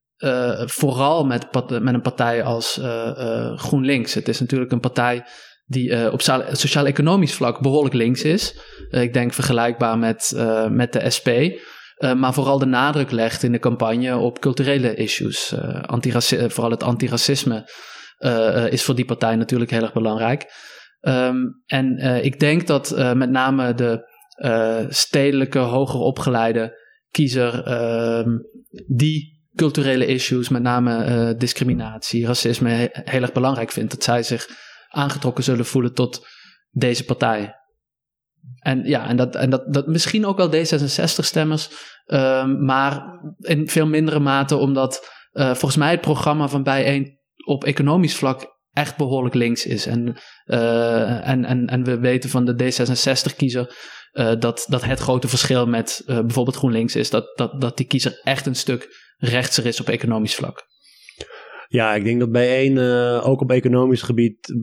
vooral 0.64 1.24
met, 1.24 1.52
met 1.68 1.94
een 1.94 2.00
partij 2.00 2.42
als 2.42 2.80
GroenLinks. 3.56 4.14
Het 4.14 4.28
is 4.28 4.40
natuurlijk 4.40 4.72
een 4.72 4.80
partij 4.80 5.26
die 5.64 6.12
op 6.12 6.20
sociaal-economisch 6.52 7.34
vlak 7.34 7.60
behoorlijk 7.60 7.94
links 7.94 8.22
is. 8.22 8.58
ik 8.90 9.12
denk 9.12 9.32
vergelijkbaar 9.32 9.98
met, 9.98 10.32
met 10.70 10.92
de 10.92 11.10
SP. 11.16 11.28
Maar 11.96 12.34
vooral 12.34 12.58
de 12.58 12.66
nadruk 12.66 13.10
legt 13.10 13.42
in 13.42 13.52
de 13.52 13.58
campagne 13.58 14.16
op 14.16 14.40
culturele 14.40 14.94
issues. 14.94 15.54
vooral 16.28 16.70
het 16.70 16.82
antiracisme 16.82 17.70
is 18.70 18.82
voor 18.82 18.94
die 18.94 19.04
partij 19.04 19.36
natuurlijk 19.36 19.70
heel 19.70 19.82
erg 19.82 19.92
belangrijk. 19.92 20.52
Ehm, 21.00 21.36
en 21.66 21.98
ik 22.24 22.40
denk 22.40 22.66
dat 22.66 22.96
met 23.14 23.30
name 23.30 23.74
de 23.74 24.08
stedelijke, 24.88 25.58
hoger 25.58 26.00
opgeleide 26.00 26.84
kiezer 27.10 27.64
ehm, 27.64 28.30
die 28.86 29.36
culturele 29.54 30.06
issues, 30.06 30.48
met 30.48 30.62
name 30.62 31.34
discriminatie, 31.36 32.26
racisme, 32.26 32.90
heel 32.92 33.22
erg 33.22 33.32
belangrijk 33.32 33.70
vindt. 33.70 33.90
Dat 33.90 34.04
zij 34.04 34.22
zich 34.22 34.48
aangetrokken 34.88 35.44
zullen 35.44 35.66
voelen 35.66 35.94
tot 35.94 36.26
deze 36.70 37.04
partij. 37.04 37.54
En 38.58 38.82
ja, 38.84 39.08
en 39.08 39.16
dat, 39.16 39.34
en 39.34 39.50
dat, 39.50 39.72
dat 39.72 39.86
misschien 39.86 40.26
ook 40.26 40.36
wel 40.36 40.50
D66-stemmers, 40.50 41.70
ehm, 42.06 42.64
maar 42.64 43.20
in 43.38 43.68
veel 43.68 43.86
mindere 43.86 44.18
mate, 44.18 44.56
omdat 44.56 45.10
uh, 45.32 45.46
volgens 45.46 45.76
mij 45.76 45.90
het 45.90 46.00
programma 46.00 46.48
van 46.48 46.62
Bijeen 46.62 47.18
op 47.44 47.64
economisch 47.64 48.16
vlak 48.16 48.54
echt 48.72 48.96
behoorlijk 48.96 49.34
links 49.34 49.66
is. 49.66 49.86
En, 49.86 50.16
uh, 50.46 51.28
en, 51.28 51.44
en, 51.44 51.66
en 51.66 51.84
we 51.84 51.98
weten 51.98 52.30
van 52.30 52.44
de 52.44 52.52
D66-kiezer 52.52 53.76
uh, 54.12 54.32
dat, 54.38 54.64
dat 54.68 54.84
het 54.84 54.98
grote 54.98 55.28
verschil 55.28 55.66
met 55.66 56.02
bijvoorbeeld 56.06 56.56
GroenLinks 56.56 56.96
is 56.96 57.10
dat, 57.10 57.32
dat, 57.34 57.60
dat 57.60 57.76
die 57.76 57.86
kiezer 57.86 58.20
echt 58.22 58.46
een 58.46 58.56
stuk 58.56 58.88
rechtser 59.18 59.66
is 59.66 59.80
op 59.80 59.88
economisch 59.88 60.34
vlak. 60.34 60.64
Ja, 61.68 61.94
ik 61.94 62.04
denk 62.04 62.20
dat 62.20 62.32
bij 62.32 62.56
één 62.56 62.76
uh, 62.76 63.28
ook 63.28 63.40
op 63.40 63.50
economisch 63.50 64.02
gebied 64.02 64.54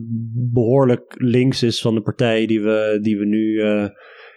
behoorlijk 0.52 1.14
links 1.16 1.62
is 1.62 1.80
van 1.80 1.94
de 1.94 2.02
partijen 2.02 2.48
die 2.48 2.60
we, 2.60 2.98
die 3.02 3.18
we 3.18 3.24
nu 3.24 3.62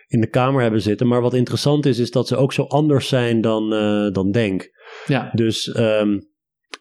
in 0.08 0.22
de 0.22 0.30
Kamer 0.30 0.62
hebben 0.62 0.82
zitten. 0.82 1.08
Maar 1.08 1.22
wat 1.22 1.34
interessant 1.34 1.86
is, 1.86 2.00
is 2.00 2.12
dat 2.12 2.28
ze 2.28 2.36
ook 2.36 2.54
zo 2.54 2.64
anders 2.64 3.08
zijn 3.08 3.42
dan, 3.42 3.70
dan 4.14 4.32
Denk. 4.32 4.70
Ja. 5.06 5.32
Dus 5.34 5.76
um, 5.78 6.28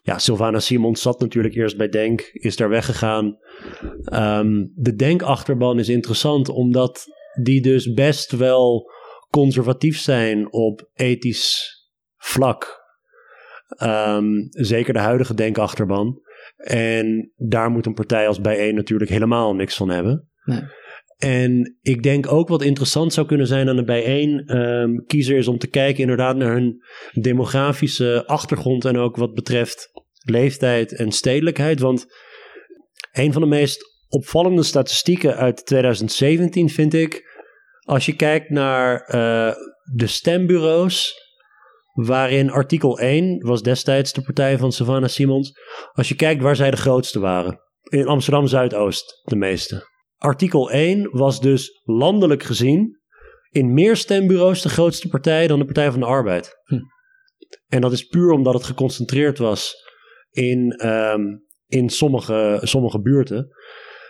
ja, 0.07 0.17
Sylvana 0.17 0.59
Simons 0.59 1.01
zat 1.01 1.19
natuurlijk 1.19 1.55
eerst 1.55 1.77
bij 1.77 1.89
Denk, 1.89 2.21
is 2.21 2.55
daar 2.55 2.69
weggegaan. 2.69 3.37
Um, 4.13 4.71
de 4.75 4.95
Denk-achterban 4.95 5.79
is 5.79 5.89
interessant 5.89 6.49
omdat 6.49 7.05
die 7.41 7.61
dus 7.61 7.93
best 7.93 8.31
wel 8.31 8.91
conservatief 9.29 9.99
zijn 9.99 10.53
op 10.53 10.89
ethisch 10.93 11.75
vlak. 12.17 12.76
Um, 13.83 14.47
zeker 14.49 14.93
de 14.93 14.99
huidige 14.99 15.33
denkachterban. 15.33 16.21
En 16.57 17.31
daar 17.35 17.69
moet 17.69 17.85
een 17.85 17.93
partij 17.93 18.27
als 18.27 18.41
Bijeen 18.41 18.75
natuurlijk 18.75 19.09
helemaal 19.09 19.55
niks 19.55 19.75
van 19.75 19.89
hebben. 19.89 20.29
Nee. 20.43 20.61
En 21.17 21.77
ik 21.81 22.03
denk 22.03 22.31
ook 22.31 22.47
wat 22.47 22.61
interessant 22.61 23.13
zou 23.13 23.27
kunnen 23.27 23.47
zijn 23.47 23.69
aan 23.69 23.75
de 23.75 23.83
bijeen 23.83 24.57
um, 24.57 25.05
kiezer 25.05 25.37
is 25.37 25.47
om 25.47 25.57
te 25.57 25.67
kijken 25.67 26.01
inderdaad 26.01 26.35
naar 26.35 26.53
hun 26.53 26.83
demografische 27.11 28.23
achtergrond 28.25 28.85
en 28.85 28.97
ook 28.97 29.15
wat 29.15 29.33
betreft 29.33 29.89
leeftijd 30.23 30.95
en 30.95 31.11
stedelijkheid. 31.11 31.79
Want 31.79 32.05
een 33.11 33.33
van 33.33 33.41
de 33.41 33.47
meest 33.47 33.85
opvallende 34.09 34.63
statistieken 34.63 35.35
uit 35.35 35.65
2017 35.65 36.69
vind 36.69 36.93
ik 36.93 37.35
als 37.79 38.05
je 38.05 38.15
kijkt 38.15 38.49
naar 38.49 39.15
uh, 39.15 39.53
de 39.93 40.07
stembureaus, 40.07 41.13
waarin 42.05 42.49
artikel 42.49 42.99
1 42.99 43.45
was 43.45 43.61
destijds 43.61 44.13
de 44.13 44.21
partij 44.21 44.57
van 44.57 44.71
Savannah 44.71 45.09
Simons. 45.09 45.59
Als 45.91 46.07
je 46.07 46.15
kijkt 46.15 46.41
waar 46.41 46.55
zij 46.55 46.71
de 46.71 46.77
grootste 46.77 47.19
waren. 47.19 47.59
In 47.83 48.07
Amsterdam 48.07 48.47
Zuidoost 48.47 49.21
de 49.23 49.35
meeste. 49.35 49.87
Artikel 50.17 50.71
1 50.71 51.09
was 51.11 51.41
dus 51.41 51.81
landelijk 51.83 52.43
gezien 52.43 52.99
in 53.49 53.73
meer 53.73 53.95
stembureaus 53.95 54.61
de 54.61 54.69
grootste 54.69 55.07
partij 55.07 55.47
dan 55.47 55.59
de 55.59 55.65
Partij 55.65 55.91
van 55.91 55.99
de 55.99 56.05
Arbeid. 56.05 56.61
Hm. 56.63 56.79
En 57.67 57.81
dat 57.81 57.91
is 57.91 58.07
puur 58.07 58.31
omdat 58.31 58.53
het 58.53 58.63
geconcentreerd 58.63 59.37
was 59.37 59.73
in, 60.29 60.87
um, 60.87 61.45
in 61.67 61.89
sommige, 61.89 62.59
sommige 62.63 63.01
buurten. 63.01 63.47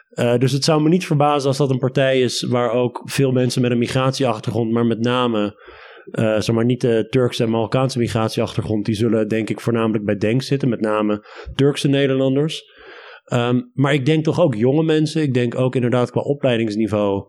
Uh, 0.09 0.37
dus 0.37 0.51
het 0.51 0.63
zou 0.63 0.81
me 0.81 0.89
niet 0.89 1.05
verbazen 1.05 1.47
als 1.47 1.57
dat 1.57 1.69
een 1.69 1.77
partij 1.77 2.21
is 2.21 2.41
waar 2.41 2.71
ook 2.71 3.01
veel 3.03 3.31
mensen 3.31 3.61
met 3.61 3.71
een 3.71 3.77
migratieachtergrond, 3.77 4.71
maar 4.71 4.85
met 4.85 4.99
name, 4.99 5.61
uh, 6.11 6.39
zeg 6.39 6.55
maar 6.55 6.65
niet 6.65 6.81
de 6.81 7.07
Turkse 7.09 7.43
en 7.43 7.49
Marokkaanse 7.49 7.99
migratieachtergrond, 7.99 8.85
die 8.85 8.95
zullen 8.95 9.27
denk 9.27 9.49
ik 9.49 9.59
voornamelijk 9.59 10.05
bij 10.05 10.15
Denk 10.15 10.41
zitten, 10.41 10.69
met 10.69 10.81
name 10.81 11.25
Turkse 11.55 11.87
Nederlanders. 11.87 12.63
Um, 13.33 13.71
maar 13.73 13.93
ik 13.93 14.05
denk 14.05 14.23
toch 14.23 14.39
ook 14.41 14.55
jonge 14.55 14.83
mensen, 14.83 15.21
ik 15.21 15.33
denk 15.33 15.55
ook 15.55 15.75
inderdaad 15.75 16.11
qua 16.11 16.21
opleidingsniveau 16.21 17.27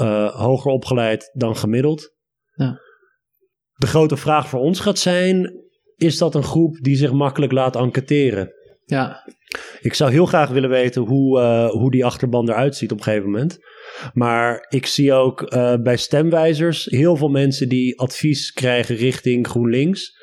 uh, 0.00 0.34
hoger 0.34 0.70
opgeleid 0.70 1.30
dan 1.32 1.56
gemiddeld. 1.56 2.14
Ja. 2.54 2.80
De 3.74 3.86
grote 3.86 4.16
vraag 4.16 4.48
voor 4.48 4.60
ons 4.60 4.80
gaat 4.80 4.98
zijn, 4.98 5.52
is 5.96 6.18
dat 6.18 6.34
een 6.34 6.42
groep 6.42 6.76
die 6.80 6.96
zich 6.96 7.12
makkelijk 7.12 7.52
laat 7.52 7.76
enquêteren? 7.76 8.52
Ja. 8.84 9.24
Ik 9.80 9.94
zou 9.94 10.10
heel 10.10 10.26
graag 10.26 10.50
willen 10.50 10.70
weten 10.70 11.02
hoe, 11.02 11.40
uh, 11.40 11.70
hoe 11.70 11.90
die 11.90 12.04
achterban 12.04 12.48
eruit 12.48 12.76
ziet 12.76 12.92
op 12.92 12.98
een 12.98 13.04
gegeven 13.04 13.30
moment. 13.30 13.58
Maar 14.12 14.66
ik 14.68 14.86
zie 14.86 15.12
ook 15.12 15.52
uh, 15.52 15.74
bij 15.82 15.96
stemwijzers 15.96 16.84
heel 16.84 17.16
veel 17.16 17.28
mensen 17.28 17.68
die 17.68 17.98
advies 17.98 18.52
krijgen 18.52 18.96
richting 18.96 19.46
GroenLinks. 19.46 20.14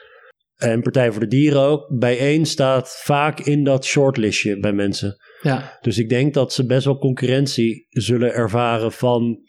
En 0.56 0.82
Partij 0.82 1.12
voor 1.12 1.22
de 1.22 1.28
Dieren 1.28 1.62
ook. 1.62 1.98
Bijeen 2.00 2.46
staat 2.46 3.02
vaak 3.04 3.40
in 3.40 3.64
dat 3.64 3.86
shortlistje 3.86 4.60
bij 4.60 4.74
mensen. 4.74 5.18
Ja. 5.42 5.78
Dus 5.82 5.98
ik 5.98 6.10
denk 6.10 6.34
dat 6.34 6.54
ze 6.54 6.66
best 6.66 6.86
wel 6.86 6.98
concurrentie 6.98 7.86
zullen 7.90 8.34
ervaren 8.34 8.92
van 8.92 9.42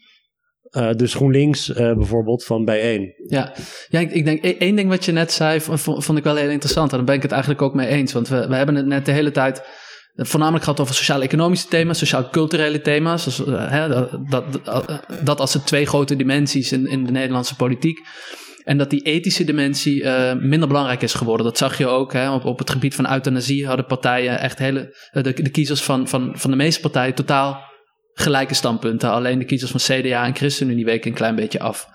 uh, 0.77 0.93
dus 0.93 1.15
GroenLinks 1.15 1.69
uh, 1.69 1.77
bijvoorbeeld 1.77 2.45
van 2.45 2.65
bijeen. 2.65 3.15
Ja, 3.27 3.53
ja 3.89 4.01
ik, 4.01 4.13
ik 4.13 4.25
denk 4.25 4.45
e-, 4.45 4.57
één 4.59 4.77
ding 4.77 4.89
wat 4.89 5.05
je 5.05 5.13
net 5.13 5.33
zei 5.33 5.61
vond, 5.61 5.81
vond, 5.81 6.19
ik 6.19 6.25
wel 6.25 6.37
heel 6.37 6.51
interessant. 6.51 6.91
En 6.91 6.97
daar 6.97 7.07
ben 7.07 7.15
ik 7.15 7.23
het 7.23 7.31
eigenlijk 7.31 7.63
ook 7.63 7.75
mee 7.75 7.87
eens. 7.89 8.13
Want 8.13 8.29
we, 8.29 8.49
we 8.49 8.55
hebben 8.55 8.75
het 8.75 8.87
net 8.87 9.07
de 9.07 9.13
hele 9.13 9.31
tijd 9.31 9.63
voornamelijk 10.17 10.65
gehad 10.65 10.81
over 10.81 10.95
sociaal-economische 10.95 11.69
thema's, 11.69 11.99
sociaal-culturele 11.99 12.81
thema's. 12.81 13.25
Dus, 13.25 13.41
uh, 13.41 13.71
hè, 13.71 13.89
dat, 13.89 14.11
dat, 14.31 14.45
dat, 15.23 15.41
als 15.41 15.53
de 15.53 15.63
twee 15.63 15.87
grote 15.87 16.17
dimensies 16.17 16.73
in, 16.73 16.87
in 16.87 17.05
de 17.05 17.13
Nederlandse 17.13 17.57
politiek. 17.57 17.99
En 18.65 18.79
dat 18.79 18.91
die 18.91 19.03
ethische 19.03 19.45
dimensie 19.45 20.03
uh, 20.03 20.33
minder 20.35 20.69
belangrijk 20.69 21.03
is 21.03 21.15
geworden. 21.15 21.47
Dat 21.47 21.59
zag 21.59 21.79
je 21.79 21.87
ook 21.87 22.13
hè, 22.13 22.31
op, 22.31 22.45
op 22.45 22.59
het 22.59 22.71
gebied 22.71 22.95
van 22.95 23.13
euthanasie 23.13 23.67
hadden 23.67 23.87
partijen 23.87 24.41
echt 24.41 24.59
hele. 24.59 24.97
De, 25.11 25.23
de 25.23 25.51
kiezers 25.51 25.83
van, 25.83 26.09
van, 26.09 26.33
van 26.35 26.51
de 26.51 26.57
meeste 26.57 26.81
partijen 26.81 27.15
totaal 27.15 27.61
gelijke 28.13 28.55
standpunten. 28.55 29.11
Alleen 29.11 29.39
de 29.39 29.45
kiezers 29.45 29.71
van 29.71 29.81
CDA 29.81 30.25
en 30.25 30.37
ChristenUnie 30.37 30.85
weken 30.85 31.11
een 31.11 31.17
klein 31.17 31.35
beetje 31.35 31.61
af. 31.61 31.87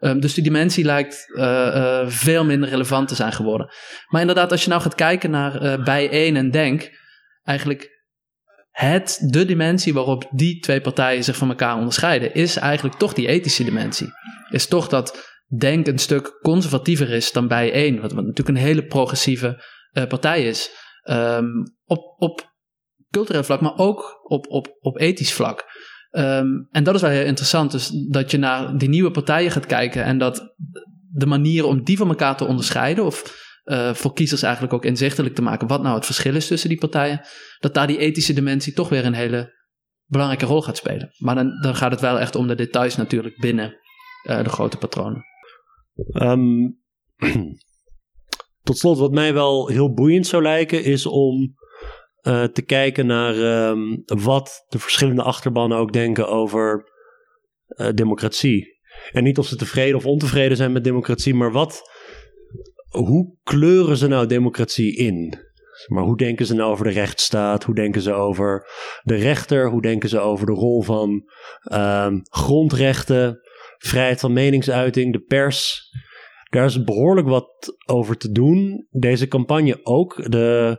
Um, 0.00 0.20
dus 0.20 0.34
die 0.34 0.44
dimensie 0.44 0.84
lijkt 0.84 1.26
veel 2.06 2.44
minder 2.44 2.68
relevant 2.68 3.08
te 3.08 3.14
zijn 3.14 3.32
geworden. 3.32 3.72
Maar 4.08 4.20
inderdaad, 4.20 4.50
als 4.50 4.62
je 4.62 4.68
nou 4.68 4.82
gaat 4.82 4.94
kijken 4.94 5.30
naar 5.30 5.82
bij 5.82 6.10
één 6.10 6.36
en 6.36 6.50
Denk, 6.50 6.90
eigenlijk 7.46 8.04
het, 8.70 9.18
de 9.30 9.44
dimensie 9.44 9.94
waarop 9.94 10.28
die 10.30 10.60
twee 10.60 10.80
partijen 10.80 11.24
zich 11.24 11.36
van 11.36 11.48
elkaar 11.48 11.76
onderscheiden, 11.76 12.34
is 12.34 12.56
eigenlijk 12.56 12.96
toch 12.96 13.12
die 13.12 13.28
ethische 13.28 13.64
dimensie. 13.64 14.08
Is 14.50 14.66
toch 14.66 14.88
dat 14.88 15.34
Denk 15.48 15.86
een 15.86 15.98
stuk 15.98 16.38
conservatiever 16.42 17.10
is 17.10 17.32
dan 17.32 17.48
bij 17.48 17.72
één, 17.72 18.00
wat, 18.00 18.12
natuurlijk 18.12 18.48
een 18.48 18.56
hele 18.56 18.86
progressieve 18.86 19.64
partij 20.08 20.44
is. 20.44 20.70
Um, 21.10 21.62
op, 21.84 22.14
op 22.18 22.54
cultureel 23.10 23.44
vlak, 23.44 23.60
maar 23.60 23.76
ook 23.76 24.20
op, 24.22 24.46
op, 24.48 24.76
op 24.80 25.00
ethisch 25.00 25.32
vlak. 25.32 25.64
Um, 26.10 26.68
en 26.70 26.84
dat 26.84 26.94
is 26.94 27.00
wel 27.00 27.10
heel 27.10 27.24
interessant. 27.24 27.70
Dus 27.70 27.90
dat 28.10 28.30
je 28.30 28.38
naar 28.38 28.78
die 28.78 28.88
nieuwe 28.88 29.10
partijen 29.10 29.50
gaat 29.50 29.66
kijken 29.66 30.04
en 30.04 30.18
dat 30.18 30.54
de 31.12 31.26
manier 31.26 31.64
om 31.64 31.84
die 31.84 31.96
van 31.96 32.08
elkaar 32.08 32.36
te 32.36 32.44
onderscheiden, 32.44 33.04
of 33.04 33.45
uh, 33.66 33.94
voor 33.94 34.12
kiezers 34.12 34.42
eigenlijk 34.42 34.74
ook 34.74 34.84
inzichtelijk 34.84 35.34
te 35.34 35.42
maken 35.42 35.68
wat 35.68 35.82
nou 35.82 35.94
het 35.94 36.04
verschil 36.04 36.34
is 36.34 36.46
tussen 36.46 36.68
die 36.68 36.78
partijen, 36.78 37.20
dat 37.58 37.74
daar 37.74 37.86
die 37.86 37.98
ethische 37.98 38.32
dimensie 38.32 38.72
toch 38.72 38.88
weer 38.88 39.04
een 39.04 39.14
hele 39.14 39.54
belangrijke 40.04 40.46
rol 40.46 40.62
gaat 40.62 40.76
spelen. 40.76 41.10
Maar 41.18 41.34
dan, 41.34 41.60
dan 41.60 41.74
gaat 41.74 41.90
het 41.90 42.00
wel 42.00 42.18
echt 42.18 42.34
om 42.34 42.46
de 42.46 42.54
details 42.54 42.96
natuurlijk 42.96 43.40
binnen 43.40 43.76
uh, 44.24 44.42
de 44.42 44.48
grote 44.48 44.76
patronen. 44.76 45.24
Um, 46.22 46.80
tot 48.66 48.78
slot, 48.78 48.98
wat 48.98 49.12
mij 49.12 49.34
wel 49.34 49.68
heel 49.68 49.92
boeiend 49.92 50.26
zou 50.26 50.42
lijken, 50.42 50.84
is 50.84 51.06
om 51.06 51.54
uh, 52.22 52.44
te 52.44 52.62
kijken 52.62 53.06
naar 53.06 53.68
um, 53.68 54.02
wat 54.04 54.64
de 54.68 54.78
verschillende 54.78 55.22
achterbannen 55.22 55.78
ook 55.78 55.92
denken 55.92 56.28
over 56.28 56.94
democratie. 57.94 58.74
En 59.12 59.24
niet 59.24 59.38
of 59.38 59.46
ze 59.46 59.56
tevreden 59.56 59.96
of 59.96 60.06
ontevreden 60.06 60.56
zijn 60.56 60.72
met 60.72 60.84
democratie, 60.84 61.34
maar 61.34 61.52
wat, 61.52 61.82
hoe 62.96 63.34
kleuren 63.42 63.96
ze 63.96 64.06
nou 64.06 64.26
democratie 64.26 64.96
in? 64.96 65.38
Maar 65.86 66.04
hoe 66.04 66.16
denken 66.16 66.46
ze 66.46 66.54
nou 66.54 66.70
over 66.70 66.84
de 66.84 66.92
rechtsstaat? 66.92 67.64
Hoe 67.64 67.74
denken 67.74 68.02
ze 68.02 68.12
over 68.12 68.68
de 69.02 69.14
rechter? 69.14 69.70
Hoe 69.70 69.82
denken 69.82 70.08
ze 70.08 70.18
over 70.18 70.46
de 70.46 70.52
rol 70.52 70.82
van 70.82 71.30
um, 71.72 72.22
grondrechten, 72.22 73.40
vrijheid 73.78 74.20
van 74.20 74.32
meningsuiting, 74.32 75.12
de 75.12 75.20
pers? 75.20 75.90
Daar 76.50 76.64
is 76.64 76.84
behoorlijk 76.84 77.28
wat 77.28 77.76
over 77.86 78.16
te 78.16 78.32
doen. 78.32 78.86
Deze 78.90 79.28
campagne 79.28 79.80
ook. 79.82 80.30
De 80.30 80.78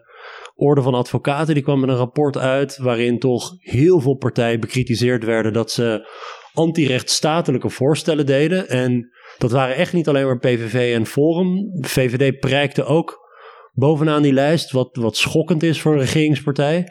Orde 0.55 0.81
van 0.81 0.93
Advocaten 0.93 1.53
die 1.53 1.63
kwam 1.63 1.79
met 1.79 1.89
een 1.89 1.95
rapport 1.95 2.37
uit 2.37 2.77
waarin 2.77 3.19
toch 3.19 3.51
heel 3.57 3.99
veel 3.99 4.15
partijen 4.15 4.59
bekritiseerd 4.59 5.23
werden 5.23 5.53
dat 5.53 5.71
ze 5.71 6.07
anti-rechtsstatelijke 6.53 7.69
voorstellen 7.69 8.25
deden. 8.25 8.69
En 8.69 9.11
dat 9.37 9.51
waren 9.51 9.75
echt 9.75 9.93
niet 9.93 10.07
alleen 10.07 10.25
maar 10.25 10.39
PVV 10.39 10.95
en 10.95 11.05
Forum. 11.05 11.55
De 11.81 11.87
VVD 11.87 12.39
prijkte 12.39 12.83
ook 12.83 13.27
bovenaan 13.73 14.21
die 14.21 14.33
lijst, 14.33 14.71
wat, 14.71 14.89
wat 14.95 15.17
schokkend 15.17 15.63
is 15.63 15.81
voor 15.81 15.93
een 15.93 15.99
regeringspartij. 15.99 16.87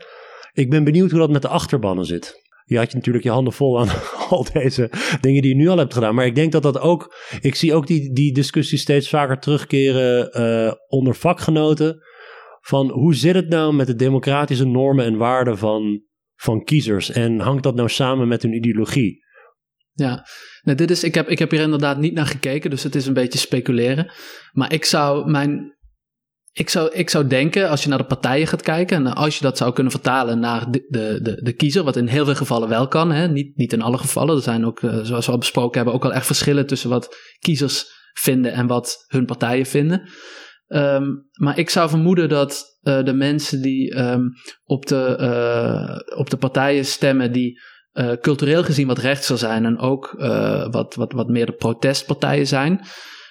Ik 0.53 0.71
ben 0.71 0.85
benieuwd 0.85 1.11
hoe 1.11 1.21
dat 1.21 1.31
met 1.31 1.43
de 1.43 1.49
achterbannen 1.49 2.05
zit. 2.05 2.45
Je 2.65 2.79
had 2.79 2.91
je 2.91 2.97
natuurlijk 2.97 3.25
je 3.25 3.31
handen 3.31 3.53
vol 3.53 3.81
aan 3.81 3.89
al 4.31 4.47
deze 4.53 4.91
dingen 5.21 5.43
die 5.43 5.51
je 5.51 5.57
nu 5.57 5.69
al 5.69 5.79
hebt 5.79 5.95
gedaan. 5.95 6.15
Maar 6.15 6.27
ik 6.27 6.35
denk 6.35 6.53
dat 6.53 6.63
dat 6.63 6.79
ook. 6.79 7.15
Ik 7.41 7.55
zie 7.55 7.75
ook 7.75 7.87
die, 7.87 8.13
die 8.13 8.35
discussie 8.35 8.79
steeds 8.79 9.09
vaker 9.09 9.39
terugkeren 9.39 10.41
uh, 10.41 10.73
onder 10.89 11.15
vakgenoten. 11.15 12.03
Van 12.61 12.91
hoe 12.91 13.15
zit 13.15 13.35
het 13.35 13.49
nou 13.49 13.75
met 13.75 13.87
de 13.87 13.95
democratische 13.95 14.67
normen 14.67 15.05
en 15.05 15.17
waarden 15.17 15.59
van, 15.59 16.03
van 16.35 16.65
kiezers? 16.65 17.11
En 17.11 17.41
hangt 17.41 17.63
dat 17.63 17.75
nou 17.75 17.89
samen 17.89 18.29
met 18.29 18.43
hun 18.43 18.55
ideologie? 18.55 19.25
Ja, 19.97 20.27
dit 20.63 20.91
is, 20.91 21.05
ik, 21.05 21.15
heb, 21.15 21.29
ik 21.29 21.39
heb 21.39 21.51
hier 21.51 21.61
inderdaad 21.61 21.99
niet 21.99 22.15
naar 22.15 22.27
gekeken, 22.27 22.71
dus 22.71 22.83
het 22.83 22.95
is 22.95 23.07
een 23.07 23.15
beetje 23.15 23.39
speculeren. 23.39 24.13
Maar 24.53 24.73
ik 24.73 24.85
zou 24.85 25.31
mijn 25.31 25.77
ik 26.53 26.71
zou, 26.71 26.91
ik 26.93 27.11
zou 27.11 27.27
denken, 27.27 27.69
als 27.69 27.83
je 27.83 27.89
naar 27.89 27.99
de 27.99 28.05
partijen 28.05 28.47
gaat 28.47 28.63
kijken 28.63 28.97
en 28.97 29.15
als 29.15 29.37
je 29.37 29.43
dat 29.43 29.57
zou 29.57 29.73
kunnen 29.73 29.93
vertalen 29.93 30.39
naar 30.39 30.71
de, 30.71 30.87
de, 30.89 31.41
de, 31.43 31.53
kiezer, 31.53 31.85
wat 31.85 31.97
in 31.97 32.07
heel 32.07 32.25
veel 32.25 32.35
gevallen 32.35 32.69
wel 32.69 32.89
kan, 32.89 33.13
hè? 33.13 33.29
Niet, 33.29 33.57
niet 33.57 33.73
in 33.73 33.83
alle 33.83 33.99
gevallen. 33.99 34.37
Er 34.37 34.43
zijn 34.43 34.67
ook, 34.67 34.83
eh, 34.83 34.99
zoals 35.03 35.27
we 35.27 35.33
al 35.33 35.39
besproken 35.39 35.77
hebben, 35.77 35.95
ook 35.95 36.03
wel 36.03 36.13
echt 36.13 36.27
verschillen 36.27 36.67
tussen 36.67 36.91
wat 36.91 37.17
kiezers 37.39 37.85
vinden 38.13 38.53
en 38.53 38.67
wat 38.67 39.05
hun 39.07 39.27
partijen 39.27 39.67
vinden. 39.67 40.09
Um, 40.69 41.29
maar 41.33 41.59
ik 41.59 41.71
zou 41.71 41.89
vermoeden 41.89 42.29
dat 42.29 42.79
uh, 42.83 43.05
de 43.05 43.15
mensen 43.15 43.63
die 43.63 43.99
um, 43.99 44.33
op, 44.65 44.87
de, 44.87 45.17
uh, 45.21 46.19
op 46.19 46.31
de 46.31 46.37
partijen 46.37 46.85
stemmen 46.85 47.33
die 47.33 47.61
uh, 47.97 48.13
cultureel 48.21 48.65
gezien 48.65 48.87
wat 48.87 48.99
rechtser 48.99 49.39
zijn 49.39 49.65
en 49.65 49.79
ook 49.79 50.15
wat, 50.71 50.95
wat, 50.95 51.13
wat 51.13 51.29
meer 51.29 51.47
de 51.47 51.53
protestpartijen 51.53 52.47
zijn, 52.47 52.81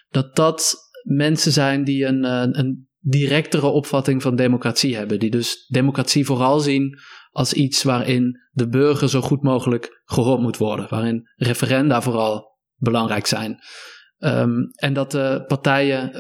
dat 0.10 0.36
dat 0.36 0.76
mensen 1.04 1.52
zijn 1.52 1.84
die 1.84 2.06
een, 2.06 2.24
een 2.60 2.88
directere 3.00 3.68
opvatting 3.68 4.22
van 4.22 4.36
democratie 4.36 4.96
hebben. 4.96 5.20
Die 5.20 5.32
dus 5.32 5.66
democratie 5.68 6.26
vooral 6.26 6.60
zien 6.60 6.98
als 7.30 7.54
iets 7.54 7.84
waarin 7.84 8.40
de 8.52 8.68
burger 8.68 9.10
zo 9.10 9.22
goed 9.22 9.44
mogelijk 9.44 10.02
gehoord 10.06 10.42
moet 10.42 10.58
worden. 10.58 10.88
Waarin 10.90 11.30
referenda 11.36 12.02
vooral 12.02 12.58
belangrijk 12.76 13.26
zijn. 13.26 13.60
Um, 14.20 14.72
en 14.76 14.94
dat 14.94 15.12
de 15.12 15.44
partijen 15.48 16.14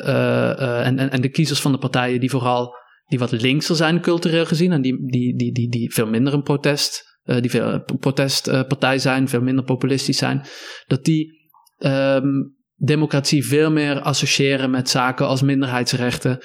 en, 0.84 1.00
en, 1.00 1.12
en 1.12 1.22
de 1.22 1.30
kiezers 1.30 1.62
van 1.62 1.72
de 1.72 1.78
partijen 1.78 2.20
die 2.20 2.30
vooral 2.30 2.76
die 3.06 3.20
wat 3.20 3.32
linkser 3.32 3.76
zijn 3.76 4.02
cultureel 4.02 4.46
gezien 4.46 4.72
en 4.72 4.82
die, 4.82 5.10
die, 5.12 5.38
die, 5.38 5.52
die, 5.52 5.70
die 5.70 5.94
veel 5.94 6.08
minder 6.08 6.34
een 6.34 6.44
protest, 6.44 7.15
die 7.26 7.50
veel 7.50 7.84
protestpartij 8.00 9.00
zijn, 9.00 9.30
veel 9.30 9.42
minder 9.42 9.64
populistisch 9.64 10.18
zijn, 10.18 10.46
dat 10.88 11.04
die 11.04 11.50
um, 11.78 12.56
democratie 12.76 13.46
veel 13.46 13.72
meer 13.72 14.00
associëren 14.00 14.70
met 14.70 14.90
zaken 14.90 15.28
als 15.28 15.42
minderheidsrechten, 15.42 16.40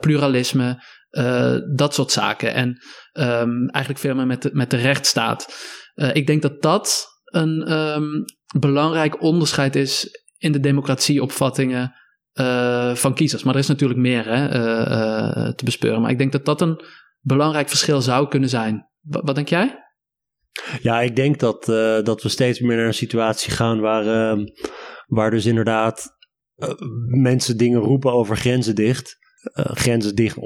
pluralisme, 0.00 0.82
dat 1.74 1.94
soort 1.94 2.12
zaken. 2.12 2.54
En 2.54 2.68
um, 3.12 3.68
eigenlijk 3.68 4.04
veel 4.04 4.14
meer 4.14 4.26
met 4.26 4.42
de, 4.42 4.50
met 4.52 4.70
de 4.70 4.76
rechtsstaat. 4.76 5.54
Ik 6.12 6.26
denk 6.26 6.42
dat 6.42 6.62
dat 6.62 7.06
een 7.24 7.72
um, 7.72 8.24
belangrijk 8.58 9.22
onderscheid 9.22 9.76
is 9.76 10.22
in 10.38 10.52
de 10.52 10.60
democratieopvattingen 10.60 11.94
van 12.94 13.14
kiezers. 13.14 13.42
Maar 13.42 13.54
er 13.54 13.60
is 13.60 13.66
natuurlijk 13.66 14.00
meer 14.00 14.24
hè, 14.26 14.48
te 15.54 15.64
bespeuren. 15.64 16.00
Maar 16.00 16.10
ik 16.10 16.18
denk 16.18 16.32
dat 16.32 16.44
dat 16.44 16.60
een 16.60 16.80
belangrijk 17.20 17.68
verschil 17.68 18.00
zou 18.00 18.28
kunnen 18.28 18.48
zijn. 18.48 18.88
Wat 19.00 19.34
denk 19.34 19.48
jij? 19.48 19.84
Ja, 20.82 21.00
ik 21.00 21.16
denk 21.16 21.38
dat, 21.38 21.64
dat 22.04 22.22
we 22.22 22.28
steeds 22.28 22.60
meer 22.60 22.76
naar 22.76 22.86
een 22.86 22.94
situatie 22.94 23.50
gaan 23.50 23.80
waar 23.80 24.06
ehm, 24.06 24.44
Waar 25.06 25.30
dus 25.30 25.46
inderdaad 25.46 26.16
uh, 26.56 26.70
mensen 27.06 27.56
dingen 27.56 27.80
roepen 27.80 28.12
over 28.12 28.36
grenzen 28.36 28.74
dicht. 28.74 29.24
Uh, 29.54 29.64
grenzen 29.64 30.14
dicht, 30.14 30.36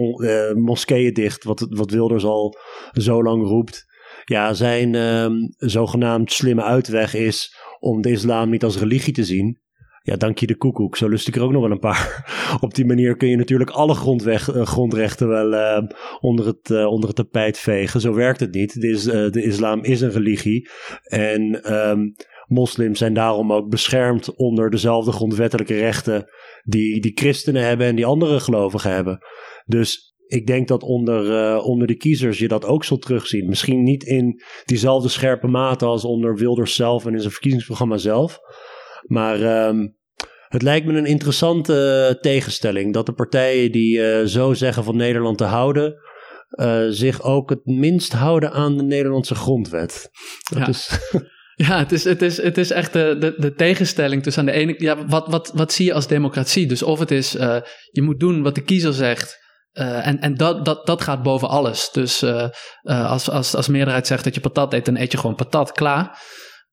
moskeeën 0.54 1.14
dicht, 1.14 1.44
wat, 1.44 1.66
wat 1.70 1.90
Wilders 1.90 2.24
al 2.24 2.56
zo 2.92 3.22
lang 3.22 3.46
roept. 3.46 3.84
Ja, 4.24 4.52
zijn 4.52 4.94
um, 4.94 5.54
zogenaamd 5.56 6.32
slimme 6.32 6.62
uitweg 6.62 7.14
is 7.14 7.56
om 7.78 8.00
de 8.00 8.11
islam 8.11 8.50
niet 8.50 8.64
als 8.64 8.78
religie 8.78 9.12
te 9.12 9.24
zien. 9.24 9.61
Ja, 10.03 10.16
dank 10.16 10.38
je 10.38 10.46
de 10.46 10.57
koekoek. 10.57 10.96
Zo 10.96 11.09
lust 11.09 11.28
ik 11.28 11.36
er 11.36 11.42
ook 11.42 11.53
nog 11.53 11.62
wel 11.62 11.70
een 11.70 11.78
paar. 11.78 12.32
Op 12.61 12.74
die 12.74 12.86
manier 12.86 13.16
kun 13.16 13.28
je 13.28 13.36
natuurlijk 13.36 13.70
alle 13.70 13.94
grondweg, 13.94 14.42
grondrechten 14.42 15.28
wel 15.28 15.53
uh, 15.53 15.88
onder, 16.20 16.46
het, 16.46 16.70
uh, 16.70 16.86
onder 16.86 17.09
het 17.09 17.16
tapijt 17.16 17.59
vegen. 17.59 18.01
Zo 18.01 18.14
werkt 18.14 18.40
het 18.40 18.55
niet. 18.55 18.80
De, 18.80 18.88
is, 18.88 19.03
de 19.03 19.42
islam 19.42 19.84
is 19.84 20.01
een 20.01 20.11
religie. 20.11 20.68
En 21.03 21.72
um, 21.74 22.14
moslims 22.46 22.98
zijn 22.98 23.14
daarom 23.14 23.53
ook 23.53 23.68
beschermd 23.68 24.34
onder 24.34 24.70
dezelfde 24.70 25.12
grondwettelijke 25.12 25.78
rechten 25.78 26.30
die, 26.62 27.01
die 27.01 27.12
christenen 27.14 27.62
hebben 27.62 27.86
en 27.86 27.96
die 27.96 28.07
andere 28.07 28.40
gelovigen 28.40 28.92
hebben. 28.92 29.18
Dus 29.66 30.14
ik 30.26 30.46
denk 30.46 30.68
dat 30.68 30.82
onder, 30.82 31.59
onder 31.62 31.86
de 31.86 31.96
kiezers 31.96 32.38
je 32.38 32.48
dat 32.48 32.64
ook 32.64 32.84
zult 32.84 33.03
terugzien. 33.03 33.48
Misschien 33.48 33.82
niet 33.82 34.03
in 34.03 34.42
diezelfde 34.64 35.09
scherpe 35.09 35.46
mate 35.46 35.84
als 35.84 36.05
onder 36.05 36.36
Wilders 36.36 36.74
zelf 36.74 37.07
en 37.07 37.12
in 37.12 37.20
zijn 37.20 37.32
verkiezingsprogramma 37.32 37.96
zelf. 37.96 38.40
Maar 39.07 39.66
um, 39.66 39.96
het 40.48 40.62
lijkt 40.62 40.86
me 40.86 40.98
een 40.98 41.07
interessante 41.07 42.09
uh, 42.11 42.20
tegenstelling 42.20 42.92
dat 42.92 43.07
de 43.07 43.12
partijen 43.12 43.72
die 43.72 43.98
uh, 43.98 44.24
zo 44.24 44.55
zeggen 44.55 44.84
van 44.84 44.96
Nederland 44.96 45.38
te 45.38 45.44
houden, 45.44 45.94
zich 46.90 47.22
ook 47.22 47.51
het 47.51 47.64
minst 47.64 48.12
houden 48.12 48.53
aan 48.53 48.76
de 48.76 48.82
Nederlandse 48.82 49.34
grondwet. 49.34 50.11
Dat 50.51 50.59
ja. 50.59 50.68
is 50.68 50.88
Ja, 51.66 51.78
het 51.78 51.92
is, 51.92 52.05
het 52.05 52.22
is, 52.22 52.42
het 52.42 52.59
is 52.59 52.70
echt 52.70 52.92
de, 52.92 53.16
de, 53.18 53.34
de 53.36 53.55
tegenstelling 53.55 54.22
tussen 54.22 54.42
aan 54.42 54.53
de 54.53 54.59
ene... 54.59 54.74
Ja, 54.78 55.07
wat, 55.07 55.26
wat, 55.28 55.53
wat 55.55 55.72
zie 55.72 55.86
je 55.86 55.94
als 55.94 56.07
democratie? 56.07 56.66
Dus 56.66 56.82
of 56.82 56.98
het 56.98 57.11
is, 57.11 57.36
uh, 57.36 57.57
je 57.90 58.03
moet 58.03 58.20
doen 58.20 58.42
wat 58.42 58.55
de 58.55 58.62
kiezer 58.62 58.92
zegt... 58.92 59.38
Uh, 59.72 60.07
en 60.07 60.20
en 60.20 60.34
dat, 60.34 60.64
dat, 60.64 60.86
dat 60.86 61.03
gaat 61.03 61.22
boven 61.22 61.48
alles. 61.48 61.90
Dus 61.92 62.24
als, 62.82 63.30
als, 63.30 63.55
als 63.55 63.68
meerderheid 63.68 64.07
zegt 64.07 64.24
dat 64.24 64.34
je 64.34 64.40
patat 64.40 64.72
eet, 64.72 64.84
dan 64.84 64.96
eet 64.96 65.12
je 65.12 65.18
gewoon 65.18 65.34
patat, 65.34 65.72
klaar. 65.72 66.22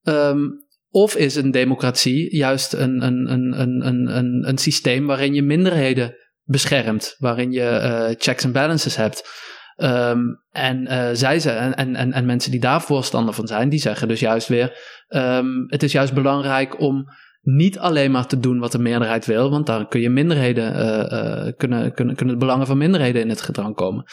Um, 0.02 0.66
of 0.90 1.16
is 1.16 1.34
een 1.34 1.50
democratie 1.50 2.36
juist 2.36 2.72
een, 2.72 3.02
een, 3.04 3.32
een, 3.32 3.60
een, 3.86 4.16
een, 4.16 4.48
een 4.48 4.58
systeem 4.58 5.06
waarin 5.06 5.34
je 5.34 5.42
minderheden 5.42 6.14
beschermt, 6.42 7.14
waarin 7.18 7.52
je 7.52 8.14
checks 8.18 8.44
en 8.44 8.52
balances 8.52 8.96
hebt. 8.96 9.46
Um, 9.82 10.42
en 10.50 10.82
uh, 10.82 11.08
zij 11.12 11.40
ze, 11.40 11.50
en, 11.50 11.94
en, 11.94 12.12
en 12.12 12.26
mensen 12.26 12.50
die 12.50 12.60
daar 12.60 12.82
voorstander 12.82 13.34
van 13.34 13.46
zijn, 13.46 13.68
die 13.68 13.80
zeggen 13.80 14.08
dus 14.08 14.20
juist 14.20 14.48
weer: 14.48 14.78
um, 15.08 15.64
het 15.66 15.82
is 15.82 15.92
juist 15.92 16.14
belangrijk 16.14 16.80
om 16.80 17.04
niet 17.40 17.78
alleen 17.78 18.10
maar 18.10 18.26
te 18.26 18.38
doen 18.38 18.58
wat 18.58 18.72
de 18.72 18.78
meerderheid 18.78 19.26
wil, 19.26 19.50
want 19.50 19.66
dan 19.66 19.88
kun 19.88 20.00
je 20.00 20.10
minderheden, 20.10 20.72
uh, 20.74 21.52
kunnen, 21.56 21.92
kunnen, 21.92 22.14
kunnen 22.16 22.34
de 22.34 22.40
belangen 22.40 22.66
van 22.66 22.78
minderheden 22.78 23.22
in 23.22 23.28
het 23.28 23.40
gedrang 23.40 23.74
komen. 23.74 24.04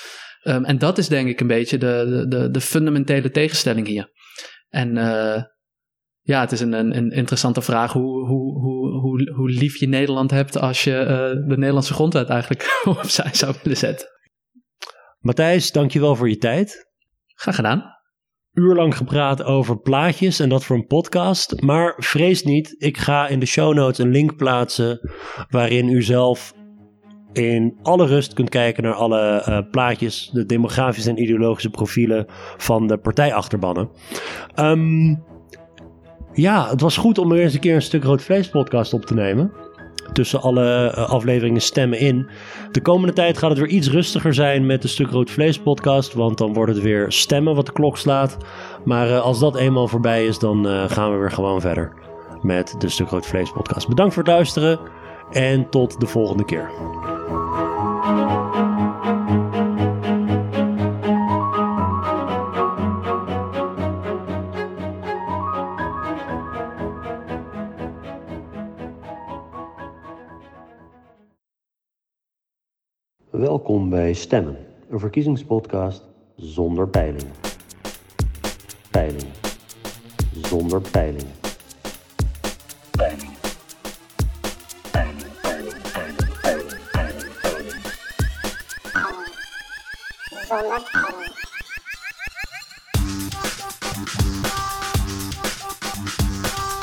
Um, 0.43 0.65
en 0.65 0.77
dat 0.77 0.97
is 0.97 1.07
denk 1.07 1.27
ik 1.27 1.39
een 1.39 1.47
beetje 1.47 1.77
de, 1.77 2.25
de, 2.27 2.49
de 2.49 2.61
fundamentele 2.61 3.31
tegenstelling 3.31 3.87
hier. 3.87 4.11
En 4.69 4.97
ja, 6.25 6.39
het 6.39 6.51
is 6.51 6.59
een, 6.59 6.73
een, 6.73 6.97
een, 6.97 7.11
interessante 7.11 7.61
vraag 7.61 7.93
hoe, 7.93 8.27
hoe, 8.27 8.59
hoe, 8.59 8.91
hoe, 8.99 9.31
hoe 9.35 9.49
lief 9.49 9.79
je 9.79 9.87
Nederland 9.87 10.31
hebt 10.31 10.57
als 10.57 10.83
je 10.83 10.91
de 11.47 11.57
Nederlandse 11.57 11.93
grondwet 11.93 12.29
eigenlijk 12.29 12.81
opzij 13.01 13.29
zou 13.33 13.55
willen 13.63 13.77
zetten. 13.77 14.07
Matthijs, 15.19 15.71
dankjewel 15.71 16.15
voor 16.15 16.29
je 16.29 16.37
tijd. 16.37 16.91
Graag 17.35 17.55
gedaan. 17.55 17.83
Uurlang 18.51 18.97
gepraat 18.97 19.43
over 19.43 19.79
plaatjes 19.79 20.39
en 20.39 20.49
dat 20.49 20.65
voor 20.65 20.75
een 20.75 20.87
podcast. 20.87 21.61
Maar 21.61 21.93
vrees 21.97 22.43
niet, 22.43 22.75
ik 22.77 22.97
ga 22.97 23.27
in 23.27 23.39
de 23.39 23.45
show 23.45 23.73
notes 23.73 23.97
een 23.97 24.11
link 24.11 24.35
plaatsen 24.35 24.99
waarin 25.49 25.89
u 25.89 26.01
zelf 26.01 26.53
in 27.33 27.77
alle 27.81 28.05
rust 28.05 28.33
kunt 28.33 28.49
kijken 28.49 28.83
naar 28.83 28.93
alle 28.93 29.45
uh, 29.49 29.71
plaatjes, 29.71 30.29
de 30.33 30.45
demografische 30.45 31.09
en 31.09 31.21
ideologische 31.21 31.69
profielen 31.69 32.25
van 32.57 32.87
de 32.87 32.97
partijachterbannen. 32.97 33.89
Um, 34.59 35.23
ja, 36.35 36.69
het 36.69 36.81
was 36.81 36.97
goed 36.97 37.17
om 37.17 37.29
weer 37.29 37.43
eens 37.43 37.53
een 37.53 37.59
keer 37.59 37.75
een 37.75 37.81
stuk 37.81 38.03
rood 38.03 38.21
vlees 38.21 38.49
podcast 38.49 38.93
op 38.93 39.05
te 39.05 39.13
nemen 39.13 39.51
tussen 40.13 40.41
alle 40.41 40.91
eh, 40.91 41.09
afleveringen 41.09 41.61
stemmen 41.61 41.99
in. 41.99 42.29
De 42.71 42.81
komende 42.81 43.13
tijd 43.13 43.37
gaat 43.37 43.49
het 43.49 43.59
weer 43.59 43.67
iets 43.67 43.89
rustiger 43.89 44.33
zijn 44.33 44.65
met 44.65 44.81
de 44.81 44.87
Stuk 44.87 45.09
Rood 45.09 45.31
Vlees 45.31 45.59
podcast. 45.59 46.13
Want 46.13 46.37
dan 46.37 46.53
wordt 46.53 46.73
het 46.73 46.83
weer 46.83 47.11
stemmen 47.11 47.55
wat 47.55 47.65
de 47.65 47.71
klok 47.71 47.97
slaat. 47.97 48.37
Maar 48.83 49.09
uh, 49.09 49.21
als 49.21 49.39
dat 49.39 49.55
eenmaal 49.55 49.87
voorbij 49.87 50.25
is, 50.25 50.39
dan 50.39 50.67
uh, 50.67 50.89
gaan 50.89 51.11
we 51.11 51.17
weer 51.17 51.31
gewoon 51.31 51.61
verder 51.61 51.91
met 52.41 52.75
de 52.77 52.89
Stuk 52.89 53.09
Rood 53.09 53.25
Vlees 53.25 53.51
podcast. 53.51 53.87
Bedankt 53.87 54.13
voor 54.13 54.23
het 54.23 54.31
luisteren 54.31 54.79
en 55.31 55.69
tot 55.69 55.99
de 55.99 56.07
volgende 56.07 56.45
keer. 56.45 56.69
Welkom 73.37 73.89
bij 73.89 74.13
Stemmen, 74.13 74.57
een 74.89 74.99
verkiezingspodcast 74.99 76.03
zonder 76.35 76.87
peilingen. 76.87 77.31
Peilingen. 78.91 79.33
Zonder 80.33 80.81
peilingen. 80.81 81.31
Peilingen, 82.91 83.35
peilingen. 84.91 85.33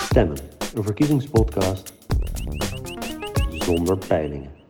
Stemmen, 0.05 0.38
een 0.74 0.84
verkiezingspodcast 0.84 1.92
zonder 3.50 3.98
peilingen. 3.98 4.62